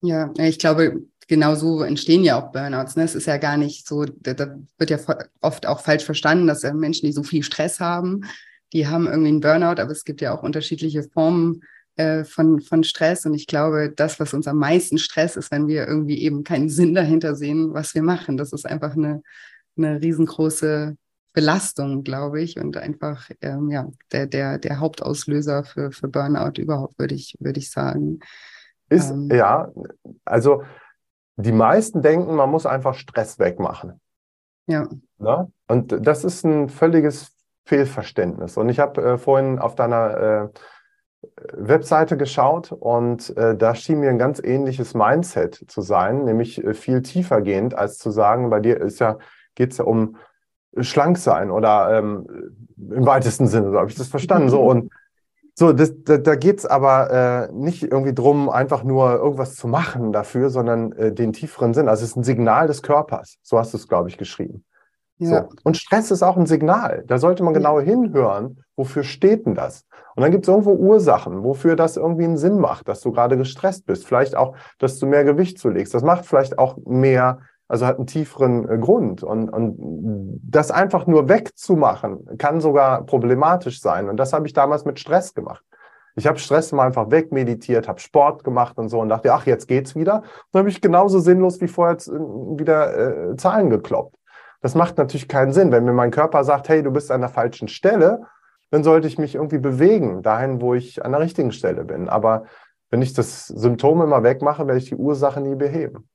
Ja, 0.01 0.33
ich 0.39 0.59
glaube, 0.59 1.03
genau 1.29 1.55
so 1.55 1.83
entstehen 1.83 2.25
ja 2.25 2.41
auch 2.41 2.53
Burnouts. 2.53 2.97
Ne? 2.97 3.05
Es 3.05 3.15
ist 3.15 3.27
ja 3.27 3.37
gar 3.37 3.57
nicht 3.57 3.87
so, 3.87 4.05
da, 4.05 4.57
wird 4.79 4.91
ja 4.91 4.99
oft 5.41 5.67
auch 5.67 5.81
falsch 5.81 6.05
verstanden, 6.05 6.47
dass 6.47 6.63
ja 6.63 6.73
Menschen, 6.73 7.07
die 7.07 7.13
so 7.13 7.23
viel 7.23 7.43
Stress 7.43 7.81
haben, 7.81 8.23
die 8.73 8.87
haben 8.87 9.07
irgendwie 9.07 9.29
einen 9.29 9.41
Burnout, 9.41 9.81
aber 9.81 9.91
es 9.91 10.05
gibt 10.05 10.21
ja 10.21 10.35
auch 10.35 10.43
unterschiedliche 10.43 11.03
Formen 11.03 11.63
äh, 11.97 12.25
von, 12.25 12.61
von 12.61 12.85
Stress. 12.85 13.27
Und 13.27 13.35
ich 13.35 13.47
glaube, 13.47 13.93
das, 13.95 14.21
was 14.21 14.35
uns 14.35 14.47
am 14.47 14.59
meisten 14.59 14.99
Stress 14.99 15.37
ist, 15.37 15.51
wenn 15.51 15.69
wir 15.69 15.87
irgendwie 15.87 16.23
eben 16.23 16.45
keinen 16.45 16.69
Sinn 16.69 16.95
dahinter 16.95 17.35
sehen, 17.35 17.73
was 17.73 17.95
wir 17.95 18.03
machen. 18.03 18.37
Das 18.37 18.53
ist 18.53 18.67
einfach 18.67 18.95
eine, 18.95 19.23
eine 19.77 20.01
riesengroße 20.01 20.97
Belastung, 21.33 22.05
glaube 22.05 22.43
ich, 22.43 22.59
und 22.59 22.77
einfach 22.77 23.31
ähm, 23.43 23.71
ja, 23.71 23.89
der, 24.13 24.27
der, 24.27 24.59
der 24.59 24.81
Hauptauslöser 24.81 25.65
für, 25.65 25.93
für 25.93 26.09
Burnout 26.09 26.61
überhaupt, 26.61 26.99
würde 26.99 27.15
ich, 27.15 27.37
würde 27.39 27.61
ich 27.61 27.71
sagen. 27.71 28.21
Ist, 28.89 29.11
ähm, 29.11 29.29
ja, 29.33 29.71
also 30.25 30.63
die 31.37 31.53
meisten 31.53 32.03
denken, 32.03 32.35
man 32.35 32.51
muss 32.51 32.67
einfach 32.67 32.95
Stress 32.95 33.39
wegmachen. 33.39 34.01
Ja. 34.67 34.89
Na? 35.19 35.43
Ne? 35.43 35.53
Und 35.69 36.07
das 36.07 36.25
ist 36.25 36.45
ein 36.45 36.69
völliges 36.69 37.37
Fehlverständnis. 37.65 38.57
Und 38.57 38.69
ich 38.69 38.81
habe 38.81 39.03
äh, 39.03 39.19
vorhin 39.19 39.59
auf 39.59 39.75
deiner 39.75 40.17
äh, 40.17 40.49
Webseite 41.53 42.17
geschaut 42.17 42.73
und 42.73 43.37
äh, 43.37 43.57
da 43.57 43.75
schien 43.75 44.01
mir 44.01 44.11
ein 44.11 44.19
ganz 44.19 44.41
ähnliches 44.43 44.95
Mindset 44.95 45.65
zu 45.67 45.81
sein, 45.83 46.25
nämlich 46.25 46.63
äh, 46.65 46.75
viel 46.75 47.03
tiefer 47.03 47.43
gehend, 47.43 47.75
als 47.75 47.99
zu 47.99 48.11
sagen, 48.11 48.51
bei 48.51 48.61
dir 48.61 48.81
ist 48.81 49.01
ja, 49.01 49.19
geht 49.55 49.73
es 49.73 49.79
ja 49.79 49.85
um 49.85 50.17
schlank 50.81 51.19
sein 51.19 51.51
oder 51.51 51.99
ähm, 51.99 52.57
im 52.77 53.05
weitesten 53.05 53.49
Sinne, 53.49 53.71
so 53.71 53.79
habe 53.79 53.91
ich 53.91 53.97
das 53.97 54.09
verstanden. 54.09 54.49
So 54.49 54.63
und 54.71 54.93
so, 55.59 55.73
das, 55.73 55.93
da, 56.05 56.19
da 56.19 56.37
geht 56.37 56.61
es 56.61 56.67
aber 56.67 57.49
äh, 57.49 57.53
nicht 57.53 57.83
irgendwie 57.83 58.15
drum, 58.15 58.49
einfach 58.49 58.85
nur 58.85 59.15
irgendwas 59.17 59.57
zu 59.57 59.67
machen 59.67 60.13
dafür, 60.13 60.51
sondern 60.51 60.93
äh, 60.93 61.13
den 61.13 61.33
tieferen 61.33 61.75
Sinn. 61.75 61.89
Also 61.89 62.05
es 62.05 62.11
ist 62.11 62.17
ein 62.17 62.23
Signal 62.23 62.69
des 62.69 62.81
Körpers. 62.81 63.39
So 63.43 63.59
hast 63.59 63.73
du 63.73 63.77
es, 63.77 63.89
glaube 63.89 64.09
ich, 64.09 64.19
geschrieben. 64.19 64.65
Ja. 65.19 65.49
So. 65.51 65.57
Und 65.65 65.77
Stress 65.77 66.13
ist 66.13 66.23
auch 66.23 66.37
ein 66.37 66.47
Signal. 66.47 67.03
Da 67.09 67.19
sollte 67.19 67.43
man 67.43 67.55
genau 67.55 67.81
hinhören, 67.81 68.63
wofür 68.77 69.03
steht 69.03 69.47
denn 69.47 69.57
das? 69.57 69.85
Und 70.15 70.23
dann 70.23 70.31
gibt 70.31 70.45
es 70.45 70.49
irgendwo 70.49 70.75
Ursachen, 70.75 71.43
wofür 71.43 71.75
das 71.75 71.97
irgendwie 71.97 72.27
einen 72.27 72.37
Sinn 72.37 72.61
macht, 72.61 72.87
dass 72.87 73.01
du 73.01 73.11
gerade 73.11 73.37
gestresst 73.37 73.85
bist. 73.85 74.07
Vielleicht 74.07 74.37
auch, 74.37 74.55
dass 74.79 75.01
du 75.01 75.07
mehr 75.07 75.25
Gewicht 75.25 75.59
zulegst. 75.59 75.93
Das 75.93 76.05
macht 76.05 76.25
vielleicht 76.25 76.57
auch 76.61 76.77
mehr, 76.87 77.41
also 77.69 77.87
hat 77.87 77.99
einen 77.99 78.07
tieferen 78.07 78.69
äh, 78.69 78.79
Grund. 78.79 79.23
Und, 79.23 79.51
und 79.51 80.41
das 80.43 80.71
einfach 80.71 81.07
nur 81.07 81.29
wegzumachen, 81.29 82.39
kann 82.39 82.61
sogar 82.61 83.05
problematisch 83.05 83.81
sein. 83.81 84.09
Und 84.09 84.17
das 84.17 84.33
habe 84.33 84.47
ich 84.47 84.55
damals 84.55 84.85
mit 84.85 84.99
Stress 84.99 85.35
gemacht. 85.35 85.63
Ich 86.17 86.27
habe 86.27 86.39
Stress 86.39 86.73
mal 86.73 86.87
einfach 86.87 87.11
wegmeditiert, 87.13 87.87
habe 87.87 88.01
Sport 88.01 88.43
gemacht 88.43 88.77
und 88.77 88.89
so 88.89 88.99
und 88.99 89.09
dachte, 89.09 89.33
ach, 89.33 89.47
jetzt 89.47 89.69
geht's 89.69 89.95
wieder. 89.95 90.23
Dann 90.51 90.61
habe 90.61 90.69
ich 90.69 90.81
genauso 90.81 91.21
sinnlos 91.21 91.61
wie 91.61 91.69
vorher 91.69 91.97
äh, 91.97 92.11
wieder 92.59 93.31
äh, 93.31 93.37
Zahlen 93.37 93.71
gekloppt. 93.71 94.17
Das 94.61 94.75
macht 94.75 94.99
natürlich 94.99 95.29
keinen 95.29 95.53
Sinn. 95.53 95.71
Wenn 95.71 95.85
mir 95.85 95.93
mein 95.93 96.11
Körper 96.11 96.43
sagt, 96.43 96.69
hey, 96.69 96.83
du 96.83 96.91
bist 96.91 97.13
an 97.13 97.21
der 97.21 97.31
falschen 97.31 97.69
Stelle, 97.69 98.23
dann 98.71 98.83
sollte 98.83 99.07
ich 99.07 99.19
mich 99.19 99.37
irgendwie 99.37 99.59
bewegen, 99.59 100.23
dahin, 100.23 100.61
wo 100.61 100.75
ich 100.75 101.05
an 101.05 101.13
der 101.13 101.21
richtigen 101.21 101.53
Stelle 101.53 101.85
bin. 101.85 102.09
Aber 102.09 102.45
wenn 102.91 103.03
ich 103.03 103.13
das 103.13 103.47
Symptom 103.47 104.03
immer 104.03 104.23
wegmache, 104.23 104.67
werde 104.67 104.79
ich 104.79 104.89
die 104.89 104.97
Ursache 104.97 105.41
nie 105.41 105.55
beheben. 105.55 106.09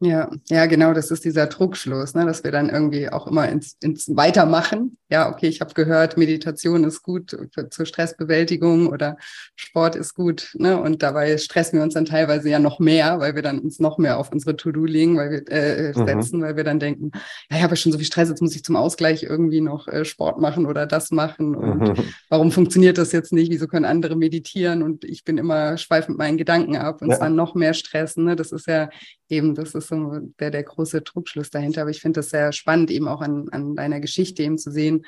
Ja, 0.00 0.30
ja, 0.48 0.66
genau, 0.66 0.92
das 0.94 1.10
ist 1.10 1.24
dieser 1.24 1.46
Druckschluss, 1.46 2.14
ne, 2.14 2.24
dass 2.24 2.44
wir 2.44 2.52
dann 2.52 2.68
irgendwie 2.68 3.08
auch 3.08 3.26
immer 3.26 3.48
ins, 3.48 3.76
ins 3.80 4.08
Weitermachen. 4.14 4.96
Ja, 5.10 5.28
okay, 5.28 5.48
ich 5.48 5.60
habe 5.60 5.74
gehört, 5.74 6.16
Meditation 6.16 6.84
ist 6.84 7.02
gut 7.02 7.36
für, 7.52 7.68
zur 7.68 7.84
Stressbewältigung 7.84 8.86
oder 8.86 9.16
Sport 9.56 9.96
ist 9.96 10.14
gut, 10.14 10.50
ne? 10.54 10.80
Und 10.80 11.02
dabei 11.02 11.36
stressen 11.36 11.78
wir 11.78 11.82
uns 11.82 11.94
dann 11.94 12.04
teilweise 12.04 12.48
ja 12.48 12.60
noch 12.60 12.78
mehr, 12.78 13.18
weil 13.18 13.34
wir 13.34 13.42
dann 13.42 13.58
uns 13.58 13.80
noch 13.80 13.98
mehr 13.98 14.18
auf 14.18 14.30
unsere 14.30 14.56
To-Do 14.56 14.84
legen, 14.84 15.16
weil 15.16 15.30
wir 15.30 15.42
äh, 15.50 15.92
mhm. 15.96 16.06
setzen, 16.06 16.42
weil 16.42 16.54
wir 16.56 16.62
dann 16.62 16.78
denken, 16.78 17.10
ja, 17.50 17.56
ich 17.56 17.62
habe 17.64 17.72
ja 17.72 17.76
schon 17.76 17.90
so 17.90 17.98
viel 17.98 18.06
Stress, 18.06 18.28
jetzt 18.28 18.42
muss 18.42 18.54
ich 18.54 18.62
zum 18.62 18.76
Ausgleich 18.76 19.24
irgendwie 19.24 19.60
noch 19.60 19.88
äh, 19.88 20.04
Sport 20.04 20.40
machen 20.40 20.66
oder 20.66 20.86
das 20.86 21.10
machen. 21.10 21.56
Und 21.56 21.80
mhm. 21.80 22.04
warum 22.28 22.52
funktioniert 22.52 22.98
das 22.98 23.10
jetzt 23.10 23.32
nicht? 23.32 23.50
Wieso 23.50 23.66
können 23.66 23.84
andere 23.84 24.14
meditieren? 24.14 24.84
Und 24.84 25.04
ich 25.04 25.24
bin 25.24 25.38
immer 25.38 25.76
schweif 25.76 26.08
mit 26.08 26.18
meinen 26.18 26.38
Gedanken 26.38 26.76
ab 26.76 27.02
und 27.02 27.10
ja. 27.10 27.18
dann 27.18 27.34
noch 27.34 27.56
mehr 27.56 27.74
stressen. 27.74 28.26
Ne? 28.26 28.36
Das 28.36 28.52
ist 28.52 28.68
ja 28.68 28.90
eben, 29.28 29.54
das 29.54 29.74
ist 29.74 29.87
so 29.88 30.18
der, 30.38 30.50
der 30.50 30.62
große 30.62 31.02
Druckschluss 31.02 31.50
dahinter. 31.50 31.82
Aber 31.82 31.90
ich 31.90 32.00
finde 32.00 32.20
das 32.20 32.30
sehr 32.30 32.52
spannend, 32.52 32.90
eben 32.90 33.08
auch 33.08 33.20
an, 33.20 33.48
an 33.50 33.74
deiner 33.74 34.00
Geschichte 34.00 34.42
eben 34.42 34.58
zu 34.58 34.70
sehen, 34.70 35.04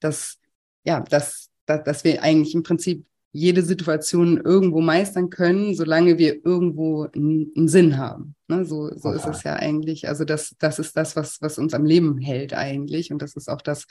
dass, 0.00 0.38
ja, 0.84 1.00
dass, 1.00 1.50
dass, 1.66 1.84
dass 1.84 2.04
wir 2.04 2.22
eigentlich 2.22 2.54
im 2.54 2.62
Prinzip 2.62 3.06
jede 3.32 3.62
Situation 3.62 4.38
irgendwo 4.38 4.80
meistern 4.80 5.30
können, 5.30 5.74
solange 5.74 6.18
wir 6.18 6.44
irgendwo 6.44 7.04
einen, 7.04 7.52
einen 7.56 7.68
Sinn 7.68 7.96
haben. 7.96 8.34
Ne? 8.48 8.64
So, 8.64 8.90
so 8.96 9.12
ist 9.12 9.26
es 9.26 9.44
ja 9.44 9.54
eigentlich. 9.54 10.08
Also 10.08 10.24
das, 10.24 10.56
das 10.58 10.80
ist 10.80 10.96
das, 10.96 11.14
was, 11.14 11.40
was 11.40 11.58
uns 11.58 11.72
am 11.72 11.84
Leben 11.84 12.18
hält 12.18 12.54
eigentlich. 12.54 13.12
Und 13.12 13.22
das 13.22 13.36
ist 13.36 13.48
auch 13.48 13.62
das, 13.62 13.86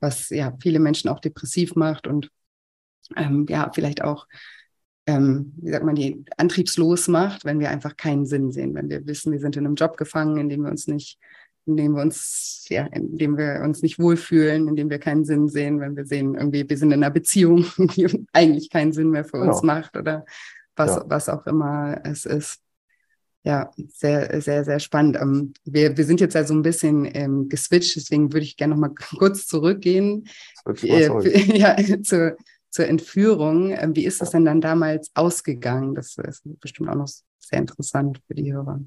was 0.00 0.28
ja 0.28 0.52
viele 0.60 0.80
Menschen 0.80 1.08
auch 1.08 1.20
depressiv 1.20 1.76
macht 1.76 2.06
und 2.06 2.30
ähm, 3.16 3.46
ja, 3.48 3.70
vielleicht 3.74 4.02
auch 4.02 4.26
ähm, 5.06 5.52
wie 5.56 5.70
sagt 5.70 5.84
man, 5.84 5.94
die 5.94 6.24
antriebslos 6.36 7.08
macht, 7.08 7.44
wenn 7.44 7.60
wir 7.60 7.70
einfach 7.70 7.96
keinen 7.96 8.26
Sinn 8.26 8.52
sehen, 8.52 8.74
wenn 8.74 8.88
wir 8.88 9.06
wissen, 9.06 9.32
wir 9.32 9.40
sind 9.40 9.56
in 9.56 9.66
einem 9.66 9.74
Job 9.74 9.96
gefangen, 9.96 10.38
in 10.38 10.48
dem 10.48 10.62
wir 10.62 10.70
uns 10.70 10.86
nicht, 10.86 11.18
in 11.66 11.76
dem 11.76 11.94
wir 11.94 12.02
uns, 12.02 12.66
ja, 12.68 12.86
in 12.86 13.16
dem 13.16 13.36
wir 13.36 13.62
uns 13.62 13.82
nicht 13.82 13.98
wohlfühlen, 13.98 14.68
in 14.68 14.76
dem 14.76 14.90
wir 14.90 14.98
keinen 14.98 15.24
Sinn 15.24 15.48
sehen, 15.48 15.80
wenn 15.80 15.96
wir 15.96 16.06
sehen, 16.06 16.34
irgendwie, 16.34 16.68
wir 16.68 16.78
sind 16.78 16.92
in 16.92 17.02
einer 17.02 17.12
Beziehung, 17.12 17.66
die 17.96 18.26
eigentlich 18.32 18.70
keinen 18.70 18.92
Sinn 18.92 19.10
mehr 19.10 19.24
für 19.24 19.38
uns 19.38 19.60
genau. 19.60 19.74
macht 19.74 19.96
oder 19.96 20.24
was, 20.76 20.96
ja. 20.96 21.04
was 21.06 21.28
auch 21.28 21.46
immer 21.46 22.00
es 22.04 22.24
ist. 22.24 22.60
Ja, 23.46 23.70
sehr, 23.88 24.40
sehr, 24.40 24.64
sehr 24.64 24.80
spannend. 24.80 25.18
Ähm, 25.20 25.52
wir, 25.66 25.98
wir 25.98 26.04
sind 26.04 26.18
jetzt 26.18 26.34
also 26.34 26.54
ein 26.54 26.62
bisschen 26.62 27.06
ähm, 27.14 27.50
geswitcht, 27.50 27.94
deswegen 27.94 28.32
würde 28.32 28.44
ich 28.44 28.56
gerne 28.56 28.74
noch 28.74 28.80
mal 28.80 28.94
kurz 29.18 29.46
zurückgehen. 29.46 30.26
Äh, 30.66 31.58
ja, 31.58 31.76
zu, 32.02 32.36
zur 32.74 32.88
Entführung. 32.88 33.70
Ähm, 33.70 33.94
wie 33.94 34.04
ist 34.04 34.20
es 34.20 34.30
denn 34.30 34.44
dann 34.44 34.60
damals 34.60 35.12
ausgegangen? 35.14 35.94
Das 35.94 36.16
ist 36.18 36.42
bestimmt 36.60 36.88
auch 36.90 36.96
noch 36.96 37.08
sehr 37.38 37.60
interessant 37.60 38.20
für 38.26 38.34
die 38.34 38.52
Hörer. 38.52 38.80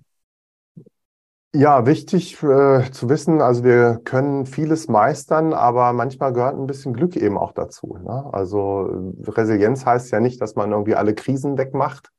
Ja, 1.56 1.86
wichtig 1.86 2.34
äh, 2.44 2.92
zu 2.92 3.08
wissen, 3.08 3.42
also 3.42 3.64
wir 3.64 4.02
können 4.04 4.46
vieles 4.46 4.90
meistern, 4.90 5.54
aber 5.54 5.94
manchmal 5.94 6.34
gehört 6.34 6.56
ein 6.56 6.68
bisschen 6.68 6.94
Glück 6.94 7.16
eben 7.16 7.38
auch 7.38 7.54
dazu. 7.54 7.98
Ne? 8.04 8.30
Also 8.34 9.14
Resilienz 9.26 9.86
heißt 9.86 10.12
ja 10.12 10.20
nicht, 10.20 10.42
dass 10.42 10.56
man 10.56 10.72
irgendwie 10.72 10.96
alle 10.96 11.16
Krisen 11.16 11.58
wegmacht. 11.58 12.12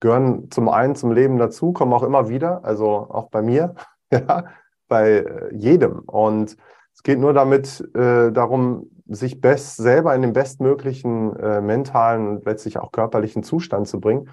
Gehören 0.00 0.50
zum 0.50 0.68
einen 0.68 0.94
zum 0.94 1.10
Leben 1.10 1.38
dazu, 1.38 1.72
kommen 1.72 1.94
auch 1.94 2.02
immer 2.02 2.28
wieder, 2.28 2.64
also 2.64 2.88
auch 2.88 3.30
bei 3.30 3.40
mir, 3.40 3.74
ja, 4.12 4.44
bei 4.86 5.10
äh, 5.10 5.54
jedem. 5.54 6.00
Und 6.00 6.56
es 6.98 7.04
geht 7.04 7.20
nur 7.20 7.32
damit 7.32 7.80
äh, 7.94 8.32
darum, 8.32 8.90
sich 9.06 9.40
best 9.40 9.76
selber 9.76 10.16
in 10.16 10.22
den 10.22 10.32
bestmöglichen 10.32 11.34
äh, 11.36 11.60
mentalen 11.60 12.26
und 12.26 12.44
letztlich 12.44 12.76
auch 12.76 12.90
körperlichen 12.90 13.44
Zustand 13.44 13.86
zu 13.86 14.00
bringen, 14.00 14.30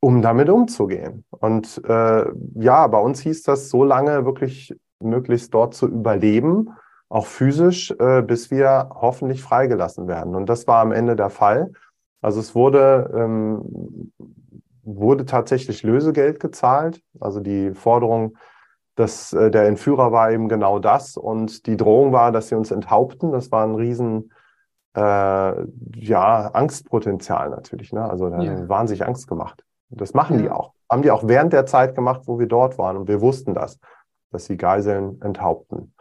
um 0.00 0.22
damit 0.22 0.48
umzugehen. 0.48 1.26
Und 1.28 1.82
äh, 1.86 2.24
ja, 2.54 2.86
bei 2.86 2.98
uns 2.98 3.20
hieß 3.20 3.42
das 3.42 3.68
so 3.68 3.84
lange 3.84 4.24
wirklich 4.24 4.74
möglichst 5.00 5.52
dort 5.52 5.74
zu 5.74 5.86
überleben, 5.86 6.70
auch 7.10 7.26
physisch, 7.26 7.90
äh, 7.98 8.22
bis 8.22 8.50
wir 8.50 8.88
hoffentlich 8.94 9.42
freigelassen 9.42 10.08
werden. 10.08 10.34
Und 10.34 10.48
das 10.48 10.66
war 10.66 10.80
am 10.80 10.92
Ende 10.92 11.14
der 11.14 11.28
Fall. 11.28 11.72
Also 12.22 12.40
es 12.40 12.54
wurde, 12.54 13.12
ähm, 13.14 14.12
wurde 14.82 15.26
tatsächlich 15.26 15.82
Lösegeld 15.82 16.40
gezahlt. 16.40 17.02
Also 17.20 17.40
die 17.40 17.74
Forderung 17.74 18.38
das, 18.98 19.32
äh, 19.32 19.50
der 19.50 19.66
Entführer 19.66 20.10
war 20.10 20.32
eben 20.32 20.48
genau 20.48 20.80
das 20.80 21.16
und 21.16 21.66
die 21.66 21.76
Drohung 21.76 22.12
war, 22.12 22.32
dass 22.32 22.48
sie 22.48 22.56
uns 22.56 22.72
enthaupten. 22.72 23.30
Das 23.30 23.52
war 23.52 23.64
ein 23.64 23.76
riesen 23.76 24.32
äh, 24.96 25.00
ja, 25.94 26.50
Angstpotenzial 26.52 27.50
natürlich. 27.50 27.92
Ne? 27.92 28.02
Also 28.02 28.28
da 28.28 28.40
ja. 28.40 28.68
waren 28.68 28.88
sich 28.88 29.06
Angst 29.06 29.28
gemacht. 29.28 29.64
Das 29.90 30.14
machen 30.14 30.38
ja. 30.38 30.42
die 30.42 30.50
auch. 30.50 30.72
Haben 30.90 31.02
die 31.02 31.12
auch 31.12 31.28
während 31.28 31.52
der 31.52 31.64
Zeit 31.64 31.94
gemacht, 31.94 32.22
wo 32.24 32.40
wir 32.40 32.48
dort 32.48 32.76
waren. 32.76 32.96
Und 32.96 33.06
wir 33.06 33.20
wussten 33.20 33.54
das, 33.54 33.78
dass 34.32 34.46
sie 34.46 34.56
Geiseln 34.56 35.22
enthaupten. 35.22 35.94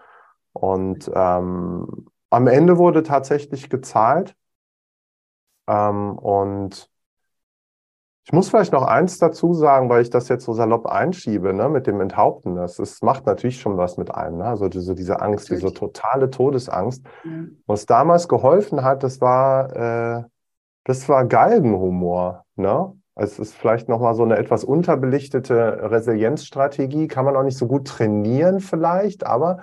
Und 0.54 1.12
ähm, 1.14 2.08
am 2.32 2.48
Ende 2.48 2.80
wurde 2.80 3.04
tatsächlich 3.04 3.70
gezahlt. 3.70 4.36
Ähm, 5.68 6.18
und 6.18 6.90
ich 8.28 8.34
muss 8.34 8.50
vielleicht 8.50 8.74
noch 8.74 8.84
eins 8.84 9.20
dazu 9.20 9.54
sagen, 9.54 9.88
weil 9.88 10.02
ich 10.02 10.10
das 10.10 10.28
jetzt 10.28 10.44
so 10.44 10.52
salopp 10.52 10.86
einschiebe, 10.86 11.54
ne, 11.54 11.70
mit 11.70 11.88
dem 11.88 12.02
Enthaupten. 12.02 12.56
Das, 12.56 12.76
das 12.76 13.02
macht 13.02 13.26
natürlich 13.26 13.62
schon 13.62 13.78
was 13.78 13.96
mit 13.96 14.14
einem. 14.14 14.40
Ne? 14.40 14.44
Also 14.44 14.68
diese, 14.68 14.96
diese 14.96 15.22
Angst, 15.22 15.46
natürlich. 15.46 15.64
diese 15.64 15.74
totale 15.74 16.30
Todesangst. 16.30 17.06
Ja. 17.24 17.32
Was 17.68 17.86
damals 17.86 18.28
geholfen 18.28 18.84
hat, 18.84 19.04
das 19.04 19.22
war, 19.22 19.74
äh, 19.74 20.24
das 20.84 21.08
war 21.08 21.24
Galgenhumor. 21.24 22.44
Ne? 22.58 22.92
Es 23.16 23.40
ist 23.40 23.56
vielleicht 23.56 23.88
nochmal 23.88 24.14
so 24.14 24.24
eine 24.24 24.36
etwas 24.36 24.66
unterbelichtete 24.66 25.90
Resilienzstrategie. 25.90 27.08
Kann 27.08 27.24
man 27.24 27.38
auch 27.38 27.44
nicht 27.44 27.58
so 27.58 27.66
gut 27.66 27.88
trainieren 27.88 28.60
vielleicht, 28.60 29.26
aber 29.26 29.60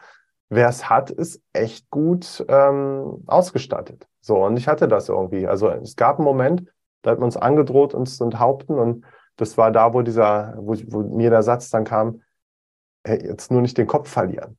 wer 0.48 0.70
es 0.70 0.88
hat, 0.88 1.10
ist 1.10 1.42
echt 1.52 1.90
gut 1.90 2.42
ähm, 2.48 3.24
ausgestattet. 3.26 4.06
So, 4.22 4.42
und 4.42 4.56
ich 4.56 4.68
hatte 4.68 4.88
das 4.88 5.10
irgendwie. 5.10 5.46
Also 5.46 5.68
es 5.68 5.96
gab 5.96 6.16
einen 6.16 6.24
Moment, 6.24 6.64
da 7.04 7.12
hat 7.12 7.18
man 7.18 7.26
uns 7.26 7.36
angedroht, 7.36 7.94
uns 7.94 8.16
zu 8.16 8.24
enthaupten. 8.24 8.78
Und 8.78 9.04
das 9.36 9.56
war 9.56 9.70
da, 9.70 9.94
wo 9.94 10.02
dieser, 10.02 10.54
wo, 10.56 10.74
wo 10.88 11.02
mir 11.02 11.30
der 11.30 11.42
Satz 11.42 11.70
dann 11.70 11.84
kam, 11.84 12.22
hey, 13.04 13.24
jetzt 13.24 13.50
nur 13.50 13.60
nicht 13.60 13.78
den 13.78 13.86
Kopf 13.86 14.08
verlieren. 14.08 14.58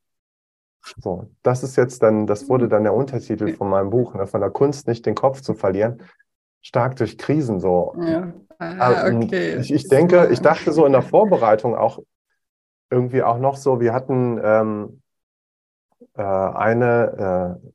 So, 1.01 1.29
das 1.41 1.63
ist 1.63 1.75
jetzt 1.75 2.03
dann, 2.03 2.27
das 2.27 2.47
wurde 2.47 2.67
dann 2.67 2.83
der 2.83 2.93
Untertitel 2.93 3.55
von 3.55 3.69
meinem 3.69 3.89
Buch, 3.89 4.13
ne, 4.13 4.27
von 4.27 4.41
der 4.41 4.51
Kunst 4.51 4.87
nicht 4.87 5.05
den 5.05 5.15
Kopf 5.15 5.41
zu 5.41 5.55
verlieren, 5.55 6.03
stark 6.61 6.95
durch 6.97 7.17
Krisen 7.17 7.59
so. 7.59 7.95
Ja. 7.99 8.31
Ah, 8.59 9.07
okay. 9.07 9.57
Ich, 9.57 9.73
ich 9.73 9.87
denke, 9.87 10.29
ich 10.31 10.41
dachte 10.41 10.71
so 10.71 10.85
in 10.85 10.91
der 10.91 11.01
Vorbereitung 11.01 11.75
auch 11.75 11.99
irgendwie 12.91 13.23
auch 13.23 13.39
noch 13.39 13.57
so, 13.57 13.79
wir 13.79 13.93
hatten 13.93 14.39
ähm, 14.41 15.01
äh, 16.13 16.21
eine, 16.21 17.59
äh, 17.63 17.69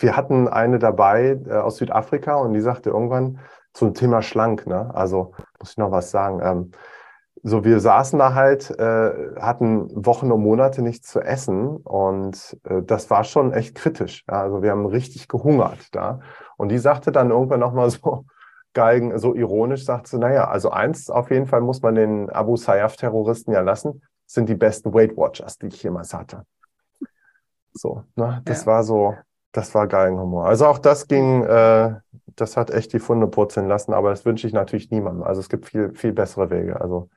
wir 0.00 0.16
hatten 0.16 0.46
eine 0.48 0.78
dabei 0.78 1.38
äh, 1.46 1.54
aus 1.54 1.76
Südafrika 1.76 2.36
und 2.36 2.54
die 2.54 2.60
sagte 2.60 2.90
irgendwann, 2.90 3.40
zum 3.72 3.94
Thema 3.94 4.22
schlank, 4.22 4.66
ne? 4.66 4.94
Also 4.94 5.32
muss 5.58 5.72
ich 5.72 5.76
noch 5.76 5.90
was 5.90 6.10
sagen. 6.10 6.40
Ähm, 6.42 6.70
so, 7.42 7.64
wir 7.64 7.78
saßen 7.80 8.18
da 8.18 8.34
halt, 8.34 8.70
äh, 8.78 9.34
hatten 9.40 9.90
Wochen 10.04 10.32
und 10.32 10.42
Monate 10.42 10.82
nichts 10.82 11.08
zu 11.08 11.20
essen 11.20 11.76
und 11.76 12.56
äh, 12.64 12.82
das 12.82 13.10
war 13.10 13.24
schon 13.24 13.52
echt 13.52 13.76
kritisch. 13.76 14.24
Ja? 14.28 14.42
Also 14.42 14.62
wir 14.62 14.70
haben 14.72 14.86
richtig 14.86 15.28
gehungert 15.28 15.94
da. 15.94 16.20
Und 16.56 16.70
die 16.70 16.78
sagte 16.78 17.12
dann 17.12 17.30
irgendwann 17.30 17.60
nochmal 17.60 17.90
so, 17.90 18.24
Geigen, 18.74 19.16
so 19.18 19.34
ironisch, 19.34 19.84
sagt 19.84 20.08
sie, 20.08 20.18
naja, 20.18 20.48
also 20.48 20.70
eins 20.70 21.10
auf 21.10 21.30
jeden 21.30 21.46
Fall 21.46 21.60
muss 21.60 21.82
man 21.82 21.94
den 21.94 22.30
Abu 22.30 22.56
Sayyaf-Terroristen 22.56 23.52
ja 23.52 23.60
lassen, 23.60 24.02
sind 24.26 24.48
die 24.48 24.54
besten 24.54 24.92
Weight 24.92 25.16
Watchers, 25.16 25.58
die 25.58 25.68
ich 25.68 25.82
jemals 25.82 26.12
hatte. 26.12 26.44
So, 27.72 28.04
ne? 28.14 28.42
Das 28.44 28.62
ja. 28.62 28.66
war 28.66 28.82
so, 28.84 29.14
das 29.52 29.74
war 29.74 29.86
Geigenhumor. 29.86 30.46
Also 30.46 30.66
auch 30.66 30.78
das 30.78 31.08
ging, 31.08 31.42
äh, 31.44 31.94
das 32.40 32.56
hat 32.56 32.70
echt 32.70 32.92
die 32.92 32.98
Funde 32.98 33.26
purzeln 33.26 33.68
lassen, 33.68 33.92
aber 33.92 34.10
das 34.10 34.24
wünsche 34.24 34.46
ich 34.46 34.52
natürlich 34.52 34.90
niemandem. 34.90 35.22
Also 35.22 35.40
es 35.40 35.48
gibt 35.48 35.66
viel, 35.66 35.92
viel 35.94 36.12
bessere 36.12 36.50
Wege. 36.50 36.80
Also 36.80 37.10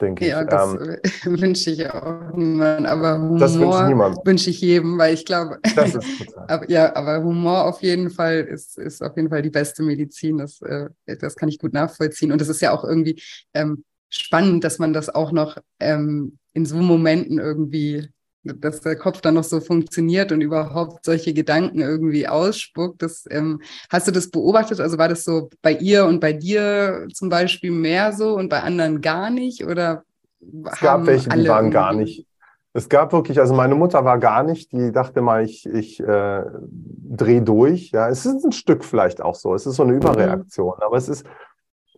denke 0.00 0.24
ich. 0.24 0.30
Ja, 0.30 0.44
das 0.44 0.74
ähm, 0.74 1.40
wünsche 1.40 1.70
ich 1.70 1.90
auch 1.90 2.32
niemandem, 2.34 2.86
aber 2.86 3.18
Humor 3.18 4.16
wünsche 4.24 4.50
ich 4.50 4.60
jedem, 4.60 4.98
weil 4.98 5.14
ich 5.14 5.24
glaube, 5.24 5.58
das 5.74 5.94
ist 5.94 6.04
aber, 6.48 6.70
ja, 6.70 6.94
aber 6.94 7.22
Humor 7.22 7.64
auf 7.64 7.82
jeden 7.82 8.10
Fall 8.10 8.40
ist, 8.40 8.78
ist 8.78 9.02
auf 9.02 9.16
jeden 9.16 9.28
Fall 9.28 9.42
die 9.42 9.50
beste 9.50 9.82
Medizin. 9.82 10.38
Das, 10.38 10.60
äh, 10.62 10.88
das 11.20 11.36
kann 11.36 11.48
ich 11.48 11.58
gut 11.58 11.72
nachvollziehen. 11.72 12.32
Und 12.32 12.40
es 12.42 12.48
ist 12.48 12.60
ja 12.60 12.72
auch 12.72 12.84
irgendwie 12.84 13.20
ähm, 13.54 13.84
spannend, 14.08 14.64
dass 14.64 14.78
man 14.78 14.92
das 14.92 15.08
auch 15.08 15.32
noch 15.32 15.58
ähm, 15.80 16.38
in 16.52 16.66
so 16.66 16.76
Momenten 16.76 17.38
irgendwie 17.38 18.08
dass 18.56 18.80
der 18.80 18.96
Kopf 18.96 19.20
dann 19.20 19.34
noch 19.34 19.44
so 19.44 19.60
funktioniert 19.60 20.32
und 20.32 20.40
überhaupt 20.40 21.04
solche 21.04 21.34
Gedanken 21.34 21.80
irgendwie 21.80 22.28
ausspuckt. 22.28 23.02
Das, 23.02 23.24
ähm, 23.30 23.60
hast 23.90 24.08
du 24.08 24.12
das 24.12 24.30
beobachtet? 24.30 24.80
Also 24.80 24.98
war 24.98 25.08
das 25.08 25.24
so 25.24 25.50
bei 25.62 25.72
ihr 25.72 26.06
und 26.06 26.20
bei 26.20 26.32
dir 26.32 27.06
zum 27.12 27.28
Beispiel 27.28 27.70
mehr 27.70 28.12
so 28.12 28.36
und 28.36 28.48
bei 28.48 28.62
anderen 28.62 29.00
gar 29.00 29.30
nicht? 29.30 29.64
Oder 29.64 30.04
es 30.40 30.80
gab 30.80 31.06
welche, 31.06 31.28
die 31.28 31.48
waren 31.48 31.70
gar 31.70 31.92
nicht. 31.92 32.26
Es 32.72 32.90
gab 32.90 33.12
wirklich, 33.12 33.40
also 33.40 33.54
meine 33.54 33.74
Mutter 33.74 34.04
war 34.04 34.18
gar 34.18 34.42
nicht, 34.42 34.70
die 34.72 34.92
dachte 34.92 35.22
mal, 35.22 35.42
ich, 35.42 35.64
ich 35.64 35.98
äh, 35.98 36.42
drehe 36.70 37.40
durch. 37.40 37.90
Ja, 37.90 38.10
es 38.10 38.26
ist 38.26 38.44
ein 38.44 38.52
Stück 38.52 38.84
vielleicht 38.84 39.22
auch 39.22 39.34
so. 39.34 39.54
Es 39.54 39.64
ist 39.64 39.76
so 39.76 39.82
eine 39.82 39.92
mhm. 39.92 39.98
Überreaktion. 39.98 40.74
Mhm. 40.76 40.82
Aber 40.82 40.98
es 40.98 41.08
ist, 41.08 41.24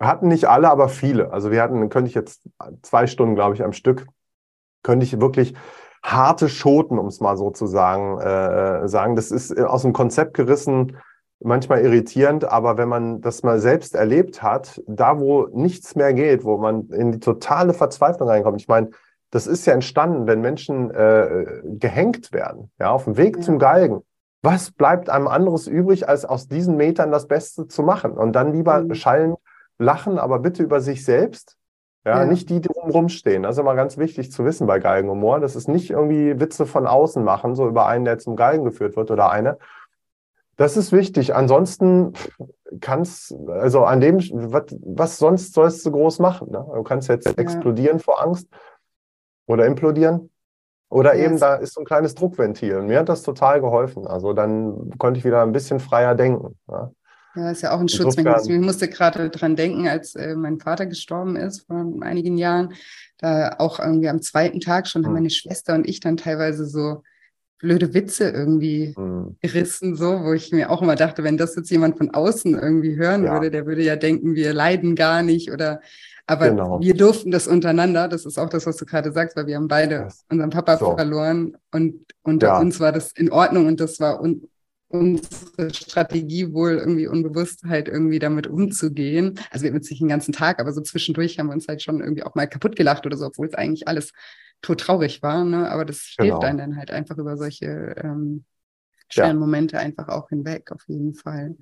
hatten 0.01 0.29
nicht 0.29 0.45
alle, 0.45 0.71
aber 0.71 0.89
viele. 0.89 1.33
Also 1.33 1.51
wir 1.51 1.63
hatten, 1.63 1.89
könnte 1.89 2.09
ich 2.09 2.15
jetzt 2.15 2.43
zwei 2.83 3.09
Stunden, 3.09 3.35
glaube 3.35 3.57
ich, 3.57 3.65
am 3.65 3.73
Stück, 3.73 4.07
könnte 4.85 5.05
ich 5.05 5.21
wirklich 5.21 5.55
harte 6.11 6.49
Schoten, 6.49 6.99
um 6.99 7.07
es 7.07 7.21
mal 7.21 7.37
so 7.37 7.51
zu 7.51 7.67
sagen, 7.67 8.19
äh, 8.21 8.85
äh, 8.85 8.89
sagen. 8.89 9.17
Das 9.17 9.31
ist 9.31 9.57
äh, 9.57 9.63
aus 9.63 9.83
dem 9.83 9.93
Konzept 9.93 10.35
gerissen, 10.35 10.97
manchmal 11.41 11.83
irritierend, 11.83 12.45
aber 12.45 12.79
wenn 12.79 12.89
man 12.89 13.21
das 13.21 13.43
mal 13.43 13.61
selbst 13.61 13.95
erlebt 13.95 14.43
hat, 14.43 14.83
da 14.87 15.21
wo 15.21 15.49
nichts 15.53 15.95
mehr 15.95 16.13
geht, 16.13 16.45
wo 16.45 16.57
man 16.57 16.89
in 16.89 17.13
die 17.13 17.21
totale 17.21 17.75
Verzweiflung 17.75 18.29
reinkommt. 18.29 18.61
Ich 18.61 18.69
meine, 18.69 18.91
das 19.31 19.47
ist 19.47 19.67
ja 19.67 19.75
entstanden, 19.75 20.27
wenn 20.27 20.41
Menschen 20.41 20.91
äh, 20.91 21.61
gehängt 21.65 22.33
werden, 22.33 22.71
ja, 22.79 22.91
auf 22.91 23.05
dem 23.05 23.17
Weg 23.17 23.37
ja. 23.37 23.43
zum 23.43 23.59
Galgen. 23.59 24.03
Was 24.43 24.71
bleibt 24.71 25.11
einem 25.11 25.29
anderes 25.29 25.67
übrig, 25.67 26.09
als 26.09 26.25
aus 26.25 26.49
diesen 26.49 26.77
Metern 26.77 27.11
das 27.11 27.27
Beste 27.29 27.67
zu 27.67 27.83
machen? 27.83 28.13
Und 28.13 28.33
dann 28.33 28.53
lieber 28.53 28.81
mhm. 28.81 28.95
schallen, 28.95 29.35
lachen, 29.79 30.19
aber 30.19 30.39
bitte 30.39 30.63
über 30.63 30.81
sich 30.81 31.05
selbst 31.05 31.58
ja, 32.05 32.21
ja, 32.21 32.25
nicht 32.25 32.49
die, 32.49 32.61
die 32.61 32.69
drumherum 32.69 33.09
stehen. 33.09 33.43
Das 33.43 33.57
ist 33.57 33.61
immer 33.61 33.75
ganz 33.75 33.99
wichtig 33.99 34.33
zu 34.33 34.45
wissen 34.45 34.67
bei 34.67 34.79
Galgenhumor. 34.79 35.41
Das 35.41 35.57
ist 35.57 35.69
nicht 35.69 35.91
irgendwie 35.91 36.41
Witze 36.41 36.65
von 36.65 36.87
außen 36.87 37.23
machen, 37.23 37.55
so 37.55 37.69
über 37.69 37.87
einen, 37.87 38.05
der 38.05 38.19
zum 38.19 38.37
Galgen 38.37 38.65
geführt 38.65 38.97
wird 38.97 39.11
oder 39.11 39.31
eine. 39.31 39.59
Das 40.57 40.77
ist 40.77 40.91
wichtig. 40.91 41.35
Ansonsten 41.35 42.15
kannst, 42.81 43.35
also 43.49 43.85
an 43.85 44.01
dem, 44.01 44.19
was, 44.19 44.77
was 44.85 45.19
sonst 45.19 45.55
sollst 45.55 45.87
du 45.87 45.93
groß 45.93 46.19
machen? 46.19 46.51
Ne? 46.51 46.65
Du 46.75 46.83
kannst 46.83 47.09
jetzt 47.09 47.27
ja. 47.27 47.35
explodieren 47.37 48.01
vor 48.01 48.23
Angst 48.23 48.49
oder 49.47 49.67
implodieren. 49.67 50.31
Oder 50.91 51.15
yes. 51.15 51.27
eben 51.27 51.39
da 51.39 51.55
ist 51.55 51.75
so 51.75 51.81
ein 51.81 51.87
kleines 51.87 52.15
Druckventil. 52.15 52.77
Und 52.77 52.87
mir 52.87 52.99
hat 53.01 53.09
das 53.09 53.23
total 53.23 53.61
geholfen. 53.61 54.07
Also 54.07 54.33
dann 54.33 54.91
konnte 54.99 55.19
ich 55.19 55.25
wieder 55.25 55.43
ein 55.43 55.53
bisschen 55.53 55.81
freier 55.81 56.15
denken. 56.15 56.59
Ja? 56.69 56.91
Ja, 57.35 57.51
ist 57.51 57.63
ja 57.63 57.73
auch 57.73 57.81
ein 57.81 57.89
Schutzmechanismus. 57.89 58.49
Ich 58.49 58.61
musste 58.61 58.89
gerade 58.89 59.31
dran 59.31 59.55
denken, 59.55 59.87
als 59.87 60.15
äh, 60.15 60.35
mein 60.35 60.59
Vater 60.59 60.87
gestorben 60.87 61.37
ist 61.37 61.67
vor 61.67 61.85
einigen 62.01 62.37
Jahren. 62.37 62.75
Da 63.19 63.57
auch 63.59 63.79
irgendwie 63.81 64.09
am 64.09 64.23
zweiten 64.23 64.61
Tag 64.61 64.87
schon 64.87 65.05
haben 65.05 65.11
hm. 65.11 65.15
meine 65.15 65.31
Schwester 65.31 65.75
und 65.75 65.89
ich 65.89 66.01
dann 66.01 66.17
teilweise 66.17 66.67
so 66.67 67.03
blöde 67.59 67.93
Witze 67.93 68.31
irgendwie 68.31 68.95
hm. 68.97 69.37
gerissen, 69.41 69.97
so, 69.97 70.23
wo 70.23 70.33
ich 70.33 70.53
mir 70.53 70.71
auch 70.71 70.81
immer 70.81 70.95
dachte, 70.95 71.25
wenn 71.25 71.37
das 71.37 71.57
jetzt 71.57 71.71
jemand 71.71 71.99
von 71.99 72.11
außen 72.15 72.55
irgendwie 72.55 72.97
hören 72.97 73.25
ja. 73.25 73.33
würde, 73.33 73.51
der 73.51 73.67
würde 73.67 73.83
ja 73.83 73.97
denken, 73.97 74.35
wir 74.35 74.53
leiden 74.53 74.95
gar 74.95 75.23
nicht 75.23 75.51
oder 75.51 75.81
aber 76.31 76.51
genau. 76.51 76.79
wir 76.81 76.95
durften 76.95 77.31
das 77.31 77.49
untereinander, 77.49 78.07
das 78.07 78.27
ist 78.27 78.39
auch 78.39 78.51
das, 78.51 78.67
was 78.67 78.77
du 78.77 78.85
gerade 78.85 79.13
sagst, 79.13 79.35
weil 79.35 79.47
wir 79.47 79.57
haben 79.57 79.67
beide 79.67 80.03
yes. 80.05 80.27
unseren 80.31 80.51
Papa 80.51 80.77
so. 80.77 80.95
verloren 80.95 81.57
und 81.73 82.05
unter 82.23 82.49
ja. 82.49 82.59
uns 82.61 82.79
war 82.81 82.93
das 82.93 83.13
in 83.13 83.33
Ordnung 83.33 83.67
und 83.67 83.81
das 83.81 83.99
war 83.99 84.21
un 84.21 84.47
unsere 84.89 85.73
Strategie 85.73 86.53
wohl 86.53 86.79
irgendwie 86.79 87.07
unbewusst 87.07 87.65
halt 87.65 87.89
irgendwie 87.89 88.19
damit 88.19 88.47
umzugehen. 88.47 89.39
Also 89.51 89.65
wir 89.65 89.71
haben 89.71 89.77
jetzt 89.77 89.91
nicht 89.91 90.01
den 90.01 90.09
ganzen 90.09 90.33
Tag, 90.33 90.61
aber 90.61 90.73
so 90.73 90.81
zwischendurch 90.81 91.39
haben 91.39 91.49
wir 91.49 91.53
uns 91.53 91.69
halt 91.69 91.83
schon 91.83 92.01
irgendwie 92.01 92.23
auch 92.23 92.35
mal 92.35 92.47
kaputt 92.47 92.75
gelacht 92.75 93.05
oder 93.05 93.17
so, 93.17 93.27
obwohl 93.27 93.47
es 93.47 93.55
eigentlich 93.55 93.87
alles 93.87 94.13
tottraurig 94.63 95.23
war. 95.23 95.45
Ne? 95.45 95.71
Aber 95.71 95.85
das 95.85 96.15
hilft 96.19 96.19
genau. 96.19 96.41
einen 96.41 96.59
dann 96.59 96.77
halt 96.77 96.91
einfach 96.91 97.19
über 97.19 97.37
solche 97.37 97.67
ähm, 98.03 98.45
schweren 99.11 99.37
ja. 99.37 99.41
Momente 99.41 99.79
einfach 99.79 100.09
auch 100.09 100.31
hinweg, 100.31 100.73
auf 100.73 100.83
jeden 100.87 101.15
Fall. 101.15 101.57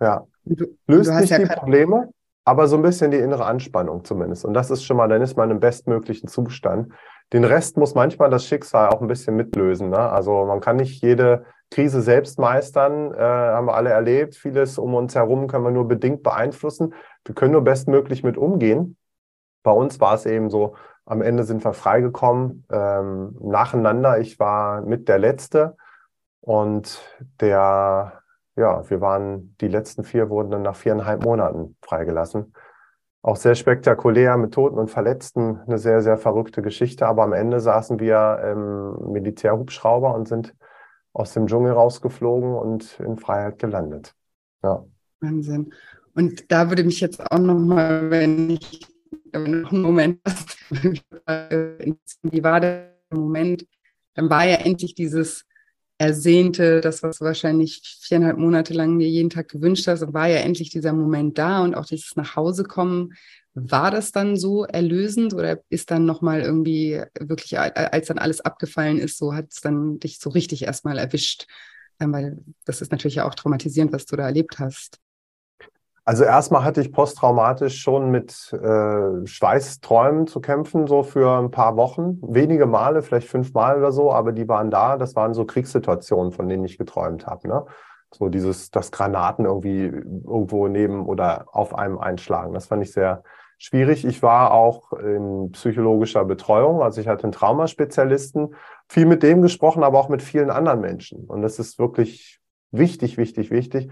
Ja. 0.00 0.26
Du, 0.44 0.66
Löst 0.86 1.12
nicht 1.12 1.30
ja 1.30 1.38
die 1.38 1.46
Probleme, 1.46 2.08
aber 2.44 2.66
so 2.66 2.76
ein 2.76 2.82
bisschen 2.82 3.10
die 3.10 3.18
innere 3.18 3.44
Anspannung 3.44 4.04
zumindest. 4.04 4.44
Und 4.44 4.54
das 4.54 4.70
ist 4.70 4.84
schon 4.84 4.96
mal, 4.96 5.08
dann 5.08 5.22
ist 5.22 5.36
man 5.36 5.50
im 5.50 5.60
bestmöglichen 5.60 6.28
Zustand. 6.28 6.92
Den 7.32 7.44
Rest 7.44 7.76
muss 7.76 7.94
manchmal 7.94 8.30
das 8.30 8.46
Schicksal 8.46 8.88
auch 8.88 9.02
ein 9.02 9.08
bisschen 9.08 9.36
mitlösen. 9.36 9.90
Ne? 9.90 9.98
Also 9.98 10.46
man 10.46 10.60
kann 10.60 10.76
nicht 10.76 11.02
jede 11.02 11.44
Krise 11.70 12.00
selbst 12.00 12.38
meistern, 12.38 13.12
äh, 13.12 13.18
haben 13.18 13.66
wir 13.66 13.74
alle 13.74 13.90
erlebt. 13.90 14.34
Vieles 14.36 14.78
um 14.78 14.94
uns 14.94 15.14
herum 15.14 15.48
können 15.48 15.64
wir 15.64 15.70
nur 15.70 15.86
bedingt 15.86 16.22
beeinflussen. 16.22 16.94
Wir 17.24 17.34
können 17.34 17.52
nur 17.52 17.62
bestmöglich 17.62 18.22
mit 18.22 18.38
umgehen. 18.38 18.96
Bei 19.62 19.72
uns 19.72 20.00
war 20.00 20.14
es 20.14 20.24
eben 20.24 20.50
so, 20.50 20.74
am 21.04 21.22
Ende 21.22 21.44
sind 21.44 21.64
wir 21.64 21.72
freigekommen, 21.72 22.66
ähm, 22.70 23.36
nacheinander. 23.40 24.18
Ich 24.18 24.38
war 24.38 24.82
mit 24.82 25.08
der 25.08 25.18
Letzte 25.18 25.76
und 26.40 27.02
der, 27.40 28.22
ja, 28.56 28.88
wir 28.88 29.00
waren, 29.00 29.56
die 29.60 29.68
letzten 29.68 30.04
vier 30.04 30.30
wurden 30.30 30.50
dann 30.50 30.62
nach 30.62 30.76
viereinhalb 30.76 31.24
Monaten 31.24 31.76
freigelassen. 31.82 32.54
Auch 33.22 33.36
sehr 33.36 33.54
spektakulär 33.54 34.36
mit 34.36 34.54
Toten 34.54 34.78
und 34.78 34.90
Verletzten, 34.90 35.60
eine 35.66 35.78
sehr, 35.78 36.02
sehr 36.02 36.18
verrückte 36.18 36.62
Geschichte. 36.62 37.06
Aber 37.06 37.24
am 37.24 37.32
Ende 37.32 37.60
saßen 37.60 37.98
wir 37.98 38.40
im 38.44 39.12
Militärhubschrauber 39.12 40.14
und 40.14 40.28
sind 40.28 40.54
aus 41.18 41.32
dem 41.34 41.46
Dschungel 41.46 41.72
rausgeflogen 41.72 42.54
und 42.54 42.98
in 43.00 43.18
Freiheit 43.18 43.58
gelandet. 43.58 44.14
Ja. 44.62 44.84
Wahnsinn. 45.20 45.74
Und 46.14 46.50
da 46.50 46.68
würde 46.68 46.84
mich 46.84 47.00
jetzt 47.00 47.20
auch 47.20 47.38
nochmal, 47.38 48.10
wenn 48.10 48.50
ich 48.50 48.86
noch 49.32 49.72
einen 49.72 49.82
Moment 49.82 50.20
wie 50.70 52.42
war 52.42 52.60
der 52.60 52.94
Moment, 53.10 53.66
dann 54.14 54.30
war 54.30 54.46
ja 54.46 54.56
endlich 54.56 54.94
dieses 54.94 55.44
ersehnte, 55.98 56.80
das, 56.80 57.02
was 57.02 57.18
du 57.18 57.24
wahrscheinlich 57.24 57.82
viereinhalb 58.00 58.38
Monate 58.38 58.72
lang 58.72 58.98
dir 58.98 59.08
jeden 59.08 59.30
Tag 59.30 59.48
gewünscht 59.48 59.88
hast, 59.88 60.12
war 60.12 60.28
ja 60.28 60.36
endlich 60.36 60.70
dieser 60.70 60.92
Moment 60.92 61.38
da 61.38 61.62
und 61.62 61.74
auch 61.74 61.86
dieses 61.86 62.14
Nachhausekommen 62.14 63.14
war 63.60 63.90
das 63.90 64.12
dann 64.12 64.36
so 64.36 64.64
erlösend 64.64 65.34
oder 65.34 65.58
ist 65.68 65.90
dann 65.90 66.04
nochmal 66.04 66.40
irgendwie 66.40 67.02
wirklich, 67.18 67.58
als 67.58 68.08
dann 68.08 68.18
alles 68.18 68.40
abgefallen 68.40 68.98
ist, 68.98 69.18
so 69.18 69.34
hat 69.34 69.46
es 69.50 69.60
dann 69.60 69.98
dich 69.98 70.18
so 70.18 70.30
richtig 70.30 70.62
erstmal 70.62 70.98
erwischt? 70.98 71.46
Ähm, 72.00 72.12
weil 72.12 72.38
das 72.64 72.80
ist 72.80 72.92
natürlich 72.92 73.20
auch 73.20 73.34
traumatisierend, 73.34 73.92
was 73.92 74.06
du 74.06 74.16
da 74.16 74.24
erlebt 74.24 74.58
hast. 74.58 74.98
Also 76.04 76.24
erstmal 76.24 76.64
hatte 76.64 76.80
ich 76.80 76.90
posttraumatisch 76.90 77.82
schon 77.82 78.10
mit 78.10 78.50
äh, 78.54 79.26
Schweißträumen 79.26 80.26
zu 80.26 80.40
kämpfen, 80.40 80.86
so 80.86 81.02
für 81.02 81.38
ein 81.38 81.50
paar 81.50 81.76
Wochen. 81.76 82.18
Wenige 82.22 82.64
Male, 82.64 83.02
vielleicht 83.02 83.28
fünf 83.28 83.52
Mal 83.52 83.76
oder 83.76 83.92
so, 83.92 84.10
aber 84.10 84.32
die 84.32 84.48
waren 84.48 84.70
da. 84.70 84.96
Das 84.96 85.14
waren 85.16 85.34
so 85.34 85.44
Kriegssituationen, 85.44 86.32
von 86.32 86.48
denen 86.48 86.64
ich 86.64 86.78
geträumt 86.78 87.26
habe. 87.26 87.48
Ne? 87.48 87.66
So 88.10 88.30
dieses, 88.30 88.70
dass 88.70 88.90
Granaten 88.90 89.44
irgendwie 89.44 89.84
irgendwo 89.84 90.66
neben 90.68 91.04
oder 91.04 91.44
auf 91.52 91.74
einem 91.74 91.98
einschlagen. 91.98 92.54
Das 92.54 92.68
fand 92.68 92.82
ich 92.82 92.92
sehr, 92.92 93.22
schwierig. 93.58 94.04
Ich 94.04 94.22
war 94.22 94.52
auch 94.52 94.92
in 94.92 95.50
psychologischer 95.52 96.24
Betreuung, 96.24 96.82
also 96.82 97.00
ich 97.00 97.08
hatte 97.08 97.24
einen 97.24 97.32
Traumaspezialisten, 97.32 98.54
viel 98.88 99.04
mit 99.04 99.22
dem 99.22 99.42
gesprochen, 99.42 99.82
aber 99.82 99.98
auch 99.98 100.08
mit 100.08 100.22
vielen 100.22 100.50
anderen 100.50 100.80
Menschen. 100.80 101.24
Und 101.24 101.42
das 101.42 101.58
ist 101.58 101.78
wirklich 101.78 102.40
wichtig, 102.70 103.18
wichtig, 103.18 103.50
wichtig, 103.50 103.90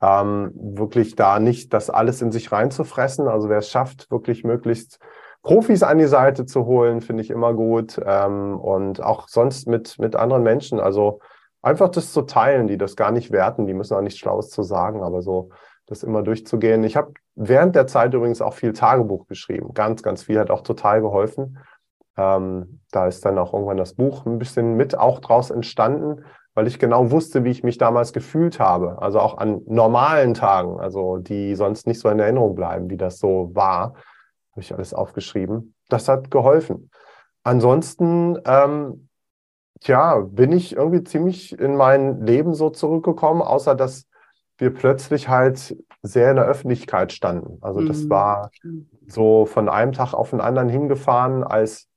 ähm, 0.00 0.52
wirklich 0.54 1.16
da 1.16 1.38
nicht 1.38 1.72
das 1.72 1.90
alles 1.90 2.22
in 2.22 2.32
sich 2.32 2.50
reinzufressen. 2.52 3.28
Also 3.28 3.48
wer 3.48 3.58
es 3.58 3.70
schafft, 3.70 4.10
wirklich 4.10 4.44
möglichst 4.44 4.98
Profis 5.42 5.82
an 5.82 5.98
die 5.98 6.06
Seite 6.06 6.46
zu 6.46 6.66
holen, 6.66 7.00
finde 7.00 7.22
ich 7.22 7.30
immer 7.30 7.52
gut. 7.52 8.00
Ähm, 8.04 8.58
und 8.58 9.02
auch 9.02 9.28
sonst 9.28 9.66
mit, 9.66 9.98
mit 9.98 10.16
anderen 10.16 10.42
Menschen. 10.42 10.80
Also 10.80 11.20
einfach 11.62 11.88
das 11.88 12.12
zu 12.12 12.22
teilen, 12.22 12.66
die 12.66 12.78
das 12.78 12.96
gar 12.96 13.10
nicht 13.10 13.30
werten, 13.30 13.66
die 13.66 13.74
müssen 13.74 13.94
auch 13.94 14.00
nichts 14.00 14.18
Schlaues 14.18 14.50
zu 14.50 14.62
sagen, 14.62 15.02
aber 15.02 15.22
so 15.22 15.50
das 15.92 16.02
immer 16.02 16.22
durchzugehen. 16.22 16.82
Ich 16.84 16.96
habe 16.96 17.12
während 17.34 17.76
der 17.76 17.86
Zeit 17.86 18.14
übrigens 18.14 18.40
auch 18.40 18.54
viel 18.54 18.72
Tagebuch 18.72 19.26
geschrieben. 19.26 19.74
Ganz, 19.74 20.02
ganz 20.02 20.24
viel 20.24 20.38
hat 20.38 20.50
auch 20.50 20.62
total 20.62 21.02
geholfen. 21.02 21.58
Ähm, 22.16 22.80
da 22.90 23.06
ist 23.06 23.24
dann 23.24 23.38
auch 23.38 23.52
irgendwann 23.52 23.76
das 23.76 23.94
Buch 23.94 24.26
ein 24.26 24.38
bisschen 24.38 24.76
mit 24.76 24.98
auch 24.98 25.20
draus 25.20 25.50
entstanden, 25.50 26.24
weil 26.54 26.66
ich 26.66 26.78
genau 26.78 27.10
wusste, 27.10 27.44
wie 27.44 27.50
ich 27.50 27.62
mich 27.62 27.78
damals 27.78 28.12
gefühlt 28.12 28.58
habe. 28.58 29.00
Also 29.00 29.20
auch 29.20 29.38
an 29.38 29.62
normalen 29.66 30.34
Tagen, 30.34 30.80
also 30.80 31.18
die 31.18 31.54
sonst 31.54 31.86
nicht 31.86 32.00
so 32.00 32.08
in 32.08 32.18
Erinnerung 32.18 32.54
bleiben, 32.54 32.90
wie 32.90 32.96
das 32.96 33.18
so 33.18 33.50
war, 33.54 33.94
habe 34.52 34.60
ich 34.60 34.74
alles 34.74 34.92
aufgeschrieben. 34.92 35.74
Das 35.88 36.08
hat 36.08 36.30
geholfen. 36.30 36.90
Ansonsten, 37.42 38.38
ähm, 38.44 39.08
tja, 39.80 40.20
bin 40.20 40.52
ich 40.52 40.76
irgendwie 40.76 41.04
ziemlich 41.04 41.58
in 41.58 41.76
mein 41.76 42.24
Leben 42.24 42.54
so 42.54 42.70
zurückgekommen, 42.70 43.42
außer 43.42 43.74
dass 43.74 44.06
wir 44.62 44.72
plötzlich 44.72 45.28
halt 45.28 45.76
sehr 46.02 46.30
in 46.30 46.36
der 46.36 46.44
Öffentlichkeit 46.44 47.12
standen. 47.12 47.58
Also 47.62 47.80
das 47.84 48.04
mhm. 48.04 48.10
war 48.10 48.50
so 49.08 49.44
von 49.44 49.68
einem 49.68 49.90
Tag 49.90 50.14
auf 50.14 50.30
den 50.30 50.40
anderen 50.40 50.68
hingefahren 50.68 51.42
als 51.42 51.88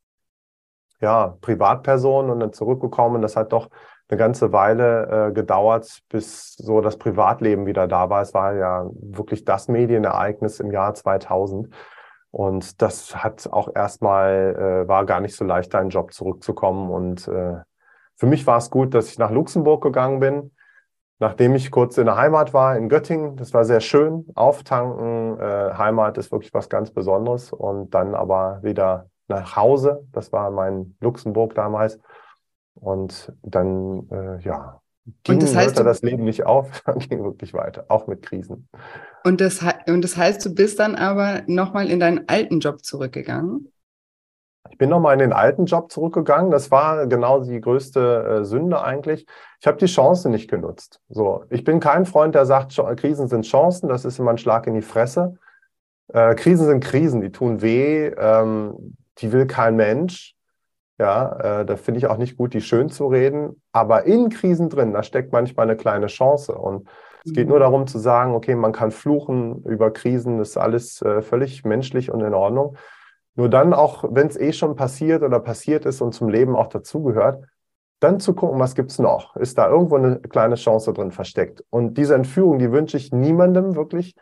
ja, 0.99 1.38
Privatperson 1.41 2.32
und 2.32 2.39
dann 2.39 2.53
zurückgekommen. 2.53 3.22
Das 3.22 3.36
hat 3.36 3.53
doch 3.53 3.70
eine 4.09 4.18
ganze 4.18 4.51
Weile 4.51 5.28
äh, 5.28 5.32
gedauert, 5.32 5.99
bis 6.09 6.55
so 6.55 6.82
das 6.82 6.97
Privatleben 6.97 7.68
wieder 7.68 7.88
da 7.88 8.09
war. 8.09 8.24
Es 8.24 8.34
war 8.34 8.55
ja 8.55 8.89
wirklich 8.93 9.45
das 9.45 9.68
Medienereignis 9.68 10.59
im 10.59 10.72
Jahr 10.72 10.95
2000. 10.95 11.70
Und 12.32 12.82
das 12.82 13.16
hat 13.16 13.47
auch 13.51 13.70
erstmal, 13.76 14.84
äh, 14.86 14.88
war 14.88 15.05
gar 15.05 15.20
nicht 15.20 15.36
so 15.36 15.45
leicht, 15.45 15.72
da 15.72 15.80
in 15.80 15.86
den 15.86 15.91
Job 15.91 16.13
zurückzukommen. 16.13 16.89
Und 16.89 17.28
äh, 17.28 17.57
für 18.16 18.26
mich 18.26 18.47
war 18.47 18.57
es 18.57 18.72
gut, 18.72 18.95
dass 18.95 19.09
ich 19.09 19.20
nach 19.20 19.30
Luxemburg 19.30 19.84
gegangen 19.84 20.20
bin, 20.20 20.51
nachdem 21.20 21.55
ich 21.55 21.72
kurz 21.72 21.97
in 21.97 22.05
der 22.05 22.18
Heimat 22.18 22.53
war, 22.53 22.78
in 22.78 22.89
Göttingen. 22.89 23.36
Das 23.38 23.53
war 23.53 23.66
sehr 23.66 23.82
schön. 23.82 24.26
Auftanken, 24.36 25.39
äh, 25.39 25.74
Heimat 25.74 26.18
ist 26.18 26.32
wirklich 26.32 26.53
was 26.53 26.70
ganz 26.70 26.91
Besonderes. 26.91 27.53
Und 27.53 27.93
dann 27.93 28.16
aber 28.16 28.59
wieder 28.63 29.09
nach 29.28 29.55
Hause. 29.55 30.05
Das 30.11 30.32
war 30.32 30.51
mein 30.51 30.95
Luxemburg 30.99 31.55
damals. 31.55 31.99
Und 32.76 33.32
dann, 33.41 34.09
äh, 34.09 34.39
ja, 34.41 34.82
ging 35.24 35.39
das, 35.39 35.55
heißt, 35.55 35.80
das 35.80 36.01
Leben 36.01 36.26
nicht 36.26 36.45
auf, 36.45 36.82
dann 36.86 36.99
ging 36.99 37.24
wirklich 37.24 37.53
weiter, 37.53 37.86
auch 37.88 38.07
mit 38.07 38.22
Krisen. 38.22 38.68
Und 39.24 39.39
das, 39.41 39.63
und 39.88 40.01
das 40.01 40.18
heißt, 40.18 40.45
du 40.45 40.53
bist 40.53 40.80
dann 40.80 40.95
aber 40.95 41.43
nochmal 41.47 41.89
in 41.89 41.99
deinen 41.99 42.28
alten 42.28 42.59
Job 42.59 42.84
zurückgegangen? 42.84 43.72
Ich 44.76 44.78
bin 44.78 44.89
nochmal 44.89 45.13
in 45.13 45.19
den 45.19 45.32
alten 45.32 45.67
Job 45.67 45.89
zurückgegangen. 45.89 46.51
Das 46.51 46.69
war 46.69 47.07
genau 47.07 47.39
die 47.39 47.61
größte 47.61 48.41
äh, 48.41 48.43
Sünde 48.43 48.84
eigentlich. 48.84 49.26
Ich 49.61 49.67
habe 49.67 49.78
die 49.78 49.86
Chance 49.86 50.30
nicht 50.30 50.49
genutzt. 50.49 50.99
So, 51.07 51.45
ich 51.49 51.63
bin 51.63 51.80
kein 51.80 52.05
Freund, 52.05 52.36
der 52.36 52.45
sagt, 52.45 52.76
Krisen 52.97 53.30
sind 53.30 53.45
Chancen. 53.45 53.88
Das 53.88 54.03
ist 54.03 54.19
immer 54.19 54.32
ein 54.32 54.38
Schlag 54.38 54.67
in 54.67 54.73
die 54.73 54.82
Fresse. 54.82 55.36
Äh, 56.09 56.36
Krisen 56.36 56.65
sind 56.65 56.84
Krisen, 56.84 57.21
die 57.21 57.32
tun 57.32 57.61
weh. 57.61 58.07
Ähm, 58.07 58.97
die 59.19 59.32
will 59.32 59.47
kein 59.47 59.78
Mensch. 59.78 60.36
Ja, 60.99 61.61
äh, 61.61 61.65
da 61.65 61.78
finde 61.78 61.99
ich 61.99 62.07
auch 62.07 62.17
nicht 62.17 62.36
gut, 62.36 62.53
die 62.53 62.59
schön 62.59 62.89
zu 62.89 63.07
reden. 63.07 63.61
Aber 63.71 64.03
in 64.03 64.28
Krisen 64.28 64.67
drin, 64.67 64.91
da 64.91 65.03
steckt 65.03 65.32
manchmal 65.32 65.69
eine 65.69 65.78
kleine 65.78 66.07
Chance. 66.07 66.53
Und 66.53 66.89
es 67.23 67.32
geht 67.32 67.47
nur 67.47 67.59
mhm. 67.59 67.61
darum 67.61 67.88
zu 67.88 67.97
sagen, 67.97 68.34
okay, 68.34 68.55
man 68.55 68.73
kann 68.73 68.91
fluchen 68.91 69.63
über 69.63 69.91
Krisen, 69.91 70.38
das 70.38 70.49
ist 70.49 70.57
alles 70.57 71.01
äh, 71.01 71.21
völlig 71.21 71.63
menschlich 71.63 72.11
und 72.11 72.19
in 72.19 72.34
Ordnung. 72.34 72.76
Nur 73.36 73.50
dann 73.50 73.74
auch, 73.74 74.06
wenn 74.10 74.28
es 74.28 74.38
eh 74.38 74.54
schon 74.54 74.76
passiert 74.76 75.22
oder 75.22 75.40
passiert 75.40 75.86
ist 75.86 76.02
und 76.02 76.14
zum 76.14 76.30
Leben 76.30 76.56
auch 76.56 76.68
dazugehört, 76.68 77.46
dann 78.00 78.20
zu 78.20 78.34
gucken, 78.34 78.60
was 78.60 78.76
gibt's 78.76 79.00
noch? 79.00 79.36
Ist 79.36 79.58
da 79.58 79.70
irgendwo 79.70 79.96
eine 79.96 80.20
kleine 80.20 80.56
Chance 80.56 80.94
drin 80.94 81.12
versteckt? 81.12 81.64
Und 81.70 81.98
diese 81.98 82.16
Entführung, 82.16 82.60
die 82.60 82.72
wünsche 82.72 82.98
ich 82.98 83.12
niemandem 83.12 83.76
wirklich, 83.76 84.16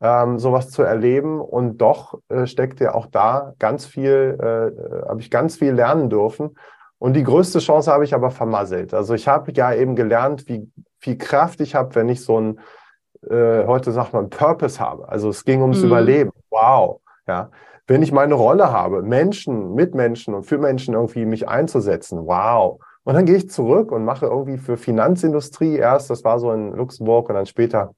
ähm, 0.00 0.38
sowas 0.38 0.70
zu 0.70 0.82
erleben. 0.82 1.40
Und 1.40 1.78
doch 1.78 2.20
äh, 2.28 2.46
steckt 2.46 2.80
ja 2.80 2.94
auch 2.94 3.06
da 3.06 3.54
ganz 3.58 3.86
viel, 3.86 4.38
äh, 4.40 5.08
habe 5.08 5.20
ich 5.20 5.30
ganz 5.30 5.56
viel 5.56 5.72
lernen 5.72 6.10
dürfen. 6.10 6.56
Und 6.98 7.14
die 7.14 7.24
größte 7.24 7.60
Chance 7.60 7.92
habe 7.92 8.04
ich 8.04 8.14
aber 8.14 8.30
vermasselt. 8.30 8.92
Also 8.92 9.14
ich 9.14 9.28
habe 9.28 9.52
ja 9.52 9.72
eben 9.72 9.94
gelernt, 9.94 10.48
wie 10.48 10.70
viel 10.98 11.16
Kraft 11.16 11.60
ich 11.60 11.74
habe, 11.74 11.94
wenn 11.94 12.08
ich 12.08 12.24
so 12.24 12.40
ein, 12.40 12.60
äh, 13.28 13.66
heute 13.66 13.92
sagt 13.92 14.12
man, 14.12 14.30
Purpose 14.30 14.80
habe. 14.80 15.08
Also 15.08 15.28
es 15.28 15.44
ging 15.44 15.60
ums 15.62 15.80
mhm. 15.80 15.86
Überleben. 15.86 16.30
Wow. 16.50 17.00
Ja. 17.26 17.50
Wenn 17.88 18.02
ich 18.02 18.12
meine 18.12 18.34
Rolle 18.34 18.70
habe, 18.70 19.02
Menschen, 19.02 19.74
Mitmenschen 19.74 20.34
und 20.34 20.44
für 20.44 20.58
Menschen 20.58 20.92
irgendwie 20.94 21.24
mich 21.24 21.48
einzusetzen. 21.48 22.26
Wow. 22.26 22.80
Und 23.02 23.14
dann 23.14 23.24
gehe 23.24 23.36
ich 23.36 23.48
zurück 23.48 23.90
und 23.90 24.04
mache 24.04 24.26
irgendwie 24.26 24.58
für 24.58 24.76
Finanzindustrie 24.76 25.76
erst, 25.76 26.10
das 26.10 26.22
war 26.22 26.38
so 26.38 26.52
in 26.52 26.72
Luxemburg 26.72 27.30
und 27.30 27.34
dann 27.34 27.46
später 27.46 27.94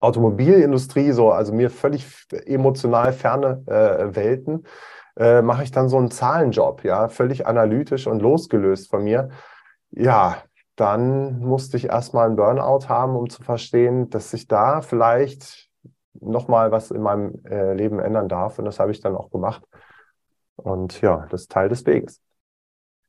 Automobilindustrie, 0.00 1.12
so, 1.12 1.32
also 1.32 1.54
mir 1.54 1.70
völlig 1.70 2.06
emotional 2.44 3.14
ferne 3.14 3.62
äh, 3.66 4.14
Welten, 4.14 4.66
äh, 5.16 5.40
mache 5.40 5.62
ich 5.62 5.70
dann 5.70 5.88
so 5.88 5.96
einen 5.96 6.10
Zahlenjob, 6.10 6.84
ja, 6.84 7.08
völlig 7.08 7.46
analytisch 7.46 8.06
und 8.06 8.20
losgelöst 8.20 8.90
von 8.90 9.04
mir. 9.04 9.30
Ja, 9.90 10.42
dann 10.76 11.38
musste 11.38 11.78
ich 11.78 11.86
erstmal 11.86 12.26
einen 12.26 12.36
Burnout 12.36 12.88
haben, 12.90 13.16
um 13.16 13.30
zu 13.30 13.42
verstehen, 13.42 14.10
dass 14.10 14.30
sich 14.30 14.46
da 14.46 14.82
vielleicht 14.82 15.65
nochmal 16.20 16.70
was 16.70 16.90
in 16.90 17.02
meinem 17.02 17.34
äh, 17.44 17.74
Leben 17.74 17.98
ändern 17.98 18.28
darf. 18.28 18.58
Und 18.58 18.64
das 18.64 18.78
habe 18.80 18.92
ich 18.92 19.00
dann 19.00 19.16
auch 19.16 19.30
gemacht. 19.30 19.62
Und 20.56 21.00
ja, 21.00 21.26
das 21.30 21.42
ist 21.42 21.52
Teil 21.52 21.68
des 21.68 21.84
Weges. 21.86 22.20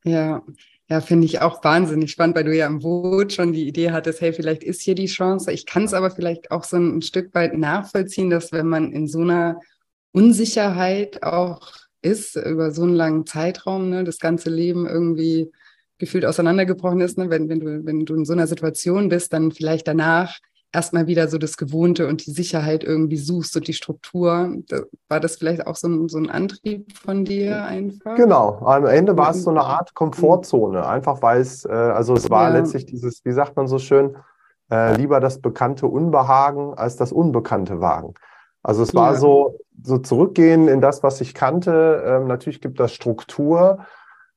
Ja, 0.03 0.43
ja, 0.89 1.01
finde 1.01 1.26
ich 1.26 1.41
auch 1.41 1.64
wahnsinnig 1.64 2.12
spannend, 2.12 2.36
weil 2.36 2.45
du 2.45 2.55
ja 2.55 2.68
im 2.68 2.80
Boot 2.80 3.34
schon 3.34 3.51
die 3.51 3.68
Idee 3.68 3.91
hattest, 3.91 4.22
hey, 4.22 4.32
vielleicht 4.32 4.64
ist 4.64 4.82
hier 4.82 4.95
die 4.95 5.08
Chance. 5.08 5.51
Ich 5.51 5.66
kann 5.66 5.84
es 5.84 5.93
aber 5.93 6.12
vielleicht 6.12 6.51
auch 6.51 6.64
so 6.64 6.78
ein 6.78 7.01
Stück 7.01 7.34
weit 7.36 7.58
nachvollziehen, 7.58 8.30
dass 8.30 8.51
wenn 8.51 8.68
man 8.68 8.93
in 8.93 9.08
so 9.08 9.22
einer 9.22 9.60
Unsicherheit 10.14 11.24
auch 11.24 11.74
ist, 12.01 12.38
über 12.38 12.72
so 12.72 12.84
einen 12.84 12.93
langen 12.93 13.26
Zeitraum, 13.26 13.89
ne, 13.89 14.03
das 14.03 14.20
ganze 14.20 14.49
Leben 14.49 14.88
irgendwie 14.88 15.51
gefühlt 15.97 16.26
auseinandergebrochen 16.26 17.01
ist, 17.01 17.18
ne, 17.18 17.30
wenn, 17.30 17.49
wenn, 17.49 17.60
du, 17.60 17.86
wenn 17.86 18.05
du 18.05 18.16
in 18.16 18.26
so 18.26 18.34
einer 18.34 18.47
Situation 18.47 19.10
bist, 19.10 19.34
dann 19.34 19.51
vielleicht 19.51 19.88
danach 19.88 20.39
erstmal 20.72 21.07
wieder 21.07 21.28
so 21.28 21.38
das 21.38 21.57
Gewohnte 21.57 22.07
und 22.07 22.26
die 22.26 22.32
Sicherheit 22.32 22.84
irgendwie 22.84 23.18
suchst 23.18 23.55
und 23.55 23.68
die 23.68 23.74
Struktur. 23.74 24.55
War 25.07 25.20
das 25.20 25.38
vielleicht 25.38 25.65
auch 25.65 25.76
so 25.76 25.88
ein, 25.88 26.09
so 26.09 26.18
ein 26.18 26.30
Antrieb 26.30 26.97
von 26.97 27.26
dir 27.26 27.63
einfach? 27.63 28.15
Genau, 28.15 28.59
am 28.65 28.86
Ende 28.86 29.18
war 29.18 29.32
es 29.32 29.43
so 29.43 29.49
eine 29.49 29.63
Art 29.63 29.93
Komfortzone, 29.93 30.86
einfach 30.86 31.22
weil 31.22 31.41
es, 31.41 31.65
äh, 31.65 31.70
also 31.70 32.13
es 32.13 32.30
war 32.30 32.49
ja. 32.49 32.59
letztlich 32.59 32.86
dieses, 32.86 33.24
wie 33.26 33.32
sagt 33.32 33.55
man 33.55 33.68
so 33.68 33.80
schön, 33.80 34.18
äh, 34.70 34.95
lieber 34.97 35.20
das 35.20 35.39
bekannte 35.39 35.88
Unbehagen 35.88 36.74
als 36.74 36.97
das 36.97 37.11
Unbekannte 37.11 37.80
Wagen. 37.80 38.13
Also 38.61 38.84
es 38.84 38.93
war 38.93 39.13
ja. 39.13 39.20
so, 39.20 39.59
so 39.82 39.97
zurückgehen 39.99 40.68
in 40.68 40.82
das, 40.82 41.03
was 41.03 41.22
ich 41.22 41.34
kannte. 41.34 42.03
Ähm, 42.05 42.28
natürlich 42.28 42.59
gibt 42.59 42.80
das 42.80 42.93
Struktur, 42.93 43.86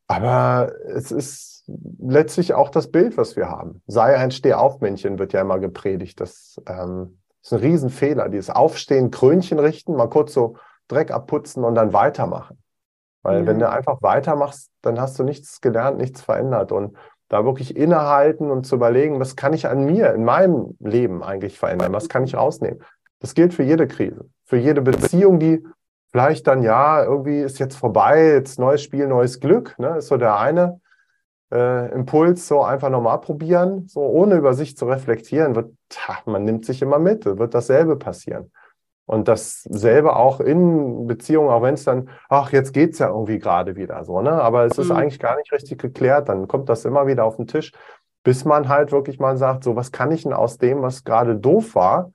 aber 0.07 0.73
es 0.87 1.11
ist 1.11 1.50
letztlich 1.99 2.55
auch 2.55 2.71
das 2.71 2.91
Bild, 2.91 3.17
was 3.17 3.37
wir 3.37 3.49
haben. 3.49 3.83
Sei 3.87 4.17
ein 4.17 4.31
Stehaufmännchen, 4.31 5.19
wird 5.19 5.33
ja 5.33 5.41
immer 5.41 5.59
gepredigt. 5.59 6.21
Das 6.21 6.61
ähm, 6.67 7.21
ist 7.43 7.53
ein 7.53 7.61
Riesenfehler. 7.61 8.29
Dieses 8.29 8.51
Aufstehen, 8.51 9.11
Krönchen 9.11 9.59
richten, 9.59 9.97
mal 9.97 10.09
kurz 10.09 10.33
so 10.33 10.57
Dreck 10.89 11.11
abputzen 11.11 11.65
und 11.65 11.75
dann 11.75 11.93
weitermachen. 11.93 12.59
Weil 13.23 13.41
ja. 13.41 13.47
wenn 13.47 13.59
du 13.59 13.69
einfach 13.69 14.03
weitermachst, 14.03 14.71
dann 14.83 15.01
hast 15.01 15.19
du 15.19 15.25
nichts 15.25 15.61
gelernt, 15.61 15.99
nichts 15.99 16.23
verändert. 16.23 16.73
Und 16.73 16.97
da 17.29 17.45
wirklich 17.45 17.77
innehalten 17.77 18.51
und 18.51 18.67
zu 18.67 18.75
überlegen, 18.75 19.21
was 19.21 19.37
kann 19.37 19.53
ich 19.53 19.69
an 19.69 19.85
mir, 19.85 20.13
in 20.15 20.25
meinem 20.25 20.77
Leben 20.81 21.23
eigentlich 21.23 21.59
verändern? 21.59 21.93
Was 21.93 22.09
kann 22.09 22.25
ich 22.25 22.35
rausnehmen? 22.35 22.83
Das 23.21 23.35
gilt 23.35 23.55
für 23.55 23.63
jede 23.63 23.87
Krise, 23.87 24.29
für 24.47 24.57
jede 24.57 24.83
Beziehung, 24.83 25.39
die 25.39 25.65
vielleicht 26.11 26.47
dann, 26.47 26.63
ja, 26.63 27.05
irgendwie 27.05 27.41
ist 27.41 27.59
jetzt 27.59 27.77
vorbei, 27.77 28.33
jetzt 28.33 28.59
neues 28.59 28.83
Spiel, 28.83 29.07
neues 29.07 29.39
Glück, 29.39 29.79
ne, 29.79 29.99
ist 29.99 30.09
so 30.09 30.17
der 30.17 30.39
eine 30.39 30.81
äh, 31.53 31.93
Impuls 31.93 32.47
so 32.47 32.63
einfach 32.63 32.91
nochmal 32.91 33.21
probieren, 33.21 33.87
so 33.89 34.01
ohne 34.01 34.37
über 34.37 34.55
sich 34.55 34.77
zu 34.77 34.87
reflektieren, 34.87 35.55
wird, 35.55 35.73
man 36.27 36.45
nimmt 36.45 36.65
sich 36.65 36.83
immer 36.83 36.99
mit, 36.99 37.27
wird 37.27 37.55
dasselbe 37.55 37.97
passieren. 37.97 38.53
Und 39.07 39.27
dasselbe 39.27 40.15
auch 40.15 40.39
in 40.39 41.09
Beziehungen, 41.09 41.49
auch 41.49 41.63
wenn 41.63 41.75
es 41.75 41.83
dann, 41.83 42.11
ach, 42.29 42.53
jetzt 42.53 42.73
geht's 42.73 43.01
ja 43.01 43.09
irgendwie 43.09 43.41
gerade 43.41 43.75
wieder 43.75 44.05
so, 44.05 44.21
ne? 44.21 44.31
Aber 44.31 44.67
es 44.67 44.79
ist 44.79 44.91
mhm. 44.91 44.97
eigentlich 44.97 45.19
gar 45.19 45.37
nicht 45.37 45.53
richtig 45.53 45.81
geklärt, 45.81 46.29
dann 46.29 46.47
kommt 46.47 46.69
das 46.69 46.85
immer 46.85 47.09
wieder 47.09 47.25
auf 47.25 47.35
den 47.35 47.49
Tisch, 47.49 47.73
bis 48.23 48.45
man 48.45 48.69
halt 48.69 48.93
wirklich 48.93 49.19
mal 49.19 49.37
sagt, 49.37 49.65
so, 49.65 49.75
was 49.75 49.91
kann 49.91 50.13
ich 50.13 50.23
denn 50.23 50.33
aus 50.33 50.59
dem, 50.59 50.83
was 50.83 51.03
gerade 51.03 51.35
doof 51.35 51.75
war, 51.75 52.13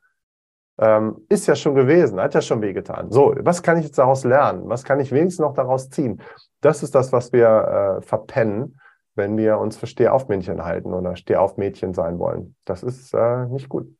ähm, 0.77 1.25
ist 1.27 1.47
ja 1.47 1.55
schon 1.55 1.75
gewesen, 1.75 2.19
hat 2.19 2.33
ja 2.33 2.41
schon 2.41 2.61
wehgetan. 2.61 3.11
So, 3.11 3.35
was 3.39 3.61
kann 3.61 3.77
ich 3.77 3.85
jetzt 3.85 3.97
daraus 3.97 4.23
lernen? 4.23 4.69
Was 4.69 4.85
kann 4.85 5.01
ich 5.01 5.11
wenigstens 5.11 5.43
noch 5.43 5.53
daraus 5.53 5.89
ziehen? 5.89 6.21
Das 6.61 6.81
ist 6.81 6.95
das, 6.95 7.11
was 7.11 7.33
wir 7.33 7.97
äh, 7.99 8.01
verpennen 8.03 8.79
wenn 9.15 9.37
wir 9.37 9.57
uns 9.57 9.77
für 9.77 9.87
Stehaufmännchen 9.87 10.63
halten 10.63 10.93
oder 10.93 11.15
Stehaufmädchen 11.15 11.93
sein 11.93 12.19
wollen. 12.19 12.55
Das 12.65 12.83
ist 12.83 13.13
äh, 13.13 13.45
nicht 13.47 13.69
gut. 13.69 13.95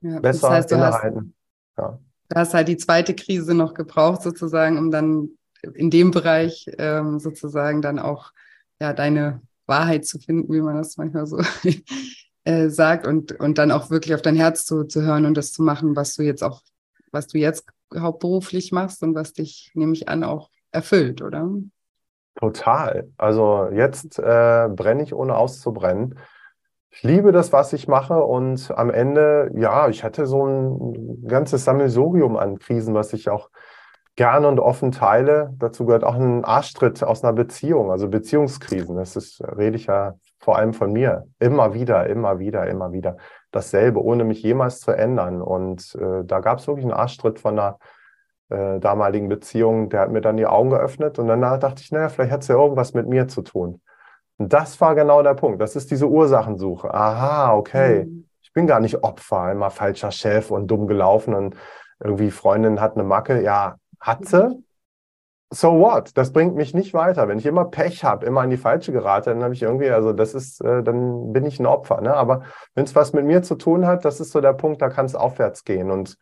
Ja, 0.00 0.20
Besser 0.20 0.48
das 0.48 0.56
heißt, 0.56 0.72
innehalten. 0.72 1.34
Hast, 1.76 1.84
ja. 1.84 1.98
Du 2.28 2.36
hast 2.36 2.54
halt 2.54 2.68
die 2.68 2.76
zweite 2.78 3.14
Krise 3.14 3.54
noch 3.54 3.74
gebraucht, 3.74 4.22
sozusagen, 4.22 4.78
um 4.78 4.90
dann 4.90 5.30
in 5.74 5.90
dem 5.90 6.10
Bereich 6.10 6.66
ähm, 6.78 7.18
sozusagen 7.18 7.82
dann 7.82 7.98
auch 7.98 8.32
ja, 8.80 8.92
deine 8.92 9.42
Wahrheit 9.66 10.06
zu 10.06 10.18
finden, 10.18 10.52
wie 10.52 10.60
man 10.60 10.76
das 10.76 10.96
manchmal 10.96 11.26
so 11.26 11.40
äh, 12.44 12.68
sagt, 12.68 13.06
und, 13.06 13.32
und 13.38 13.58
dann 13.58 13.70
auch 13.70 13.90
wirklich 13.90 14.14
auf 14.14 14.22
dein 14.22 14.36
Herz 14.36 14.64
zu, 14.64 14.84
zu 14.84 15.02
hören 15.02 15.26
und 15.26 15.36
das 15.36 15.52
zu 15.52 15.62
machen, 15.62 15.94
was 15.94 16.14
du 16.14 16.22
jetzt 16.22 16.42
auch, 16.42 16.62
was 17.12 17.26
du 17.28 17.38
jetzt 17.38 17.66
hauptberuflich 17.94 18.72
machst 18.72 19.02
und 19.02 19.14
was 19.14 19.34
dich, 19.34 19.70
nehme 19.74 19.92
ich 19.92 20.08
an, 20.08 20.24
auch 20.24 20.50
erfüllt, 20.72 21.22
oder? 21.22 21.48
Total. 22.34 23.08
Also 23.16 23.68
jetzt 23.72 24.18
äh, 24.18 24.68
brenne 24.68 25.02
ich, 25.02 25.14
ohne 25.14 25.36
auszubrennen. 25.36 26.18
Ich 26.90 27.02
liebe 27.02 27.32
das, 27.32 27.52
was 27.52 27.72
ich 27.72 27.88
mache 27.88 28.22
und 28.22 28.70
am 28.76 28.90
Ende, 28.90 29.50
ja, 29.54 29.88
ich 29.88 30.04
hatte 30.04 30.26
so 30.26 30.46
ein 30.46 31.26
ganzes 31.26 31.64
Sammelsurium 31.64 32.36
an 32.36 32.58
Krisen, 32.58 32.94
was 32.94 33.12
ich 33.14 33.30
auch 33.30 33.48
gerne 34.16 34.48
und 34.48 34.60
offen 34.60 34.92
teile. 34.92 35.54
Dazu 35.58 35.86
gehört 35.86 36.04
auch 36.04 36.16
ein 36.16 36.44
Arschtritt 36.44 37.02
aus 37.02 37.24
einer 37.24 37.32
Beziehung, 37.32 37.90
also 37.90 38.08
Beziehungskrisen. 38.08 38.96
Das 38.96 39.16
ist, 39.16 39.42
rede 39.56 39.76
ich 39.76 39.86
ja 39.86 40.14
vor 40.38 40.58
allem 40.58 40.74
von 40.74 40.92
mir. 40.92 41.24
Immer 41.38 41.72
wieder, 41.72 42.06
immer 42.08 42.38
wieder, 42.38 42.66
immer 42.66 42.92
wieder. 42.92 43.16
Dasselbe, 43.52 44.02
ohne 44.02 44.24
mich 44.24 44.42
jemals 44.42 44.80
zu 44.80 44.90
ändern. 44.90 45.40
Und 45.40 45.94
äh, 45.94 46.24
da 46.24 46.40
gab 46.40 46.58
es 46.58 46.66
wirklich 46.66 46.84
einen 46.84 46.94
Arschtritt 46.94 47.38
von 47.38 47.58
einer 47.58 47.78
äh, 48.52 48.80
damaligen 48.80 49.28
Beziehung, 49.28 49.88
der 49.88 50.00
hat 50.00 50.10
mir 50.10 50.20
dann 50.20 50.36
die 50.36 50.46
Augen 50.46 50.70
geöffnet. 50.70 51.18
Und 51.18 51.28
danach 51.28 51.58
dachte 51.58 51.82
ich, 51.82 51.90
naja, 51.90 52.08
vielleicht 52.08 52.32
hat 52.32 52.42
es 52.42 52.48
ja 52.48 52.56
irgendwas 52.56 52.94
mit 52.94 53.08
mir 53.08 53.28
zu 53.28 53.42
tun. 53.42 53.80
Und 54.38 54.52
das 54.52 54.80
war 54.80 54.94
genau 54.94 55.22
der 55.22 55.34
Punkt. 55.34 55.60
Das 55.60 55.76
ist 55.76 55.90
diese 55.90 56.08
Ursachensuche. 56.08 56.92
Aha, 56.92 57.54
okay. 57.54 58.04
Mhm. 58.04 58.28
Ich 58.42 58.52
bin 58.52 58.66
gar 58.66 58.80
nicht 58.80 59.02
Opfer, 59.02 59.50
immer 59.50 59.70
falscher 59.70 60.10
Chef 60.10 60.50
und 60.50 60.66
dumm 60.66 60.86
gelaufen 60.86 61.34
und 61.34 61.56
irgendwie 62.00 62.30
Freundin 62.30 62.80
hat 62.80 62.94
eine 62.94 63.04
Macke. 63.04 63.42
Ja, 63.42 63.76
hat 63.98 64.26
sie. 64.26 64.62
So 65.54 65.78
what? 65.78 66.16
Das 66.16 66.32
bringt 66.32 66.54
mich 66.54 66.74
nicht 66.74 66.94
weiter. 66.94 67.28
Wenn 67.28 67.38
ich 67.38 67.46
immer 67.46 67.66
Pech 67.66 68.04
habe, 68.04 68.26
immer 68.26 68.42
in 68.42 68.50
die 68.50 68.56
falsche 68.56 68.90
gerate, 68.90 69.30
dann 69.30 69.42
habe 69.42 69.54
ich 69.54 69.62
irgendwie, 69.62 69.90
also 69.90 70.12
das 70.12 70.34
ist, 70.34 70.60
äh, 70.62 70.82
dann 70.82 71.32
bin 71.32 71.44
ich 71.44 71.60
ein 71.60 71.66
Opfer. 71.66 72.00
Ne? 72.00 72.14
Aber 72.14 72.42
wenn 72.74 72.84
es 72.84 72.94
was 72.94 73.12
mit 73.12 73.24
mir 73.24 73.42
zu 73.42 73.54
tun 73.54 73.86
hat, 73.86 74.04
das 74.04 74.18
ist 74.20 74.32
so 74.32 74.40
der 74.40 74.54
Punkt, 74.54 74.80
da 74.82 74.88
kann 74.88 75.06
es 75.06 75.14
aufwärts 75.14 75.64
gehen. 75.64 75.90
Und 75.90 76.18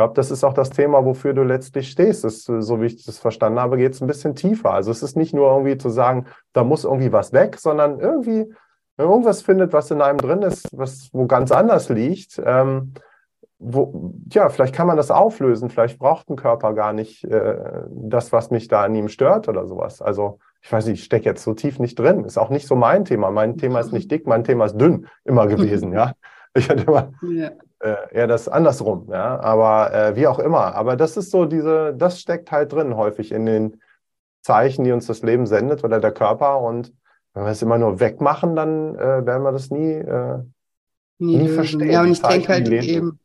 glaube, 0.00 0.14
das 0.14 0.30
ist 0.30 0.44
auch 0.44 0.54
das 0.54 0.70
Thema, 0.70 1.04
wofür 1.04 1.34
du 1.34 1.42
letztlich 1.42 1.90
stehst. 1.90 2.24
Das, 2.24 2.44
so 2.44 2.80
wie 2.80 2.86
ich 2.86 3.04
das 3.04 3.18
verstanden 3.18 3.60
habe, 3.60 3.76
geht 3.76 3.92
es 3.92 4.00
ein 4.00 4.06
bisschen 4.06 4.34
tiefer. 4.34 4.72
Also 4.72 4.90
es 4.90 5.02
ist 5.02 5.14
nicht 5.14 5.34
nur 5.34 5.50
irgendwie 5.50 5.76
zu 5.76 5.90
sagen, 5.90 6.24
da 6.54 6.64
muss 6.64 6.84
irgendwie 6.84 7.12
was 7.12 7.34
weg, 7.34 7.58
sondern 7.58 8.00
irgendwie, 8.00 8.46
wenn 8.96 9.06
man 9.06 9.10
irgendwas 9.10 9.42
findet, 9.42 9.74
was 9.74 9.90
in 9.90 10.00
einem 10.00 10.16
drin 10.16 10.40
ist, 10.40 10.66
was 10.72 11.10
wo 11.12 11.26
ganz 11.26 11.52
anders 11.52 11.90
liegt, 11.90 12.40
ähm, 12.42 12.94
wo, 13.58 14.14
ja, 14.32 14.48
vielleicht 14.48 14.74
kann 14.74 14.86
man 14.86 14.96
das 14.96 15.10
auflösen, 15.10 15.68
vielleicht 15.68 15.98
braucht 15.98 16.30
ein 16.30 16.36
Körper 16.36 16.72
gar 16.72 16.94
nicht 16.94 17.24
äh, 17.24 17.58
das, 17.90 18.32
was 18.32 18.50
mich 18.50 18.68
da 18.68 18.84
an 18.84 18.94
ihm 18.94 19.08
stört 19.08 19.50
oder 19.50 19.66
sowas. 19.66 20.00
Also 20.00 20.38
ich 20.62 20.72
weiß 20.72 20.86
nicht, 20.86 21.00
ich 21.00 21.04
stecke 21.04 21.26
jetzt 21.26 21.44
so 21.44 21.52
tief 21.52 21.78
nicht 21.78 21.98
drin. 21.98 22.24
Ist 22.24 22.38
auch 22.38 22.48
nicht 22.48 22.66
so 22.66 22.74
mein 22.74 23.04
Thema. 23.04 23.30
Mein 23.30 23.58
Thema 23.58 23.80
ist 23.80 23.92
nicht 23.92 24.10
dick, 24.10 24.26
mein 24.26 24.44
Thema 24.44 24.64
ist 24.64 24.80
dünn 24.80 25.08
immer 25.24 25.46
gewesen, 25.46 25.92
ja. 25.92 26.14
Ich 26.54 26.70
hatte 26.70 26.84
immer 26.84 27.12
ja. 27.30 27.50
Äh, 27.80 27.96
eher 28.12 28.26
das 28.26 28.48
andersrum, 28.48 29.08
ja. 29.10 29.40
Aber 29.40 29.92
äh, 29.92 30.16
wie 30.16 30.26
auch 30.26 30.38
immer. 30.38 30.74
Aber 30.74 30.96
das 30.96 31.16
ist 31.16 31.30
so 31.30 31.44
diese, 31.46 31.94
das 31.96 32.20
steckt 32.20 32.50
halt 32.50 32.72
drin 32.72 32.96
häufig 32.96 33.32
in 33.32 33.46
den 33.46 33.80
Zeichen, 34.42 34.84
die 34.84 34.92
uns 34.92 35.06
das 35.06 35.22
Leben 35.22 35.46
sendet 35.46 35.84
oder 35.84 36.00
der 36.00 36.12
Körper. 36.12 36.60
Und 36.60 36.92
wenn 37.34 37.44
wir 37.44 37.50
es 37.50 37.62
immer 37.62 37.78
nur 37.78 38.00
wegmachen, 38.00 38.56
dann 38.56 38.94
äh, 38.96 39.26
werden 39.26 39.42
wir 39.42 39.52
das 39.52 39.70
nie, 39.70 39.92
äh, 39.92 40.38
nie, 41.18 41.38
nie 41.38 41.48
verstehen. 41.48 41.90
Ja, 41.90 42.02
und 42.02 42.12
ich 42.12 42.22
denke 42.22 42.48
halt 42.48 42.68
eben, 42.68 43.18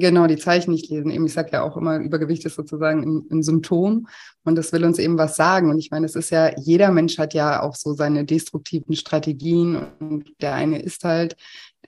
Genau, 0.00 0.26
die 0.26 0.38
Zeichen 0.38 0.70
nicht 0.70 0.88
lesen. 0.88 1.10
Eben, 1.10 1.26
ich 1.26 1.34
sage 1.34 1.50
ja 1.52 1.62
auch 1.62 1.76
immer, 1.76 1.98
Übergewicht 1.98 2.44
ist 2.46 2.54
sozusagen 2.54 3.02
ein, 3.02 3.26
ein, 3.30 3.42
Symptom 3.42 4.08
und 4.44 4.56
das 4.56 4.72
will 4.72 4.84
uns 4.84 4.98
eben 4.98 5.18
was 5.18 5.36
sagen. 5.36 5.68
Und 5.68 5.78
ich 5.78 5.90
meine, 5.90 6.06
es 6.06 6.16
ist 6.16 6.30
ja, 6.30 6.56
jeder 6.58 6.90
Mensch 6.90 7.18
hat 7.18 7.34
ja 7.34 7.62
auch 7.62 7.74
so 7.74 7.92
seine 7.92 8.24
destruktiven 8.24 8.96
Strategien 8.96 9.82
und 9.98 10.32
der 10.40 10.54
eine 10.54 10.80
isst 10.80 11.04
halt, 11.04 11.36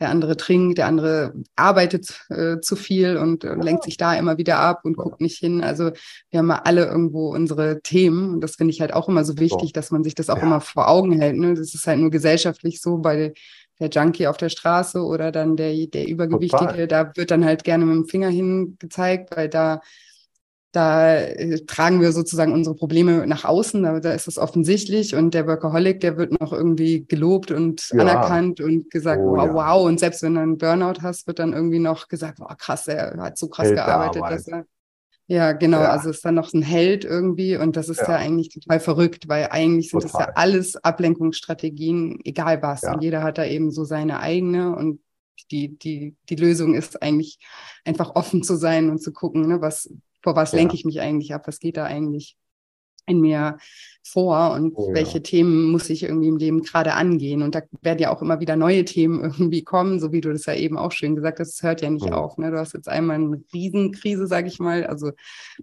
der 0.02 0.10
andere 0.10 0.36
trinkt, 0.36 0.78
der 0.78 0.86
andere 0.86 1.32
arbeitet 1.56 2.20
äh, 2.28 2.60
zu 2.60 2.76
viel 2.76 3.16
und 3.16 3.44
äh, 3.44 3.54
lenkt 3.54 3.84
sich 3.84 3.96
da 3.96 4.14
immer 4.14 4.36
wieder 4.36 4.58
ab 4.58 4.80
und 4.84 4.96
guckt 4.96 5.20
nicht 5.20 5.38
hin. 5.38 5.62
Also 5.62 5.92
wir 6.30 6.40
haben 6.40 6.50
ja 6.50 6.62
alle 6.64 6.86
irgendwo 6.86 7.32
unsere 7.32 7.80
Themen 7.82 8.34
und 8.34 8.40
das 8.40 8.56
finde 8.56 8.72
ich 8.72 8.80
halt 8.80 8.92
auch 8.92 9.08
immer 9.08 9.24
so 9.24 9.38
wichtig, 9.38 9.72
dass 9.72 9.90
man 9.90 10.02
sich 10.02 10.14
das 10.14 10.28
auch 10.28 10.38
ja. 10.38 10.42
immer 10.42 10.60
vor 10.60 10.88
Augen 10.88 11.12
hält. 11.12 11.36
Ne? 11.36 11.54
Das 11.54 11.72
ist 11.72 11.86
halt 11.86 12.00
nur 12.00 12.10
gesellschaftlich 12.10 12.80
so 12.80 12.98
bei 12.98 13.32
der 13.78 13.88
Junkie 13.90 14.26
auf 14.26 14.36
der 14.36 14.48
Straße 14.48 15.00
oder 15.02 15.32
dann 15.32 15.56
der, 15.56 15.86
der 15.86 16.08
Übergewichtige, 16.08 16.66
Total. 16.66 16.88
da 16.88 17.12
wird 17.14 17.30
dann 17.30 17.44
halt 17.44 17.64
gerne 17.64 17.84
mit 17.84 17.96
dem 17.96 18.08
Finger 18.08 18.28
hingezeigt, 18.28 19.36
weil 19.36 19.48
da, 19.48 19.80
da 20.72 21.16
äh, 21.16 21.60
tragen 21.66 22.00
wir 22.00 22.12
sozusagen 22.12 22.52
unsere 22.52 22.74
Probleme 22.74 23.26
nach 23.26 23.44
außen, 23.44 23.82
da, 23.82 24.00
da 24.00 24.12
ist 24.12 24.26
es 24.26 24.38
offensichtlich 24.38 25.14
und 25.14 25.34
der 25.34 25.46
Workaholic, 25.46 26.00
der 26.00 26.16
wird 26.16 26.40
noch 26.40 26.52
irgendwie 26.52 27.04
gelobt 27.06 27.50
und 27.50 27.90
ja. 27.90 28.00
anerkannt 28.00 28.60
und 28.60 28.90
gesagt, 28.90 29.20
oh, 29.22 29.36
wow, 29.36 29.46
ja. 29.46 29.54
wow. 29.54 29.86
Und 29.86 30.00
selbst 30.00 30.22
wenn 30.22 30.34
du 30.34 30.40
einen 30.40 30.58
Burnout 30.58 31.02
hast, 31.02 31.26
wird 31.26 31.38
dann 31.38 31.52
irgendwie 31.52 31.78
noch 31.78 32.08
gesagt, 32.08 32.40
wow, 32.40 32.56
krass, 32.56 32.88
er 32.88 33.16
hat 33.18 33.36
so 33.36 33.48
krass 33.48 33.66
Hält 33.66 33.76
gearbeitet, 33.76 34.22
dass 34.22 34.48
er 34.48 34.64
ja, 35.28 35.52
genau. 35.52 35.80
Ja. 35.80 35.90
Also 35.90 36.10
ist 36.10 36.24
dann 36.24 36.34
noch 36.34 36.52
ein 36.52 36.62
Held 36.62 37.04
irgendwie 37.04 37.56
und 37.56 37.76
das 37.76 37.88
ist 37.88 38.00
ja, 38.00 38.16
eigentlich 38.16 38.50
total 38.50 38.80
verrückt, 38.80 39.28
weil 39.28 39.48
eigentlich 39.50 39.90
sind 39.90 40.02
total. 40.02 40.26
das 40.26 40.26
ja 40.28 40.32
alles 40.34 40.76
Ablenkungsstrategien, 40.76 42.20
egal 42.24 42.60
was. 42.60 42.82
Und 42.82 43.02
jeder 43.02 43.22
hat 43.22 43.38
da 43.38 43.44
eben 43.46 43.70
so 43.70 43.84
seine 43.84 44.20
eigene 44.20 44.76
und 44.76 45.00
die, 45.50 45.78
die, 45.78 46.16
die 46.28 46.36
Lösung 46.36 46.74
ist 46.74 47.02
eigentlich 47.02 47.38
einfach 47.84 48.14
offen 48.14 48.42
zu 48.42 48.56
sein 48.56 48.90
und 48.90 48.98
zu 48.98 49.12
gucken, 49.12 49.46
ne, 49.48 49.60
was, 49.60 49.90
vor 50.22 50.36
was 50.36 50.52
lenke 50.52 50.74
ich 50.74 50.84
mich 50.84 51.00
eigentlich 51.00 51.34
ab, 51.34 51.46
was 51.46 51.58
geht 51.58 51.76
da 51.76 51.84
eigentlich 51.84 52.36
in 53.06 53.20
mir 53.20 53.58
vor 54.04 54.52
und 54.52 54.72
oh, 54.74 54.92
welche 54.94 55.18
ja. 55.18 55.22
Themen 55.22 55.70
muss 55.70 55.90
ich 55.90 56.02
irgendwie 56.02 56.28
im 56.28 56.36
Leben 56.36 56.62
gerade 56.62 56.94
angehen. 56.94 57.42
Und 57.42 57.54
da 57.54 57.62
werden 57.80 57.98
ja 57.98 58.14
auch 58.14 58.22
immer 58.22 58.40
wieder 58.40 58.56
neue 58.56 58.84
Themen 58.84 59.20
irgendwie 59.22 59.62
kommen, 59.62 60.00
so 60.00 60.12
wie 60.12 60.20
du 60.20 60.32
das 60.32 60.46
ja 60.46 60.54
eben 60.54 60.76
auch 60.76 60.92
schön 60.92 61.14
gesagt 61.16 61.40
hast, 61.40 61.54
es 61.54 61.62
hört 61.62 61.82
ja 61.82 61.90
nicht 61.90 62.06
ja. 62.06 62.12
auf. 62.12 62.38
Ne? 62.38 62.50
Du 62.50 62.58
hast 62.58 62.74
jetzt 62.74 62.88
einmal 62.88 63.16
eine 63.16 63.42
Riesenkrise, 63.52 64.26
sage 64.26 64.48
ich 64.48 64.58
mal, 64.58 64.86
also 64.86 65.12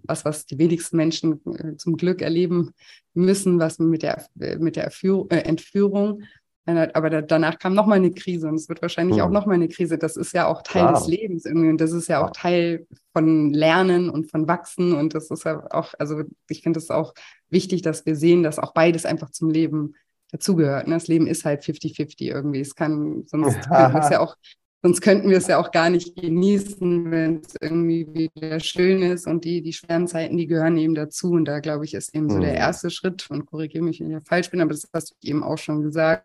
was, 0.02 0.24
was 0.24 0.46
die 0.46 0.58
wenigsten 0.58 0.96
Menschen 0.96 1.40
äh, 1.54 1.76
zum 1.76 1.96
Glück 1.96 2.22
erleben 2.22 2.72
müssen, 3.14 3.58
was 3.58 3.78
mit 3.78 4.02
der, 4.02 4.26
äh, 4.38 4.56
mit 4.56 4.76
der 4.76 4.84
Erführ 4.84 5.26
äh, 5.30 5.38
Entführung 5.38 6.22
aber 6.66 7.22
danach 7.22 7.58
kam 7.58 7.74
nochmal 7.74 7.98
eine 7.98 8.12
Krise 8.12 8.48
und 8.48 8.54
es 8.54 8.68
wird 8.68 8.82
wahrscheinlich 8.82 9.16
mhm. 9.16 9.22
auch 9.22 9.30
nochmal 9.30 9.56
eine 9.56 9.68
Krise. 9.68 9.98
Das 9.98 10.16
ist 10.16 10.32
ja 10.32 10.46
auch 10.46 10.62
Teil 10.62 10.82
Klar. 10.82 10.94
des 10.94 11.06
Lebens 11.06 11.44
irgendwie 11.44 11.70
und 11.70 11.80
das 11.80 11.92
ist 11.92 12.08
ja 12.08 12.24
auch 12.24 12.30
Teil 12.30 12.86
von 13.12 13.52
Lernen 13.52 14.10
und 14.10 14.30
von 14.30 14.46
Wachsen 14.46 14.92
und 14.92 15.14
das 15.14 15.30
ist 15.30 15.44
ja 15.44 15.66
auch, 15.70 15.94
also 15.98 16.22
ich 16.48 16.62
finde 16.62 16.78
es 16.78 16.90
auch 16.90 17.14
wichtig, 17.48 17.82
dass 17.82 18.06
wir 18.06 18.14
sehen, 18.14 18.42
dass 18.42 18.58
auch 18.58 18.72
beides 18.72 19.06
einfach 19.06 19.30
zum 19.30 19.50
Leben 19.50 19.94
dazugehört. 20.30 20.86
Ne? 20.86 20.94
Das 20.94 21.08
Leben 21.08 21.26
ist 21.26 21.44
halt 21.44 21.62
50-50 21.62 22.22
irgendwie. 22.22 22.60
Es 22.60 22.74
kann, 22.74 23.24
sonst 23.26 23.56
es 23.70 24.10
ja 24.10 24.20
auch 24.20 24.36
Sonst 24.82 25.02
könnten 25.02 25.28
wir 25.28 25.36
es 25.36 25.46
ja 25.46 25.58
auch 25.58 25.72
gar 25.72 25.90
nicht 25.90 26.16
genießen, 26.16 27.10
wenn 27.10 27.40
es 27.40 27.54
irgendwie 27.60 28.08
wieder 28.12 28.60
schön 28.60 29.02
ist. 29.02 29.26
Und 29.26 29.44
die, 29.44 29.60
die 29.60 29.74
schweren 29.74 30.08
Zeiten, 30.08 30.38
die 30.38 30.46
gehören 30.46 30.78
eben 30.78 30.94
dazu. 30.94 31.32
Und 31.32 31.44
da, 31.44 31.60
glaube 31.60 31.84
ich, 31.84 31.92
ist 31.92 32.14
eben 32.14 32.30
so 32.30 32.40
der 32.40 32.52
mhm. 32.52 32.56
erste 32.56 32.90
Schritt, 32.90 33.28
und 33.30 33.44
korrigiere 33.44 33.84
mich, 33.84 34.00
wenn 34.00 34.16
ich 34.16 34.24
falsch 34.24 34.50
bin, 34.50 34.60
aber 34.60 34.70
das 34.70 34.88
hast 34.92 35.10
du 35.10 35.14
eben 35.28 35.42
auch 35.42 35.58
schon 35.58 35.82
gesagt, 35.82 36.24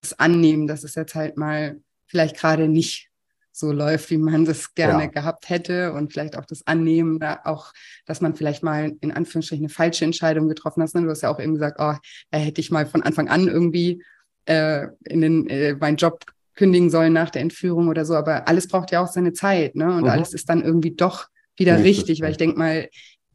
das 0.00 0.18
Annehmen, 0.18 0.66
dass 0.66 0.84
es 0.84 0.94
jetzt 0.94 1.14
halt 1.14 1.36
mal 1.36 1.80
vielleicht 2.06 2.36
gerade 2.36 2.68
nicht 2.68 3.10
so 3.52 3.70
läuft, 3.70 4.10
wie 4.10 4.16
man 4.16 4.46
das 4.46 4.74
gerne 4.74 5.04
ja. 5.04 5.08
gehabt 5.08 5.50
hätte 5.50 5.92
und 5.92 6.12
vielleicht 6.12 6.36
auch 6.36 6.46
das 6.46 6.66
Annehmen, 6.66 7.22
auch, 7.44 7.72
dass 8.06 8.22
man 8.22 8.34
vielleicht 8.34 8.62
mal 8.62 8.92
in 9.00 9.12
Anführungsstrichen 9.12 9.66
eine 9.66 9.72
falsche 9.72 10.06
Entscheidung 10.06 10.48
getroffen 10.48 10.82
hat. 10.82 10.94
Du 10.94 11.10
hast 11.10 11.22
ja 11.22 11.30
auch 11.30 11.40
eben 11.40 11.54
gesagt, 11.54 11.76
oh, 11.78 11.94
da 12.30 12.38
hätte 12.38 12.60
ich 12.60 12.70
mal 12.70 12.86
von 12.86 13.02
Anfang 13.02 13.28
an 13.28 13.48
irgendwie 13.48 14.02
äh, 14.46 14.86
in 15.04 15.20
den, 15.20 15.48
äh, 15.48 15.74
meinen 15.74 15.96
Job 15.96 16.24
kündigen 16.54 16.90
sollen 16.90 17.12
nach 17.12 17.30
der 17.30 17.42
Entführung 17.42 17.88
oder 17.88 18.04
so. 18.04 18.14
Aber 18.14 18.48
alles 18.48 18.68
braucht 18.68 18.90
ja 18.90 19.02
auch 19.02 19.08
seine 19.08 19.32
Zeit, 19.32 19.74
ne? 19.74 19.86
Und 19.86 20.02
mhm. 20.02 20.08
alles 20.08 20.34
ist 20.34 20.48
dann 20.48 20.62
irgendwie 20.62 20.92
doch 20.92 21.26
wieder 21.56 21.76
Nicht 21.76 21.86
richtig, 21.86 22.22
weil 22.22 22.32
ich 22.32 22.36
denke 22.36 22.58
mal, 22.58 22.88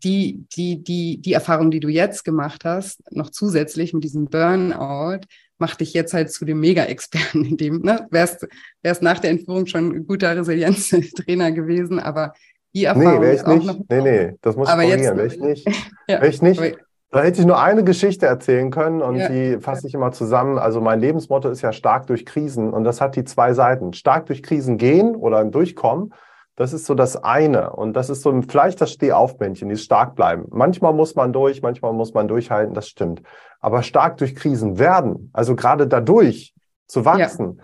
die, 0.03 0.45
die, 0.55 0.83
die, 0.83 1.21
die 1.21 1.33
Erfahrung, 1.33 1.71
die 1.71 1.79
du 1.79 1.89
jetzt 1.89 2.23
gemacht 2.23 2.65
hast, 2.65 3.01
noch 3.11 3.29
zusätzlich 3.29 3.93
mit 3.93 4.03
diesem 4.03 4.25
Burnout, 4.25 5.21
macht 5.57 5.81
dich 5.81 5.93
jetzt 5.93 6.13
halt 6.13 6.31
zu 6.31 6.45
dem 6.45 6.59
Mega-Experten 6.59 7.45
in 7.49 7.57
dem, 7.57 7.81
ne? 7.81 8.07
Wärst, 8.11 8.47
wärst 8.81 9.01
nach 9.01 9.19
der 9.19 9.31
Entführung 9.31 9.65
schon 9.65 9.91
ein 9.95 10.07
guter 10.07 10.35
Resilienztrainer 10.35 11.51
gewesen, 11.51 11.99
aber 11.99 12.33
die 12.73 12.85
Erfahrung. 12.85 13.19
Nee, 13.19 13.21
wäre 13.21 13.35
ich 13.35 13.45
nicht. 13.45 13.65
Noch, 13.65 13.79
nee, 13.89 14.01
nee, 14.01 14.33
das 14.41 14.55
muss 14.55 14.69
aber 14.69 14.83
jetzt, 14.83 15.03
wäre 15.03 15.27
ich 15.33 15.39
nicht. 15.39 15.65
ja, 16.07 16.21
wäre 16.21 16.27
ich 16.27 16.41
nicht. 16.41 16.77
Da 17.09 17.21
hätte 17.21 17.39
ich 17.39 17.47
nur 17.47 17.61
eine 17.61 17.85
Geschichte 17.85 18.25
erzählen 18.25 18.69
können 18.69 19.01
und 19.01 19.15
ja. 19.15 19.29
die 19.29 19.61
fasse 19.61 19.87
ich 19.87 19.93
immer 19.93 20.11
zusammen. 20.11 20.57
Also 20.57 20.81
mein 20.81 20.99
Lebensmotto 20.99 21.49
ist 21.49 21.61
ja 21.61 21.71
stark 21.71 22.07
durch 22.07 22.25
Krisen 22.25 22.73
und 22.73 22.83
das 22.83 22.99
hat 22.99 23.15
die 23.15 23.23
zwei 23.23 23.53
Seiten. 23.53 23.93
Stark 23.93 24.25
durch 24.25 24.43
Krisen 24.43 24.77
gehen 24.77 25.15
oder 25.15 25.45
durchkommen, 25.45 26.13
das 26.57 26.73
ist 26.73 26.85
so 26.85 26.95
das 26.95 27.15
eine 27.15 27.69
und 27.69 27.93
das 27.93 28.09
ist 28.09 28.23
so 28.23 28.41
vielleicht 28.41 28.81
das 28.81 28.91
Stehaufmännchen, 28.91 29.69
dieses 29.69 29.85
stark 29.85 30.15
bleiben. 30.15 30.45
Manchmal 30.49 30.91
muss 30.91 31.15
man 31.15 31.31
durch, 31.31 31.61
manchmal 31.61 31.93
muss 31.93 32.13
man 32.13 32.27
durchhalten, 32.27 32.73
das 32.73 32.89
stimmt. 32.89 33.21
Aber 33.59 33.83
stark 33.83 34.17
durch 34.17 34.35
Krisen 34.35 34.79
werden, 34.79 35.29
also 35.33 35.55
gerade 35.55 35.87
dadurch 35.87 36.55
zu 36.87 37.05
wachsen, 37.05 37.57
ja. 37.59 37.63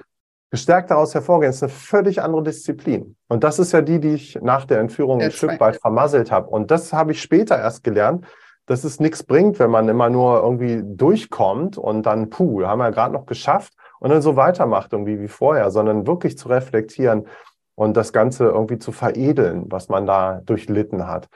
gestärkt 0.52 0.92
daraus 0.92 1.16
hervorgehen, 1.16 1.50
ist 1.50 1.64
eine 1.64 1.72
völlig 1.72 2.22
andere 2.22 2.44
Disziplin. 2.44 3.16
Und 3.28 3.44
das 3.44 3.58
ist 3.58 3.72
ja 3.72 3.82
die, 3.82 4.00
die 4.00 4.14
ich 4.14 4.40
nach 4.42 4.66
der 4.66 4.80
Entführung 4.80 5.22
ein 5.22 5.32
Stück 5.32 5.60
weit 5.60 5.78
vermasselt 5.78 6.32
habe. 6.32 6.50
Und 6.50 6.70
das 6.70 6.94
habe 6.94 7.14
ich 7.14 7.22
später 7.22 7.58
erst 7.58 7.84
gelernt, 7.84 8.26
dass 8.66 8.84
es 8.84 9.00
nichts 9.00 9.24
bringt, 9.24 9.60
wenn 9.60 9.72
man 9.72 9.90
immer 9.90 10.10
nur 10.10 10.42
irgendwie 10.42 10.82
durchkommt 10.84 11.78
und 11.78 12.06
dann, 12.06 12.30
puh, 12.30 12.64
haben 12.64 12.80
wir 12.80 12.92
gerade 12.92 13.14
noch 13.14 13.26
geschafft 13.26 13.74
und 14.00 14.10
dann 14.10 14.22
so 14.22 14.36
weitermacht 14.36 14.94
irgendwie 14.94 15.20
wie 15.20 15.28
vorher, 15.28 15.72
sondern 15.72 16.08
wirklich 16.08 16.38
zu 16.38 16.50
reflektieren 16.50 17.28
und 17.76 17.98
das 17.98 18.14
Ganze 18.14 18.46
irgendwie 18.46 18.80
zu 18.80 18.92
veredeln, 18.92 19.66
was 19.68 19.90
man 19.90 20.06
da 20.06 20.42
durchlitten 20.46 21.08
hat. 21.08 21.28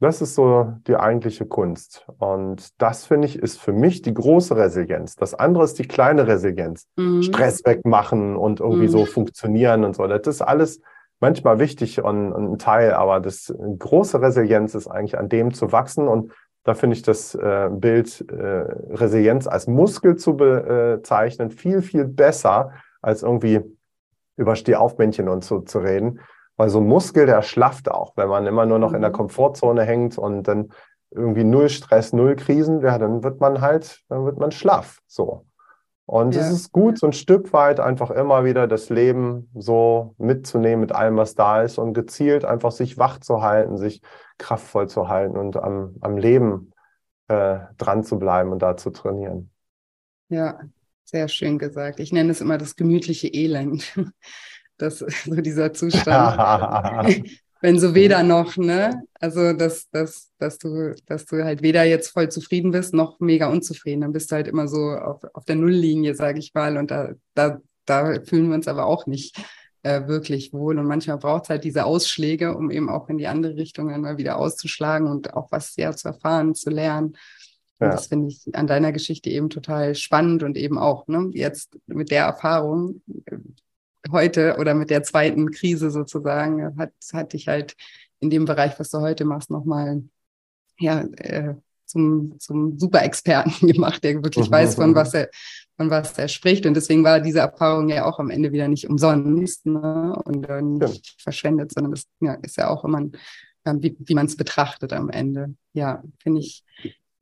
Das 0.00 0.22
ist 0.22 0.36
so 0.36 0.74
die 0.86 0.96
eigentliche 0.96 1.44
Kunst. 1.44 2.06
Und 2.18 2.80
das, 2.80 3.06
finde 3.06 3.26
ich, 3.26 3.36
ist 3.36 3.58
für 3.60 3.72
mich 3.72 4.00
die 4.00 4.14
große 4.14 4.56
Resilienz. 4.56 5.16
Das 5.16 5.34
andere 5.34 5.64
ist 5.64 5.78
die 5.78 5.88
kleine 5.88 6.28
Resilienz. 6.28 6.86
Mhm. 6.96 7.22
Stress 7.22 7.64
wegmachen 7.64 8.36
und 8.36 8.60
irgendwie 8.60 8.86
mhm. 8.86 8.92
so 8.92 9.06
funktionieren 9.06 9.84
und 9.84 9.96
so. 9.96 10.06
Das 10.06 10.26
ist 10.26 10.42
alles 10.42 10.80
manchmal 11.18 11.58
wichtig 11.58 12.00
und, 12.00 12.32
und 12.32 12.52
ein 12.52 12.58
Teil, 12.58 12.94
aber 12.94 13.18
das 13.18 13.52
große 13.56 14.20
Resilienz 14.20 14.76
ist 14.76 14.86
eigentlich 14.86 15.18
an 15.18 15.28
dem 15.28 15.52
zu 15.52 15.72
wachsen 15.72 16.06
und 16.06 16.32
da 16.68 16.74
finde 16.74 16.96
ich 16.96 17.02
das 17.02 17.34
äh, 17.34 17.70
Bild 17.72 18.26
äh, 18.30 18.34
Resilienz 18.94 19.46
als 19.46 19.66
Muskel 19.66 20.16
zu 20.16 20.36
bezeichnen 20.36 21.50
viel, 21.50 21.80
viel 21.80 22.04
besser, 22.04 22.72
als 23.00 23.22
irgendwie 23.22 23.62
über 24.36 24.54
Stehaufmännchen 24.54 25.30
und 25.30 25.44
so 25.44 25.60
zu 25.60 25.78
reden. 25.78 26.20
Weil 26.58 26.68
so 26.68 26.80
ein 26.80 26.86
Muskel, 26.86 27.24
der 27.24 27.40
schlafft 27.40 27.90
auch, 27.90 28.12
wenn 28.16 28.28
man 28.28 28.46
immer 28.46 28.66
nur 28.66 28.78
noch 28.78 28.92
in 28.92 29.00
der 29.00 29.08
mhm. 29.10 29.14
Komfortzone 29.14 29.82
hängt 29.84 30.18
und 30.18 30.42
dann 30.42 30.68
irgendwie 31.10 31.44
null 31.44 31.70
Stress, 31.70 32.12
null 32.12 32.36
Krisen, 32.36 32.82
ja, 32.82 32.98
dann 32.98 33.24
wird 33.24 33.40
man 33.40 33.62
halt, 33.62 34.02
dann 34.10 34.26
wird 34.26 34.38
man 34.38 34.50
schlaff. 34.50 35.00
So. 35.06 35.46
Und 36.08 36.34
ja. 36.34 36.40
es 36.40 36.50
ist 36.50 36.72
gut, 36.72 36.98
so 36.98 37.06
ein 37.06 37.12
Stück 37.12 37.52
weit 37.52 37.80
einfach 37.80 38.10
immer 38.10 38.42
wieder 38.46 38.66
das 38.66 38.88
Leben 38.88 39.50
so 39.54 40.14
mitzunehmen 40.16 40.80
mit 40.80 40.90
allem, 40.90 41.18
was 41.18 41.34
da 41.34 41.60
ist 41.60 41.76
und 41.76 41.92
gezielt 41.92 42.46
einfach 42.46 42.72
sich 42.72 42.96
wach 42.96 43.20
zu 43.20 43.42
halten, 43.42 43.76
sich 43.76 44.00
kraftvoll 44.38 44.88
zu 44.88 45.08
halten 45.08 45.36
und 45.36 45.58
am, 45.58 45.96
am 46.00 46.16
Leben 46.16 46.72
äh, 47.28 47.58
dran 47.76 48.04
zu 48.04 48.18
bleiben 48.18 48.52
und 48.52 48.62
da 48.62 48.78
zu 48.78 48.88
trainieren. 48.88 49.50
Ja, 50.30 50.58
sehr 51.04 51.28
schön 51.28 51.58
gesagt. 51.58 52.00
Ich 52.00 52.10
nenne 52.10 52.30
es 52.30 52.40
immer 52.40 52.56
das 52.56 52.76
gemütliche 52.76 53.28
Elend. 53.28 53.94
Das 54.80 55.00
so 55.00 55.34
dieser 55.34 55.72
Zustand. 55.72 56.38
Wenn 57.60 57.78
so 57.78 57.94
weder 57.94 58.22
noch, 58.22 58.56
ne? 58.56 59.02
Also, 59.14 59.52
dass, 59.52 59.90
dass, 59.90 60.30
dass, 60.38 60.58
du, 60.58 60.94
dass 61.06 61.26
du 61.26 61.44
halt 61.44 61.62
weder 61.62 61.84
jetzt 61.84 62.08
voll 62.08 62.28
zufrieden 62.28 62.70
bist, 62.70 62.94
noch 62.94 63.18
mega 63.18 63.48
unzufrieden. 63.48 64.02
Dann 64.02 64.12
bist 64.12 64.30
du 64.30 64.36
halt 64.36 64.46
immer 64.46 64.68
so 64.68 64.90
auf, 64.90 65.22
auf 65.34 65.44
der 65.44 65.56
Nulllinie, 65.56 66.14
sage 66.14 66.38
ich 66.38 66.54
mal. 66.54 66.76
Und 66.76 66.90
da, 66.90 67.14
da, 67.34 67.60
da 67.84 68.20
fühlen 68.24 68.48
wir 68.48 68.54
uns 68.54 68.68
aber 68.68 68.86
auch 68.86 69.06
nicht 69.06 69.36
äh, 69.82 70.06
wirklich 70.06 70.52
wohl. 70.52 70.78
Und 70.78 70.86
manchmal 70.86 71.18
braucht 71.18 71.44
es 71.44 71.50
halt 71.50 71.64
diese 71.64 71.84
Ausschläge, 71.84 72.56
um 72.56 72.70
eben 72.70 72.88
auch 72.88 73.08
in 73.08 73.18
die 73.18 73.26
andere 73.26 73.56
Richtung 73.56 73.88
dann 73.88 74.02
mal 74.02 74.18
wieder 74.18 74.38
auszuschlagen 74.38 75.08
und 75.08 75.34
auch 75.34 75.50
was 75.50 75.74
sehr 75.74 75.96
zu 75.96 76.08
erfahren, 76.08 76.54
zu 76.54 76.70
lernen. 76.70 77.16
Ja. 77.80 77.90
das 77.90 78.08
finde 78.08 78.28
ich 78.28 78.42
an 78.54 78.66
deiner 78.66 78.90
Geschichte 78.90 79.30
eben 79.30 79.50
total 79.50 79.94
spannend 79.94 80.42
und 80.42 80.56
eben 80.56 80.78
auch 80.78 81.06
ne, 81.06 81.30
jetzt 81.32 81.78
mit 81.86 82.10
der 82.10 82.24
Erfahrung 82.24 83.02
äh, 83.26 83.36
heute 84.10 84.56
oder 84.58 84.74
mit 84.74 84.90
der 84.90 85.02
zweiten 85.02 85.50
Krise 85.50 85.90
sozusagen 85.90 86.76
hat, 86.78 86.92
hat 87.12 87.32
dich 87.32 87.48
halt 87.48 87.76
in 88.20 88.30
dem 88.30 88.44
Bereich, 88.44 88.78
was 88.78 88.90
du 88.90 88.98
heute 88.98 89.24
machst, 89.24 89.50
nochmal 89.50 90.02
ja, 90.78 91.02
äh, 91.16 91.54
zum, 91.86 92.38
zum 92.38 92.78
Super-Experten 92.78 93.66
gemacht, 93.66 94.04
der 94.04 94.22
wirklich 94.22 94.48
mhm. 94.48 94.52
weiß, 94.52 94.74
von 94.76 94.94
was 94.94 95.14
er, 95.14 95.30
von 95.76 95.90
was 95.90 96.18
er 96.18 96.28
spricht. 96.28 96.66
Und 96.66 96.74
deswegen 96.74 97.04
war 97.04 97.20
diese 97.20 97.40
Erfahrung 97.40 97.88
ja 97.88 98.04
auch 98.04 98.18
am 98.18 98.30
Ende 98.30 98.52
wieder 98.52 98.68
nicht 98.68 98.88
umsonst 98.88 99.66
ne? 99.66 100.20
und 100.24 100.48
äh, 100.48 100.62
nicht 100.62 101.06
ja. 101.06 101.12
verschwendet, 101.18 101.72
sondern 101.72 101.92
das 101.92 102.04
ja, 102.20 102.34
ist 102.34 102.56
ja 102.56 102.68
auch 102.68 102.84
immer, 102.84 102.98
ein, 102.98 103.12
wie, 103.82 103.96
wie 103.98 104.14
man 104.14 104.26
es 104.26 104.36
betrachtet 104.36 104.92
am 104.92 105.10
Ende. 105.10 105.54
Ja, 105.72 106.02
finde 106.18 106.40
ich 106.40 106.64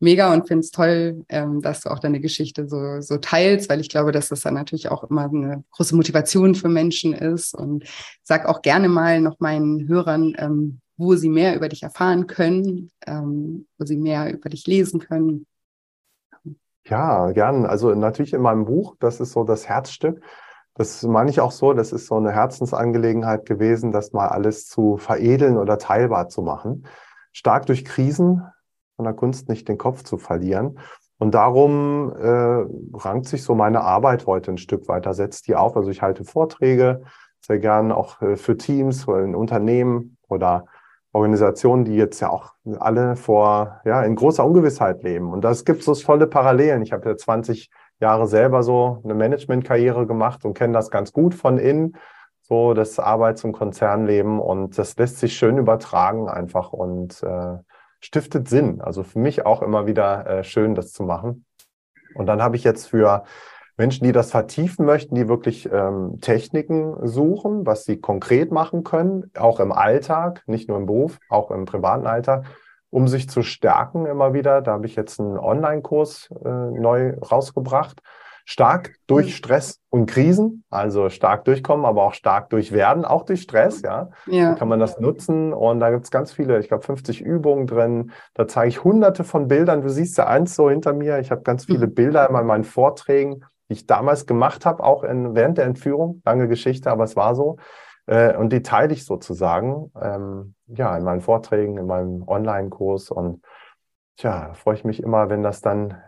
mega 0.00 0.32
und 0.32 0.46
finde 0.46 0.60
es 0.60 0.70
toll, 0.70 1.24
ähm, 1.28 1.62
dass 1.62 1.80
du 1.80 1.90
auch 1.90 1.98
deine 1.98 2.20
Geschichte 2.20 2.68
so, 2.68 3.00
so 3.00 3.18
teilst, 3.18 3.70
weil 3.70 3.80
ich 3.80 3.88
glaube, 3.88 4.12
dass 4.12 4.28
das 4.28 4.40
dann 4.40 4.54
natürlich 4.54 4.90
auch 4.90 5.04
immer 5.04 5.24
eine 5.24 5.64
große 5.72 5.96
Motivation 5.96 6.54
für 6.54 6.68
Menschen 6.68 7.12
ist. 7.12 7.54
Und 7.54 7.84
sag 8.22 8.46
auch 8.46 8.62
gerne 8.62 8.88
mal 8.88 9.20
noch 9.20 9.40
meinen 9.40 9.88
Hörern, 9.88 10.34
ähm, 10.38 10.80
wo 10.96 11.14
sie 11.14 11.28
mehr 11.28 11.56
über 11.56 11.68
dich 11.68 11.82
erfahren 11.82 12.26
können, 12.26 12.90
ähm, 13.06 13.66
wo 13.78 13.84
sie 13.84 13.96
mehr 13.96 14.32
über 14.32 14.48
dich 14.48 14.66
lesen 14.66 15.00
können. 15.00 15.46
Ja, 16.84 17.32
gern. 17.32 17.66
Also 17.66 17.94
natürlich 17.94 18.32
in 18.32 18.42
meinem 18.42 18.64
Buch, 18.64 18.96
das 19.00 19.20
ist 19.20 19.32
so 19.32 19.44
das 19.44 19.68
Herzstück. 19.68 20.22
Das 20.74 21.02
meine 21.02 21.30
ich 21.30 21.40
auch 21.40 21.52
so, 21.52 21.72
das 21.72 21.92
ist 21.92 22.06
so 22.06 22.16
eine 22.16 22.32
Herzensangelegenheit 22.32 23.46
gewesen, 23.46 23.92
das 23.92 24.12
mal 24.12 24.28
alles 24.28 24.66
zu 24.66 24.98
veredeln 24.98 25.56
oder 25.56 25.78
teilbar 25.78 26.28
zu 26.28 26.42
machen. 26.42 26.86
Stark 27.32 27.66
durch 27.66 27.84
Krisen, 27.84 28.42
von 28.96 29.04
der 29.04 29.14
Kunst 29.14 29.48
nicht 29.48 29.68
den 29.68 29.78
Kopf 29.78 30.02
zu 30.02 30.18
verlieren. 30.18 30.78
Und 31.18 31.34
darum 31.34 32.12
äh, 32.18 32.66
rankt 32.94 33.26
sich 33.26 33.42
so 33.42 33.54
meine 33.54 33.82
Arbeit 33.82 34.26
heute 34.26 34.50
ein 34.50 34.58
Stück 34.58 34.88
weiter, 34.88 35.14
setzt 35.14 35.46
die 35.48 35.56
auf. 35.56 35.76
Also 35.76 35.90
ich 35.90 36.02
halte 36.02 36.24
Vorträge 36.24 37.02
sehr 37.40 37.58
gern 37.58 37.92
auch 37.92 38.20
äh, 38.20 38.36
für 38.36 38.56
Teams 38.56 39.08
oder 39.08 39.22
in 39.22 39.34
Unternehmen 39.34 40.18
oder 40.28 40.66
Organisationen, 41.12 41.86
die 41.86 41.94
jetzt 41.94 42.20
ja 42.20 42.28
auch 42.28 42.52
alle 42.78 43.16
vor, 43.16 43.80
ja, 43.86 44.02
in 44.02 44.16
großer 44.16 44.44
Ungewissheit 44.44 45.02
leben. 45.02 45.32
Und 45.32 45.42
das 45.42 45.64
gibt 45.64 45.82
so 45.82 45.94
tolle 45.94 46.26
Parallelen. 46.26 46.82
Ich 46.82 46.92
habe 46.92 47.08
ja 47.08 47.16
20 47.16 47.70
Jahre 48.00 48.26
selber 48.26 48.62
so 48.62 49.00
eine 49.02 49.14
Managementkarriere 49.14 50.06
gemacht 50.06 50.44
und 50.44 50.52
kenne 50.52 50.74
das 50.74 50.90
ganz 50.90 51.12
gut 51.12 51.34
von 51.34 51.56
innen, 51.56 51.96
so 52.42 52.74
das 52.74 52.98
Arbeits- 52.98 53.44
und 53.44 53.52
Konzernleben. 53.52 54.38
Und 54.38 54.76
das 54.76 54.96
lässt 54.98 55.18
sich 55.18 55.34
schön 55.34 55.56
übertragen 55.56 56.28
einfach. 56.28 56.74
Und 56.74 57.22
äh, 57.22 57.56
stiftet 58.00 58.48
Sinn. 58.48 58.80
Also 58.80 59.02
für 59.02 59.18
mich 59.18 59.46
auch 59.46 59.62
immer 59.62 59.86
wieder 59.86 60.26
äh, 60.26 60.44
schön, 60.44 60.74
das 60.74 60.92
zu 60.92 61.02
machen. 61.02 61.44
Und 62.14 62.26
dann 62.26 62.42
habe 62.42 62.56
ich 62.56 62.64
jetzt 62.64 62.86
für 62.86 63.24
Menschen, 63.76 64.04
die 64.04 64.12
das 64.12 64.30
vertiefen 64.30 64.86
möchten, 64.86 65.14
die 65.14 65.28
wirklich 65.28 65.70
ähm, 65.70 66.18
Techniken 66.20 67.06
suchen, 67.06 67.66
was 67.66 67.84
sie 67.84 68.00
konkret 68.00 68.50
machen 68.50 68.84
können, 68.84 69.30
auch 69.36 69.60
im 69.60 69.70
Alltag, 69.70 70.42
nicht 70.46 70.68
nur 70.68 70.78
im 70.78 70.86
Beruf, 70.86 71.18
auch 71.28 71.50
im 71.50 71.66
privaten 71.66 72.06
Alltag, 72.06 72.46
um 72.88 73.06
sich 73.06 73.28
zu 73.28 73.42
stärken 73.42 74.06
immer 74.06 74.32
wieder. 74.32 74.62
Da 74.62 74.72
habe 74.72 74.86
ich 74.86 74.96
jetzt 74.96 75.20
einen 75.20 75.38
Online-Kurs 75.38 76.30
äh, 76.42 76.48
neu 76.48 77.14
rausgebracht 77.18 78.00
stark 78.48 78.94
durch 79.08 79.36
Stress 79.36 79.80
und 79.90 80.06
Krisen, 80.06 80.62
also 80.70 81.08
stark 81.10 81.44
durchkommen, 81.44 81.84
aber 81.84 82.04
auch 82.04 82.14
stark 82.14 82.48
durchwerden, 82.50 83.04
auch 83.04 83.24
durch 83.24 83.42
Stress, 83.42 83.82
ja. 83.82 84.10
ja. 84.26 84.54
kann 84.54 84.68
man 84.68 84.78
das 84.78 85.00
nutzen 85.00 85.52
und 85.52 85.80
da 85.80 85.90
gibt 85.90 86.04
es 86.04 86.12
ganz 86.12 86.32
viele, 86.32 86.60
ich 86.60 86.68
glaube 86.68 86.84
50 86.84 87.20
Übungen 87.20 87.66
drin. 87.66 88.12
Da 88.34 88.46
zeige 88.46 88.68
ich 88.68 88.84
hunderte 88.84 89.24
von 89.24 89.48
Bildern. 89.48 89.82
Du 89.82 89.88
siehst 89.88 90.16
ja 90.16 90.28
eins 90.28 90.54
so 90.54 90.70
hinter 90.70 90.92
mir. 90.92 91.18
Ich 91.18 91.32
habe 91.32 91.42
ganz 91.42 91.64
viele 91.64 91.88
mhm. 91.88 91.94
Bilder 91.94 92.30
in 92.30 92.46
meinen 92.46 92.62
Vorträgen, 92.62 93.44
die 93.68 93.74
ich 93.74 93.86
damals 93.86 94.26
gemacht 94.26 94.64
habe, 94.64 94.84
auch 94.84 95.02
in, 95.02 95.34
während 95.34 95.58
der 95.58 95.64
Entführung. 95.64 96.22
Lange 96.24 96.46
Geschichte, 96.46 96.88
aber 96.92 97.02
es 97.02 97.16
war 97.16 97.34
so. 97.34 97.56
Äh, 98.06 98.36
und 98.36 98.52
die 98.52 98.62
teile 98.62 98.92
ich 98.92 99.04
sozusagen, 99.04 99.90
ähm, 100.00 100.54
ja, 100.68 100.96
in 100.96 101.02
meinen 101.02 101.20
Vorträgen, 101.20 101.78
in 101.78 101.86
meinem 101.86 102.22
Online-Kurs 102.28 103.10
und 103.10 103.42
Tja, 104.18 104.54
freue 104.54 104.76
ich 104.76 104.84
mich 104.84 105.02
immer, 105.02 105.28
wenn 105.28 105.42
das 105.42 105.60
dann 105.60 106.02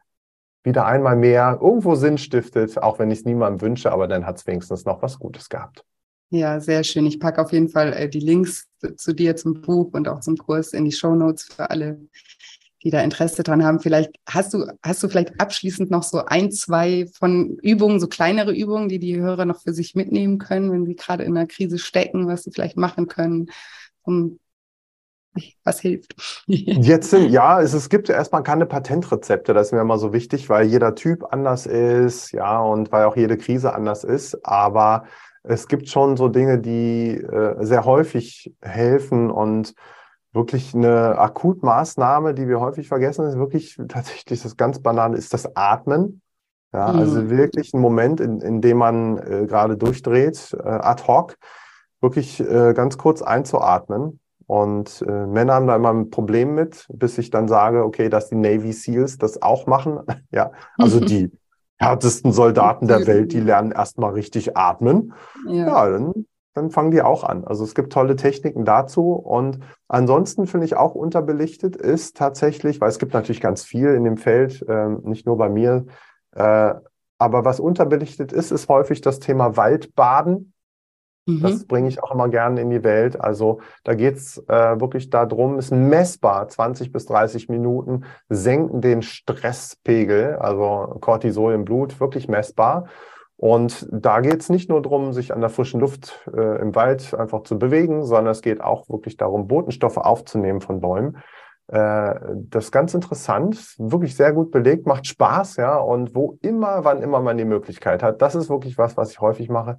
wieder 0.65 0.87
einmal 0.87 1.17
mehr 1.17 1.59
irgendwo 1.61 1.95
Sinn 1.95 2.19
stiftet, 2.19 2.79
auch 2.79 2.99
wenn 2.99 3.11
ich 3.11 3.21
es 3.21 3.25
niemandem 3.25 3.61
wünsche, 3.61 3.93
aber 3.93 4.09
dann 4.09 4.27
hat 4.27 4.37
es 4.37 4.47
wenigstens 4.47 4.85
noch 4.85 5.03
was 5.03 5.19
Gutes 5.19 5.49
gehabt. 5.49 5.85
Ja, 6.31 6.61
sehr 6.61 6.85
schön. 6.85 7.07
Ich 7.07 7.21
packe 7.21 7.41
auf 7.41 7.53
jeden 7.53 7.71
Fall 7.71 7.93
äh, 7.95 8.09
die 8.09 8.21
Links 8.21 8.69
zu 8.97 9.15
dir 9.15 9.35
zum 9.37 9.63
Buch 9.63 9.91
und 9.93 10.09
auch 10.09 10.21
zum 10.21 10.37
Kurs 10.37 10.75
in 10.75 10.85
die 10.85 10.93
Show 10.93 11.15
Notes 11.15 11.45
für 11.45 11.71
alle, 11.71 12.01
die 12.83 12.91
da 12.91 13.01
Interesse 13.01 13.43
dran 13.43 13.65
haben. 13.65 13.81
Vielleicht 13.81 14.11
hast 14.29 14.53
du, 14.53 14.67
hast 14.83 15.03
du 15.03 15.09
vielleicht 15.09 15.41
abschließend 15.41 15.91
noch 15.91 16.03
so 16.03 16.27
ein, 16.27 16.53
zwei 16.53 17.07
von 17.15 17.57
Übungen, 17.63 17.99
so 17.99 18.09
kleinere 18.09 18.55
Übungen, 18.55 18.91
die 18.91 18.99
die 18.99 19.19
Hörer 19.19 19.47
noch 19.47 19.63
für 19.63 19.73
sich 19.73 19.95
mitnehmen 19.95 20.37
können, 20.37 20.71
wenn 20.71 20.85
sie 20.85 20.97
gerade 20.97 21.25
in 21.25 21.35
einer 21.35 21.47
Krise 21.47 21.79
stecken, 21.79 22.29
was 22.29 22.45
sie 22.45 22.51
vielleicht 22.53 22.77
machen 22.77 23.09
können, 23.09 23.51
um 24.03 24.39
was 25.65 25.81
hilft. 25.81 26.15
Jetzt 26.47 27.11
sind, 27.11 27.31
ja, 27.31 27.61
es, 27.61 27.75
es 27.75 27.89
gibt 27.89 28.09
erstmal 28.09 28.43
keine 28.43 28.67
Patentrezepte, 28.67 29.55
das 29.55 29.69
ist 29.69 29.73
mir 29.73 29.81
immer 29.81 29.99
so 29.99 30.13
wichtig, 30.13 30.49
weil 30.49 30.67
jeder 30.67 30.95
Typ 30.95 31.25
anders 31.33 31.67
ist, 31.67 32.33
ja, 32.33 32.61
und 32.61 32.93
weil 32.93 33.05
auch 33.05 33.17
jede 33.17 33.37
Krise 33.37 33.75
anders 33.75 34.05
ist. 34.05 34.45
Aber 34.45 35.05
es 35.43 35.69
gibt 35.69 35.89
schon 35.89 36.17
so 36.17 36.29
Dinge, 36.29 36.59
die 36.59 37.17
äh, 37.17 37.57
sehr 37.65 37.85
häufig 37.85 38.53
helfen 38.61 39.31
und 39.31 39.75
wirklich 40.33 40.75
eine 40.75 41.19
Akutmaßnahme, 41.19 42.35
die 42.35 42.49
wir 42.49 42.61
häufig 42.61 42.89
vergessen, 42.89 43.27
ist 43.27 43.39
wirklich 43.39 43.79
tatsächlich 43.89 44.43
das 44.43 44.57
ganz 44.57 44.81
Banale, 44.81 45.17
ist 45.17 45.33
das 45.33 45.57
Atmen. 45.57 46.23
Ja, 46.73 46.93
mhm. 46.93 46.99
also 46.99 47.31
wirklich 47.31 47.73
ein 47.73 47.81
Moment, 47.81 48.21
in, 48.21 48.41
in 48.43 48.61
dem 48.61 48.77
man 48.77 49.19
äh, 49.19 49.47
gerade 49.47 49.79
durchdreht, 49.79 50.55
äh, 50.63 50.69
ad 50.69 51.05
hoc, 51.07 51.37
wirklich 52.01 52.41
äh, 52.41 52.75
ganz 52.75 52.99
kurz 52.99 53.23
einzuatmen 53.23 54.21
und 54.49 55.05
äh, 55.07 55.27
Männer 55.27 55.53
haben 55.53 55.67
da 55.67 55.77
immer 55.77 55.93
ein 55.93 56.09
Problem 56.09 56.55
mit, 56.55 56.87
bis 56.91 57.19
ich 57.19 57.29
dann 57.29 57.49
sage, 57.49 57.85
okay, 57.85 58.09
dass 58.09 58.31
die 58.31 58.35
Navy 58.35 58.73
SEALs 58.73 59.19
das 59.19 59.43
auch 59.43 59.67
machen. 59.67 60.01
ja, 60.31 60.53
also 60.79 61.01
die 61.01 61.31
härtesten 61.79 62.33
Soldaten 62.33 62.89
der 62.89 63.07
Welt, 63.07 63.33
die 63.33 63.41
lernen 63.41 63.73
erstmal 63.73 64.13
richtig 64.13 64.57
atmen. 64.57 65.13
Ja, 65.47 65.67
ja 65.67 65.91
dann, 65.91 66.27
dann 66.55 66.71
fangen 66.71 66.93
die 66.93 67.03
auch 67.03 67.25
an. 67.25 67.45
Also 67.45 67.63
es 67.63 67.75
gibt 67.75 67.93
tolle 67.93 68.17
Techniken 68.17 68.65
dazu. 68.65 69.13
Und 69.13 69.61
ansonsten 69.87 70.47
finde 70.47 70.65
ich 70.65 70.77
auch 70.77 70.95
unterbelichtet 70.95 71.77
ist 71.77 72.17
tatsächlich, 72.17 72.81
weil 72.81 72.89
es 72.89 72.99
gibt 72.99 73.13
natürlich 73.13 73.43
ganz 73.43 73.65
viel 73.65 73.89
in 73.89 74.05
dem 74.05 74.17
Feld, 74.17 74.65
äh, 74.67 74.89
nicht 75.03 75.27
nur 75.27 75.37
bei 75.37 75.51
mir. 75.51 75.85
Äh, 76.35 76.73
aber 77.19 77.45
was 77.45 77.61
unterbelichtet 77.61 78.33
ist, 78.33 78.51
ist 78.51 78.71
häufig 78.71 79.03
das 79.03 79.21
Thema 79.21 79.59
Waldbaden. 79.59 80.55
Das 81.29 81.63
mhm. 81.63 81.67
bringe 81.67 81.89
ich 81.89 82.03
auch 82.03 82.11
immer 82.11 82.29
gerne 82.31 82.63
in 82.63 82.71
die 82.71 82.83
Welt. 82.83 83.21
Also 83.21 83.61
da 83.85 83.95
geht 83.95 84.17
es 84.17 84.39
äh, 84.49 84.81
wirklich 84.81 85.11
darum, 85.11 85.59
ist 85.59 85.71
messbar, 85.71 86.49
20 86.49 86.91
bis 86.91 87.05
30 87.05 87.51
Minuten 87.51 88.05
senken 88.31 88.81
den 88.81 89.03
Stresspegel, 89.03 90.37
also 90.37 90.97
Cortisol 91.01 91.53
im 91.53 91.67
Blut, 91.67 92.01
wirklich 92.01 92.29
messbar. 92.29 92.87
Und 93.37 93.87
da 93.93 94.21
geht 94.21 94.41
es 94.41 94.49
nicht 94.49 94.71
nur 94.71 94.81
darum, 94.81 95.13
sich 95.13 95.33
an 95.33 95.41
der 95.41 95.51
frischen 95.51 95.81
Luft 95.81 96.29
äh, 96.35 96.61
im 96.61 96.75
Wald 96.75 97.15
einfach 97.15 97.43
zu 97.43 97.59
bewegen, 97.59 98.05
sondern 98.05 98.33
es 98.33 98.43
geht 98.43 98.63
auch 98.63 98.89
wirklich 98.89 99.17
darum, 99.17 99.47
Botenstoffe 99.47 99.99
aufzunehmen 99.99 100.61
von 100.61 100.81
Bäumen. 100.81 101.19
Äh, 101.69 102.15
das 102.35 102.65
ist 102.65 102.73
ganz 102.73 102.95
interessant, 102.95 103.77
wirklich 103.79 104.17
sehr 104.17 104.33
gut 104.33 104.51
belegt, 104.51 104.87
macht 104.87 105.07
Spaß, 105.07 105.57
ja. 105.57 105.77
Und 105.77 106.15
wo 106.15 106.39
immer, 106.41 106.85
wann 106.85 107.03
immer 107.03 107.21
man 107.21 107.37
die 107.37 107.45
Möglichkeit 107.45 108.03
hat, 108.03 108.23
das 108.23 108.35
ist 108.35 108.49
wirklich 108.49 108.79
was, 108.79 108.97
was 108.97 109.11
ich 109.11 109.21
häufig 109.21 109.51
mache, 109.51 109.79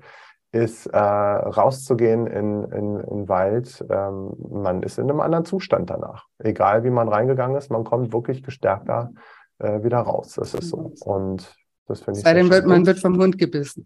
ist 0.52 0.88
äh, 0.88 0.98
rauszugehen 0.98 2.26
in, 2.26 2.64
in, 2.72 3.00
in 3.02 3.30
Wald. 3.30 3.86
Ähm, 3.90 4.34
man 4.50 4.82
ist 4.82 4.98
in 4.98 5.10
einem 5.10 5.20
anderen 5.20 5.46
Zustand 5.46 5.90
danach. 5.90 6.26
Egal 6.40 6.84
wie 6.84 6.90
man 6.90 7.08
reingegangen 7.08 7.56
ist, 7.56 7.70
man 7.70 7.84
kommt 7.84 8.14
wirklich 8.14 8.42
gestärkter 8.42 9.12
äh, 9.60 9.84
wieder 9.84 10.00
raus. 10.00 10.34
Das 10.36 10.54
ist 10.56 10.70
so. 10.70 10.94
Und 11.02 11.56
das 11.88 12.02
finde 12.02 12.20
ich. 12.20 12.24
Sei 12.24 12.34
denn, 12.34 12.50
wird, 12.50 12.66
man 12.66 12.86
wird 12.86 13.00
vom 13.00 13.18
Hund 13.18 13.38
gebissen. 13.38 13.86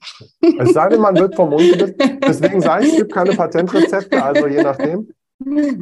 Es 0.60 0.74
sei 0.74 0.90
denn, 0.90 1.02
man 1.02 1.18
wird 1.18 1.36
vom 1.36 1.52
Hund 1.52 1.72
gebissen. 1.78 2.20
Deswegen 2.26 2.62
sage 2.62 2.86
ich, 2.86 2.94
es 2.94 2.98
gibt 2.98 3.14
keine 3.14 3.32
Patentrezepte, 3.32 4.24
also 4.24 4.48
je 4.48 4.64
nachdem. 4.64 5.10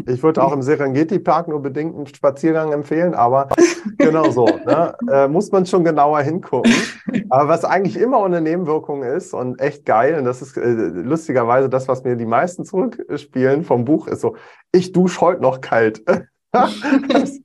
Ich 0.07 0.23
würde 0.23 0.43
auch 0.43 0.53
im 0.53 0.61
Serengeti-Park 0.61 1.47
nur 1.47 1.61
bedingt 1.61 1.95
einen 1.95 2.07
Spaziergang 2.07 2.71
empfehlen, 2.71 3.13
aber 3.13 3.49
genau 3.97 4.29
so. 4.31 4.45
Ne? 4.45 4.95
Äh, 5.11 5.27
muss 5.27 5.51
man 5.51 5.65
schon 5.65 5.83
genauer 5.83 6.21
hingucken. 6.21 6.73
Aber 7.29 7.47
was 7.47 7.65
eigentlich 7.65 7.97
immer 7.97 8.23
eine 8.23 8.41
Nebenwirkung 8.41 9.03
ist 9.03 9.33
und 9.33 9.59
echt 9.61 9.85
geil, 9.85 10.17
und 10.17 10.25
das 10.25 10.41
ist 10.41 10.57
äh, 10.57 10.69
lustigerweise 10.69 11.69
das, 11.69 11.87
was 11.87 12.03
mir 12.03 12.15
die 12.15 12.25
meisten 12.25 12.65
zurückspielen 12.65 13.63
vom 13.63 13.85
Buch, 13.85 14.07
ist 14.07 14.21
so, 14.21 14.35
ich 14.71 14.91
dusche 14.91 15.21
heute 15.21 15.41
noch 15.41 15.61
kalt 15.61 16.03
das, 17.07 17.39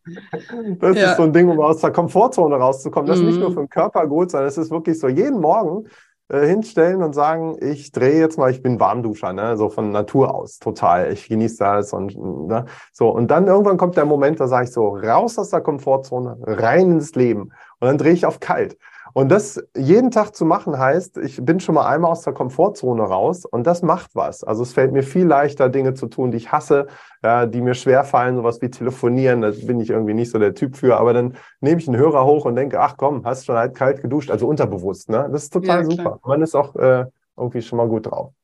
das 0.80 0.96
ja. 0.96 1.10
ist 1.10 1.16
so 1.16 1.22
ein 1.22 1.32
Ding, 1.32 1.48
um 1.48 1.60
aus 1.60 1.80
der 1.80 1.92
Komfortzone 1.92 2.56
rauszukommen. 2.56 3.06
Das 3.06 3.18
ist 3.18 3.24
nicht 3.24 3.38
nur 3.38 3.50
mhm. 3.50 3.54
für 3.54 3.60
den 3.60 3.68
Körper 3.68 4.04
gut, 4.08 4.32
sondern 4.32 4.48
es 4.48 4.58
ist 4.58 4.72
wirklich 4.72 4.98
so 4.98 5.06
jeden 5.06 5.40
Morgen 5.40 5.86
äh, 6.28 6.46
hinstellen 6.46 7.02
und 7.02 7.12
sagen, 7.12 7.56
ich 7.60 7.92
drehe 7.92 8.18
jetzt 8.18 8.36
mal, 8.38 8.50
ich 8.50 8.62
bin 8.62 8.80
Warmduscher, 8.80 9.32
ne? 9.32 9.56
so 9.56 9.68
von 9.68 9.92
Natur 9.92 10.34
aus, 10.34 10.58
total. 10.58 11.12
Ich 11.12 11.28
genieße 11.28 11.58
das 11.58 11.92
und 11.92 12.16
ne? 12.16 12.64
so. 12.92 13.10
Und 13.10 13.30
dann 13.30 13.46
irgendwann 13.46 13.76
kommt 13.76 13.96
der 13.96 14.06
Moment, 14.06 14.40
da 14.40 14.48
sage 14.48 14.64
ich 14.64 14.72
so, 14.72 14.88
raus 14.88 15.38
aus 15.38 15.50
der 15.50 15.60
Komfortzone, 15.60 16.38
rein 16.42 16.92
ins 16.92 17.14
Leben. 17.14 17.52
Und 17.78 17.88
dann 17.88 17.98
drehe 17.98 18.12
ich 18.12 18.26
auf 18.26 18.40
kalt. 18.40 18.76
Und 19.16 19.30
das 19.30 19.58
jeden 19.74 20.10
Tag 20.10 20.36
zu 20.36 20.44
machen 20.44 20.78
heißt, 20.78 21.16
ich 21.16 21.42
bin 21.42 21.58
schon 21.58 21.74
mal 21.74 21.86
einmal 21.86 22.10
aus 22.10 22.20
der 22.20 22.34
Komfortzone 22.34 23.02
raus 23.02 23.46
und 23.46 23.66
das 23.66 23.80
macht 23.80 24.14
was. 24.14 24.44
Also 24.44 24.62
es 24.62 24.74
fällt 24.74 24.92
mir 24.92 25.02
viel 25.02 25.24
leichter, 25.24 25.70
Dinge 25.70 25.94
zu 25.94 26.08
tun, 26.08 26.32
die 26.32 26.36
ich 26.36 26.52
hasse, 26.52 26.88
ja, 27.22 27.46
die 27.46 27.62
mir 27.62 27.72
schwer 27.72 28.04
fallen, 28.04 28.36
sowas 28.36 28.60
wie 28.60 28.68
telefonieren, 28.68 29.40
da 29.40 29.52
bin 29.52 29.80
ich 29.80 29.88
irgendwie 29.88 30.12
nicht 30.12 30.30
so 30.30 30.38
der 30.38 30.52
Typ 30.52 30.76
für, 30.76 30.98
aber 30.98 31.14
dann 31.14 31.34
nehme 31.62 31.80
ich 31.80 31.88
einen 31.88 31.96
Hörer 31.96 32.26
hoch 32.26 32.44
und 32.44 32.56
denke, 32.56 32.78
ach 32.78 32.98
komm, 32.98 33.24
hast 33.24 33.46
schon 33.46 33.56
halt 33.56 33.74
kalt 33.74 34.02
geduscht, 34.02 34.30
also 34.30 34.46
unterbewusst, 34.46 35.08
ne? 35.08 35.26
Das 35.32 35.44
ist 35.44 35.52
total 35.54 35.84
ja, 35.84 35.90
super. 35.90 36.20
Man 36.22 36.42
ist 36.42 36.54
auch 36.54 36.76
äh, 36.76 37.06
irgendwie 37.38 37.62
schon 37.62 37.78
mal 37.78 37.88
gut 37.88 38.10
drauf. 38.10 38.34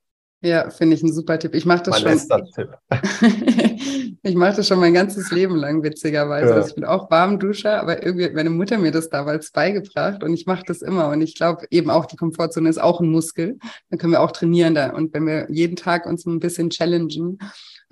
Ja, 0.43 0.70
finde 0.70 0.97
ich 0.97 1.03
ein 1.03 1.12
super 1.12 1.38
Tipp. 1.38 1.55
Ich 1.55 1.64
mache 1.64 1.84
das 1.84 2.03
mein 2.03 2.18
schon. 2.18 2.51
Tipp. 2.53 2.76
ich 4.22 4.34
mache 4.34 4.57
das 4.57 4.66
schon 4.66 4.80
mein 4.80 4.93
ganzes 4.93 5.30
Leben 5.30 5.55
lang, 5.55 5.84
witzigerweise. 5.84 6.51
Ja. 6.51 6.55
Also 6.57 6.68
ich 6.68 6.74
bin 6.74 6.84
auch 6.84 7.11
Warmduscher, 7.11 7.80
aber 7.80 8.05
irgendwie 8.05 8.24
hat 8.24 8.34
meine 8.34 8.51
Mutter 8.51 8.78
mir 8.78 8.90
das 8.90 9.09
damals 9.09 9.53
beigebracht 9.53 10.24
und 10.24 10.34
ich 10.34 10.47
mache 10.47 10.64
das 10.66 10.82
immer. 10.82 11.11
Und 11.11 11.20
ich 11.22 11.36
glaube 11.36 11.66
eben 11.70 11.90
auch, 11.90 12.07
die 12.07 12.16
Komfortzone 12.16 12.68
ist 12.68 12.80
auch 12.80 13.01
ein 13.01 13.09
Muskel. 13.09 13.59
Dann 13.88 13.99
können 14.01 14.12
wir 14.12 14.20
auch 14.20 14.32
trainieren 14.32 14.74
da. 14.74 14.90
Und 14.90 15.14
wenn 15.14 15.26
wir 15.26 15.47
jeden 15.49 15.76
Tag 15.76 16.07
uns 16.07 16.26
ein 16.26 16.40
bisschen 16.40 16.70
challengen, 16.70 17.38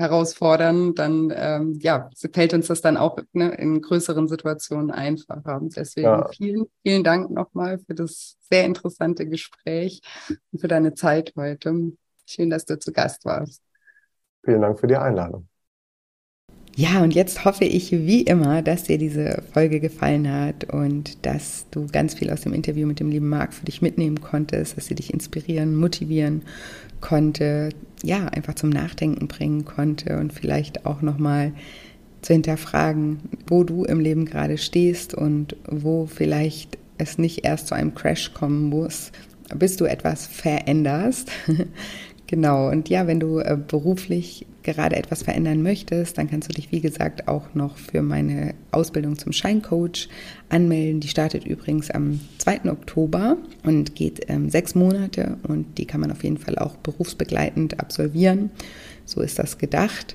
herausfordern, 0.01 0.95
dann 0.95 1.33
ähm, 1.37 1.79
ja, 1.79 2.09
fällt 2.33 2.55
uns 2.55 2.69
das 2.69 2.81
dann 2.81 2.97
auch 2.97 3.19
ne, 3.33 3.51
in 3.51 3.83
größeren 3.83 4.29
Situationen 4.29 4.91
einfacher. 4.91 5.61
Deswegen 5.63 6.07
ja. 6.07 6.29
vielen, 6.29 6.65
vielen 6.83 7.05
Dank 7.05 7.31
nochmal 7.31 7.79
für 7.79 7.95
das 7.95 8.39
sehr 8.51 8.65
interessante 8.65 9.29
Gespräch 9.29 10.01
und 10.51 10.61
für 10.61 10.69
deine 10.69 10.95
Zeit 10.95 11.35
heute. 11.37 11.93
Schön, 12.31 12.49
dass 12.49 12.65
du 12.65 12.79
zu 12.79 12.93
Gast 12.93 13.25
warst. 13.25 13.61
Vielen 14.45 14.63
Dank 14.63 14.79
für 14.79 14.87
die 14.87 14.97
Einladung. 14.97 15.49
Ja, 16.77 17.03
und 17.03 17.13
jetzt 17.13 17.45
hoffe 17.45 17.65
ich 17.65 17.91
wie 17.91 18.23
immer, 18.23 18.63
dass 18.63 18.85
dir 18.85 18.99
diese 18.99 19.43
Folge 19.53 19.81
gefallen 19.81 20.33
hat 20.33 20.73
und 20.73 21.27
dass 21.27 21.67
du 21.73 21.89
ganz 21.89 22.15
viel 22.15 22.31
aus 22.31 22.43
dem 22.43 22.53
Interview 22.53 22.87
mit 22.87 23.01
dem 23.01 23.11
lieben 23.11 23.29
Marc 23.29 23.53
für 23.53 23.65
dich 23.65 23.83
mitnehmen 23.83 24.21
konntest, 24.21 24.77
dass 24.77 24.87
sie 24.87 24.95
dich 24.95 25.13
inspirieren, 25.13 25.75
motivieren 25.75 26.43
konnte, 27.01 27.71
ja, 28.05 28.27
einfach 28.27 28.55
zum 28.55 28.71
Nachdenken 28.71 29.27
bringen 29.27 29.65
konnte 29.65 30.17
und 30.19 30.33
vielleicht 30.33 30.87
auch 30.87 31.03
nochmal 31.03 31.53
zu 32.23 32.33
hinterfragen, 32.33 33.19
wo 33.49 33.65
du 33.65 33.85
im 33.85 33.99
Leben 33.99 34.25
gerade 34.25 34.57
stehst 34.57 35.15
und 35.15 35.57
wo 35.69 36.07
vielleicht 36.07 36.79
es 36.97 37.19
nicht 37.19 37.45
erst 37.45 37.67
zu 37.67 37.75
einem 37.75 37.95
Crash 37.97 38.33
kommen 38.35 38.69
muss, 38.69 39.11
bis 39.55 39.77
du 39.77 39.85
etwas 39.85 40.27
veränderst, 40.27 41.31
Genau, 42.31 42.71
und 42.71 42.89
ja, 42.89 43.09
wenn 43.09 43.19
du 43.19 43.41
äh, 43.41 43.59
beruflich 43.67 44.47
gerade 44.63 44.95
etwas 44.95 45.25
verändern 45.25 45.65
möchtest, 45.65 46.17
dann 46.17 46.31
kannst 46.31 46.49
du 46.49 46.53
dich, 46.53 46.71
wie 46.71 46.81
gesagt, 46.81 47.27
auch 47.27 47.57
noch 47.57 47.77
für 47.77 48.03
meine 48.03 48.55
Ausbildung 48.71 49.19
zum 49.19 49.33
Scheincoach 49.33 50.09
anmelden. 50.49 51.01
Die 51.01 51.09
startet 51.09 51.45
übrigens 51.45 51.91
am 51.91 52.21
2. 52.39 52.71
Oktober 52.71 53.37
und 53.65 53.97
geht 53.97 54.27
ähm, 54.29 54.49
sechs 54.49 54.77
Monate 54.77 55.39
und 55.43 55.77
die 55.77 55.87
kann 55.87 56.01
man 56.01 56.13
auf 56.13 56.23
jeden 56.23 56.39
Fall 56.39 56.57
auch 56.57 56.77
berufsbegleitend 56.77 57.81
absolvieren. 57.81 58.51
So 59.07 59.23
ist 59.23 59.41
das 59.41 59.59
gedacht. 59.59 60.15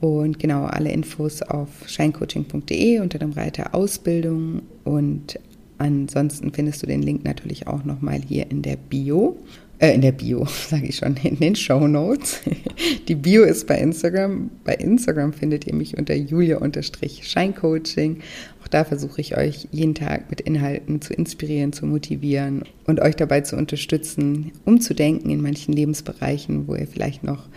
Und 0.00 0.40
genau, 0.40 0.64
alle 0.64 0.90
Infos 0.90 1.40
auf 1.40 1.68
scheincoaching.de 1.86 2.98
unter 2.98 3.20
dem 3.20 3.30
Reiter 3.30 3.76
Ausbildung 3.76 4.62
und 4.82 5.38
ansonsten 5.78 6.52
findest 6.52 6.82
du 6.82 6.88
den 6.88 7.02
Link 7.02 7.24
natürlich 7.24 7.68
auch 7.68 7.84
nochmal 7.84 8.20
hier 8.26 8.50
in 8.50 8.62
der 8.62 8.76
Bio 8.76 9.36
äh, 9.78 9.94
in 9.94 10.02
der 10.02 10.12
Bio, 10.12 10.46
sage 10.68 10.86
ich 10.86 10.96
schon, 10.96 11.16
in 11.22 11.38
den 11.38 11.56
Show 11.56 11.86
Notes. 11.86 12.40
Die 13.08 13.14
Bio 13.14 13.44
ist 13.44 13.66
bei 13.66 13.78
Instagram. 13.78 14.50
Bei 14.64 14.74
Instagram 14.74 15.32
findet 15.32 15.66
ihr 15.66 15.74
mich 15.74 15.96
unter 15.96 16.14
julia-scheincoaching. 16.14 18.18
Auch 18.62 18.68
da 18.68 18.84
versuche 18.84 19.20
ich 19.20 19.36
euch 19.36 19.68
jeden 19.72 19.94
Tag 19.94 20.30
mit 20.30 20.40
Inhalten 20.40 21.02
zu 21.02 21.14
inspirieren, 21.14 21.72
zu 21.72 21.86
motivieren 21.86 22.64
und 22.86 23.00
euch 23.00 23.16
dabei 23.16 23.40
zu 23.42 23.56
unterstützen, 23.56 24.52
umzudenken 24.64 25.30
in 25.30 25.42
manchen 25.42 25.74
Lebensbereichen, 25.74 26.68
wo 26.68 26.74
ihr 26.74 26.86
vielleicht 26.86 27.24
noch 27.24 27.48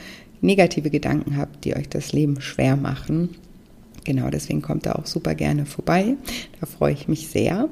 negative 0.42 0.90
Gedanken 0.90 1.38
habt, 1.38 1.66
die 1.66 1.76
euch 1.76 1.90
das 1.90 2.14
Leben 2.14 2.42
schwer 2.42 2.76
machen. 2.76 3.30
Genau, 4.04 4.30
deswegen 4.30 4.62
kommt 4.62 4.86
da 4.86 4.94
auch 4.94 5.06
super 5.06 5.36
gerne 5.36 5.66
vorbei. 5.66 6.16
Da 6.60 6.66
freue 6.66 6.94
ich 6.94 7.08
mich 7.08 7.28
sehr. 7.28 7.70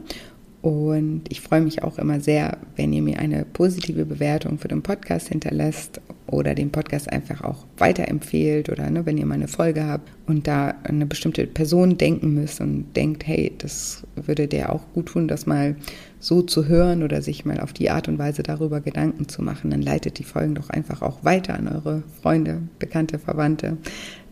Und 0.66 1.26
ich 1.30 1.41
freue 1.41 1.61
mich 1.61 1.84
auch 1.84 1.99
immer 1.99 2.20
sehr, 2.20 2.57
wenn 2.76 2.91
ihr 2.91 3.03
mir 3.03 3.20
eine 3.20 3.45
positive 3.45 4.03
Bewertung 4.03 4.57
für 4.57 4.68
den 4.68 4.82
Podcast 4.82 5.28
hinterlässt 5.28 6.01
oder 6.26 6.55
den 6.55 6.72
Podcast 6.72 7.07
einfach 7.13 7.43
auch 7.43 7.68
weiterempfehlt 7.78 8.70
oder 8.70 8.89
ne, 8.89 9.05
wenn 9.05 9.20
ihr 9.20 9.28
mal 9.28 9.36
eine 9.36 9.47
Folge 9.47 9.86
habt 9.86 10.11
und 10.26 10.47
da 10.47 10.74
eine 10.82 11.05
bestimmte 11.05 11.45
Person 11.45 11.99
denken 11.99 12.34
müsst 12.34 12.61
und 12.61 12.95
denkt, 12.95 13.28
hey, 13.28 13.53
das 13.59 14.07
würde 14.16 14.47
der 14.47 14.74
auch 14.74 14.82
gut 14.95 15.05
tun, 15.05 15.28
das 15.28 15.45
mal 15.45 15.76
so 16.20 16.41
zu 16.41 16.66
hören 16.66 17.03
oder 17.03 17.22
sich 17.22 17.45
mal 17.45 17.59
auf 17.59 17.72
die 17.72 17.91
Art 17.91 18.07
und 18.07 18.18
Weise 18.18 18.41
darüber 18.41 18.82
Gedanken 18.82 19.28
zu 19.28 19.43
machen, 19.43 19.70
dann 19.70 19.84
leitet 19.84 20.18
die 20.18 20.24
Folgen 20.24 20.55
doch 20.55 20.72
einfach 20.72 21.03
auch 21.03 21.24
weiter 21.24 21.53
an 21.53 21.68
eure 21.68 22.01
Freunde, 22.24 22.63
Bekannte, 22.80 23.20
Verwandte. 23.20 23.78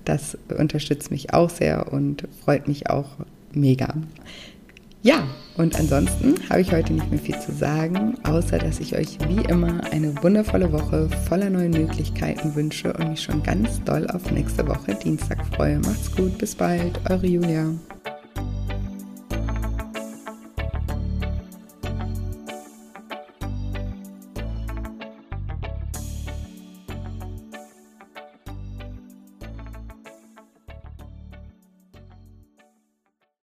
Das 0.03 0.35
unterstützt 0.57 1.11
mich 1.11 1.31
auch 1.31 1.51
sehr 1.51 1.93
und 1.93 2.27
freut 2.43 2.67
mich 2.67 2.89
auch 2.89 3.17
mega. 3.53 3.93
Ja, 5.03 5.27
und 5.57 5.77
ansonsten 5.77 6.35
habe 6.49 6.61
ich 6.61 6.71
heute 6.71 6.93
nicht 6.93 7.11
mehr 7.11 7.19
viel 7.19 7.37
zu 7.37 7.51
sagen, 7.51 8.15
außer 8.23 8.57
dass 8.57 8.79
ich 8.79 8.95
euch 8.95 9.17
wie 9.27 9.43
immer 9.49 9.83
eine 9.91 10.15
wundervolle 10.23 10.71
Woche 10.71 11.09
voller 11.27 11.49
neuen 11.49 11.71
Möglichkeiten 11.71 12.55
wünsche 12.55 12.93
und 12.93 13.09
mich 13.09 13.21
schon 13.21 13.43
ganz 13.43 13.83
doll 13.83 14.07
auf 14.11 14.31
nächste 14.31 14.65
Woche 14.65 14.95
Dienstag 14.95 15.45
freue. 15.47 15.79
Macht's 15.79 16.09
gut, 16.15 16.37
bis 16.37 16.55
bald, 16.55 16.97
eure 17.09 17.27
Julia. 17.27 17.65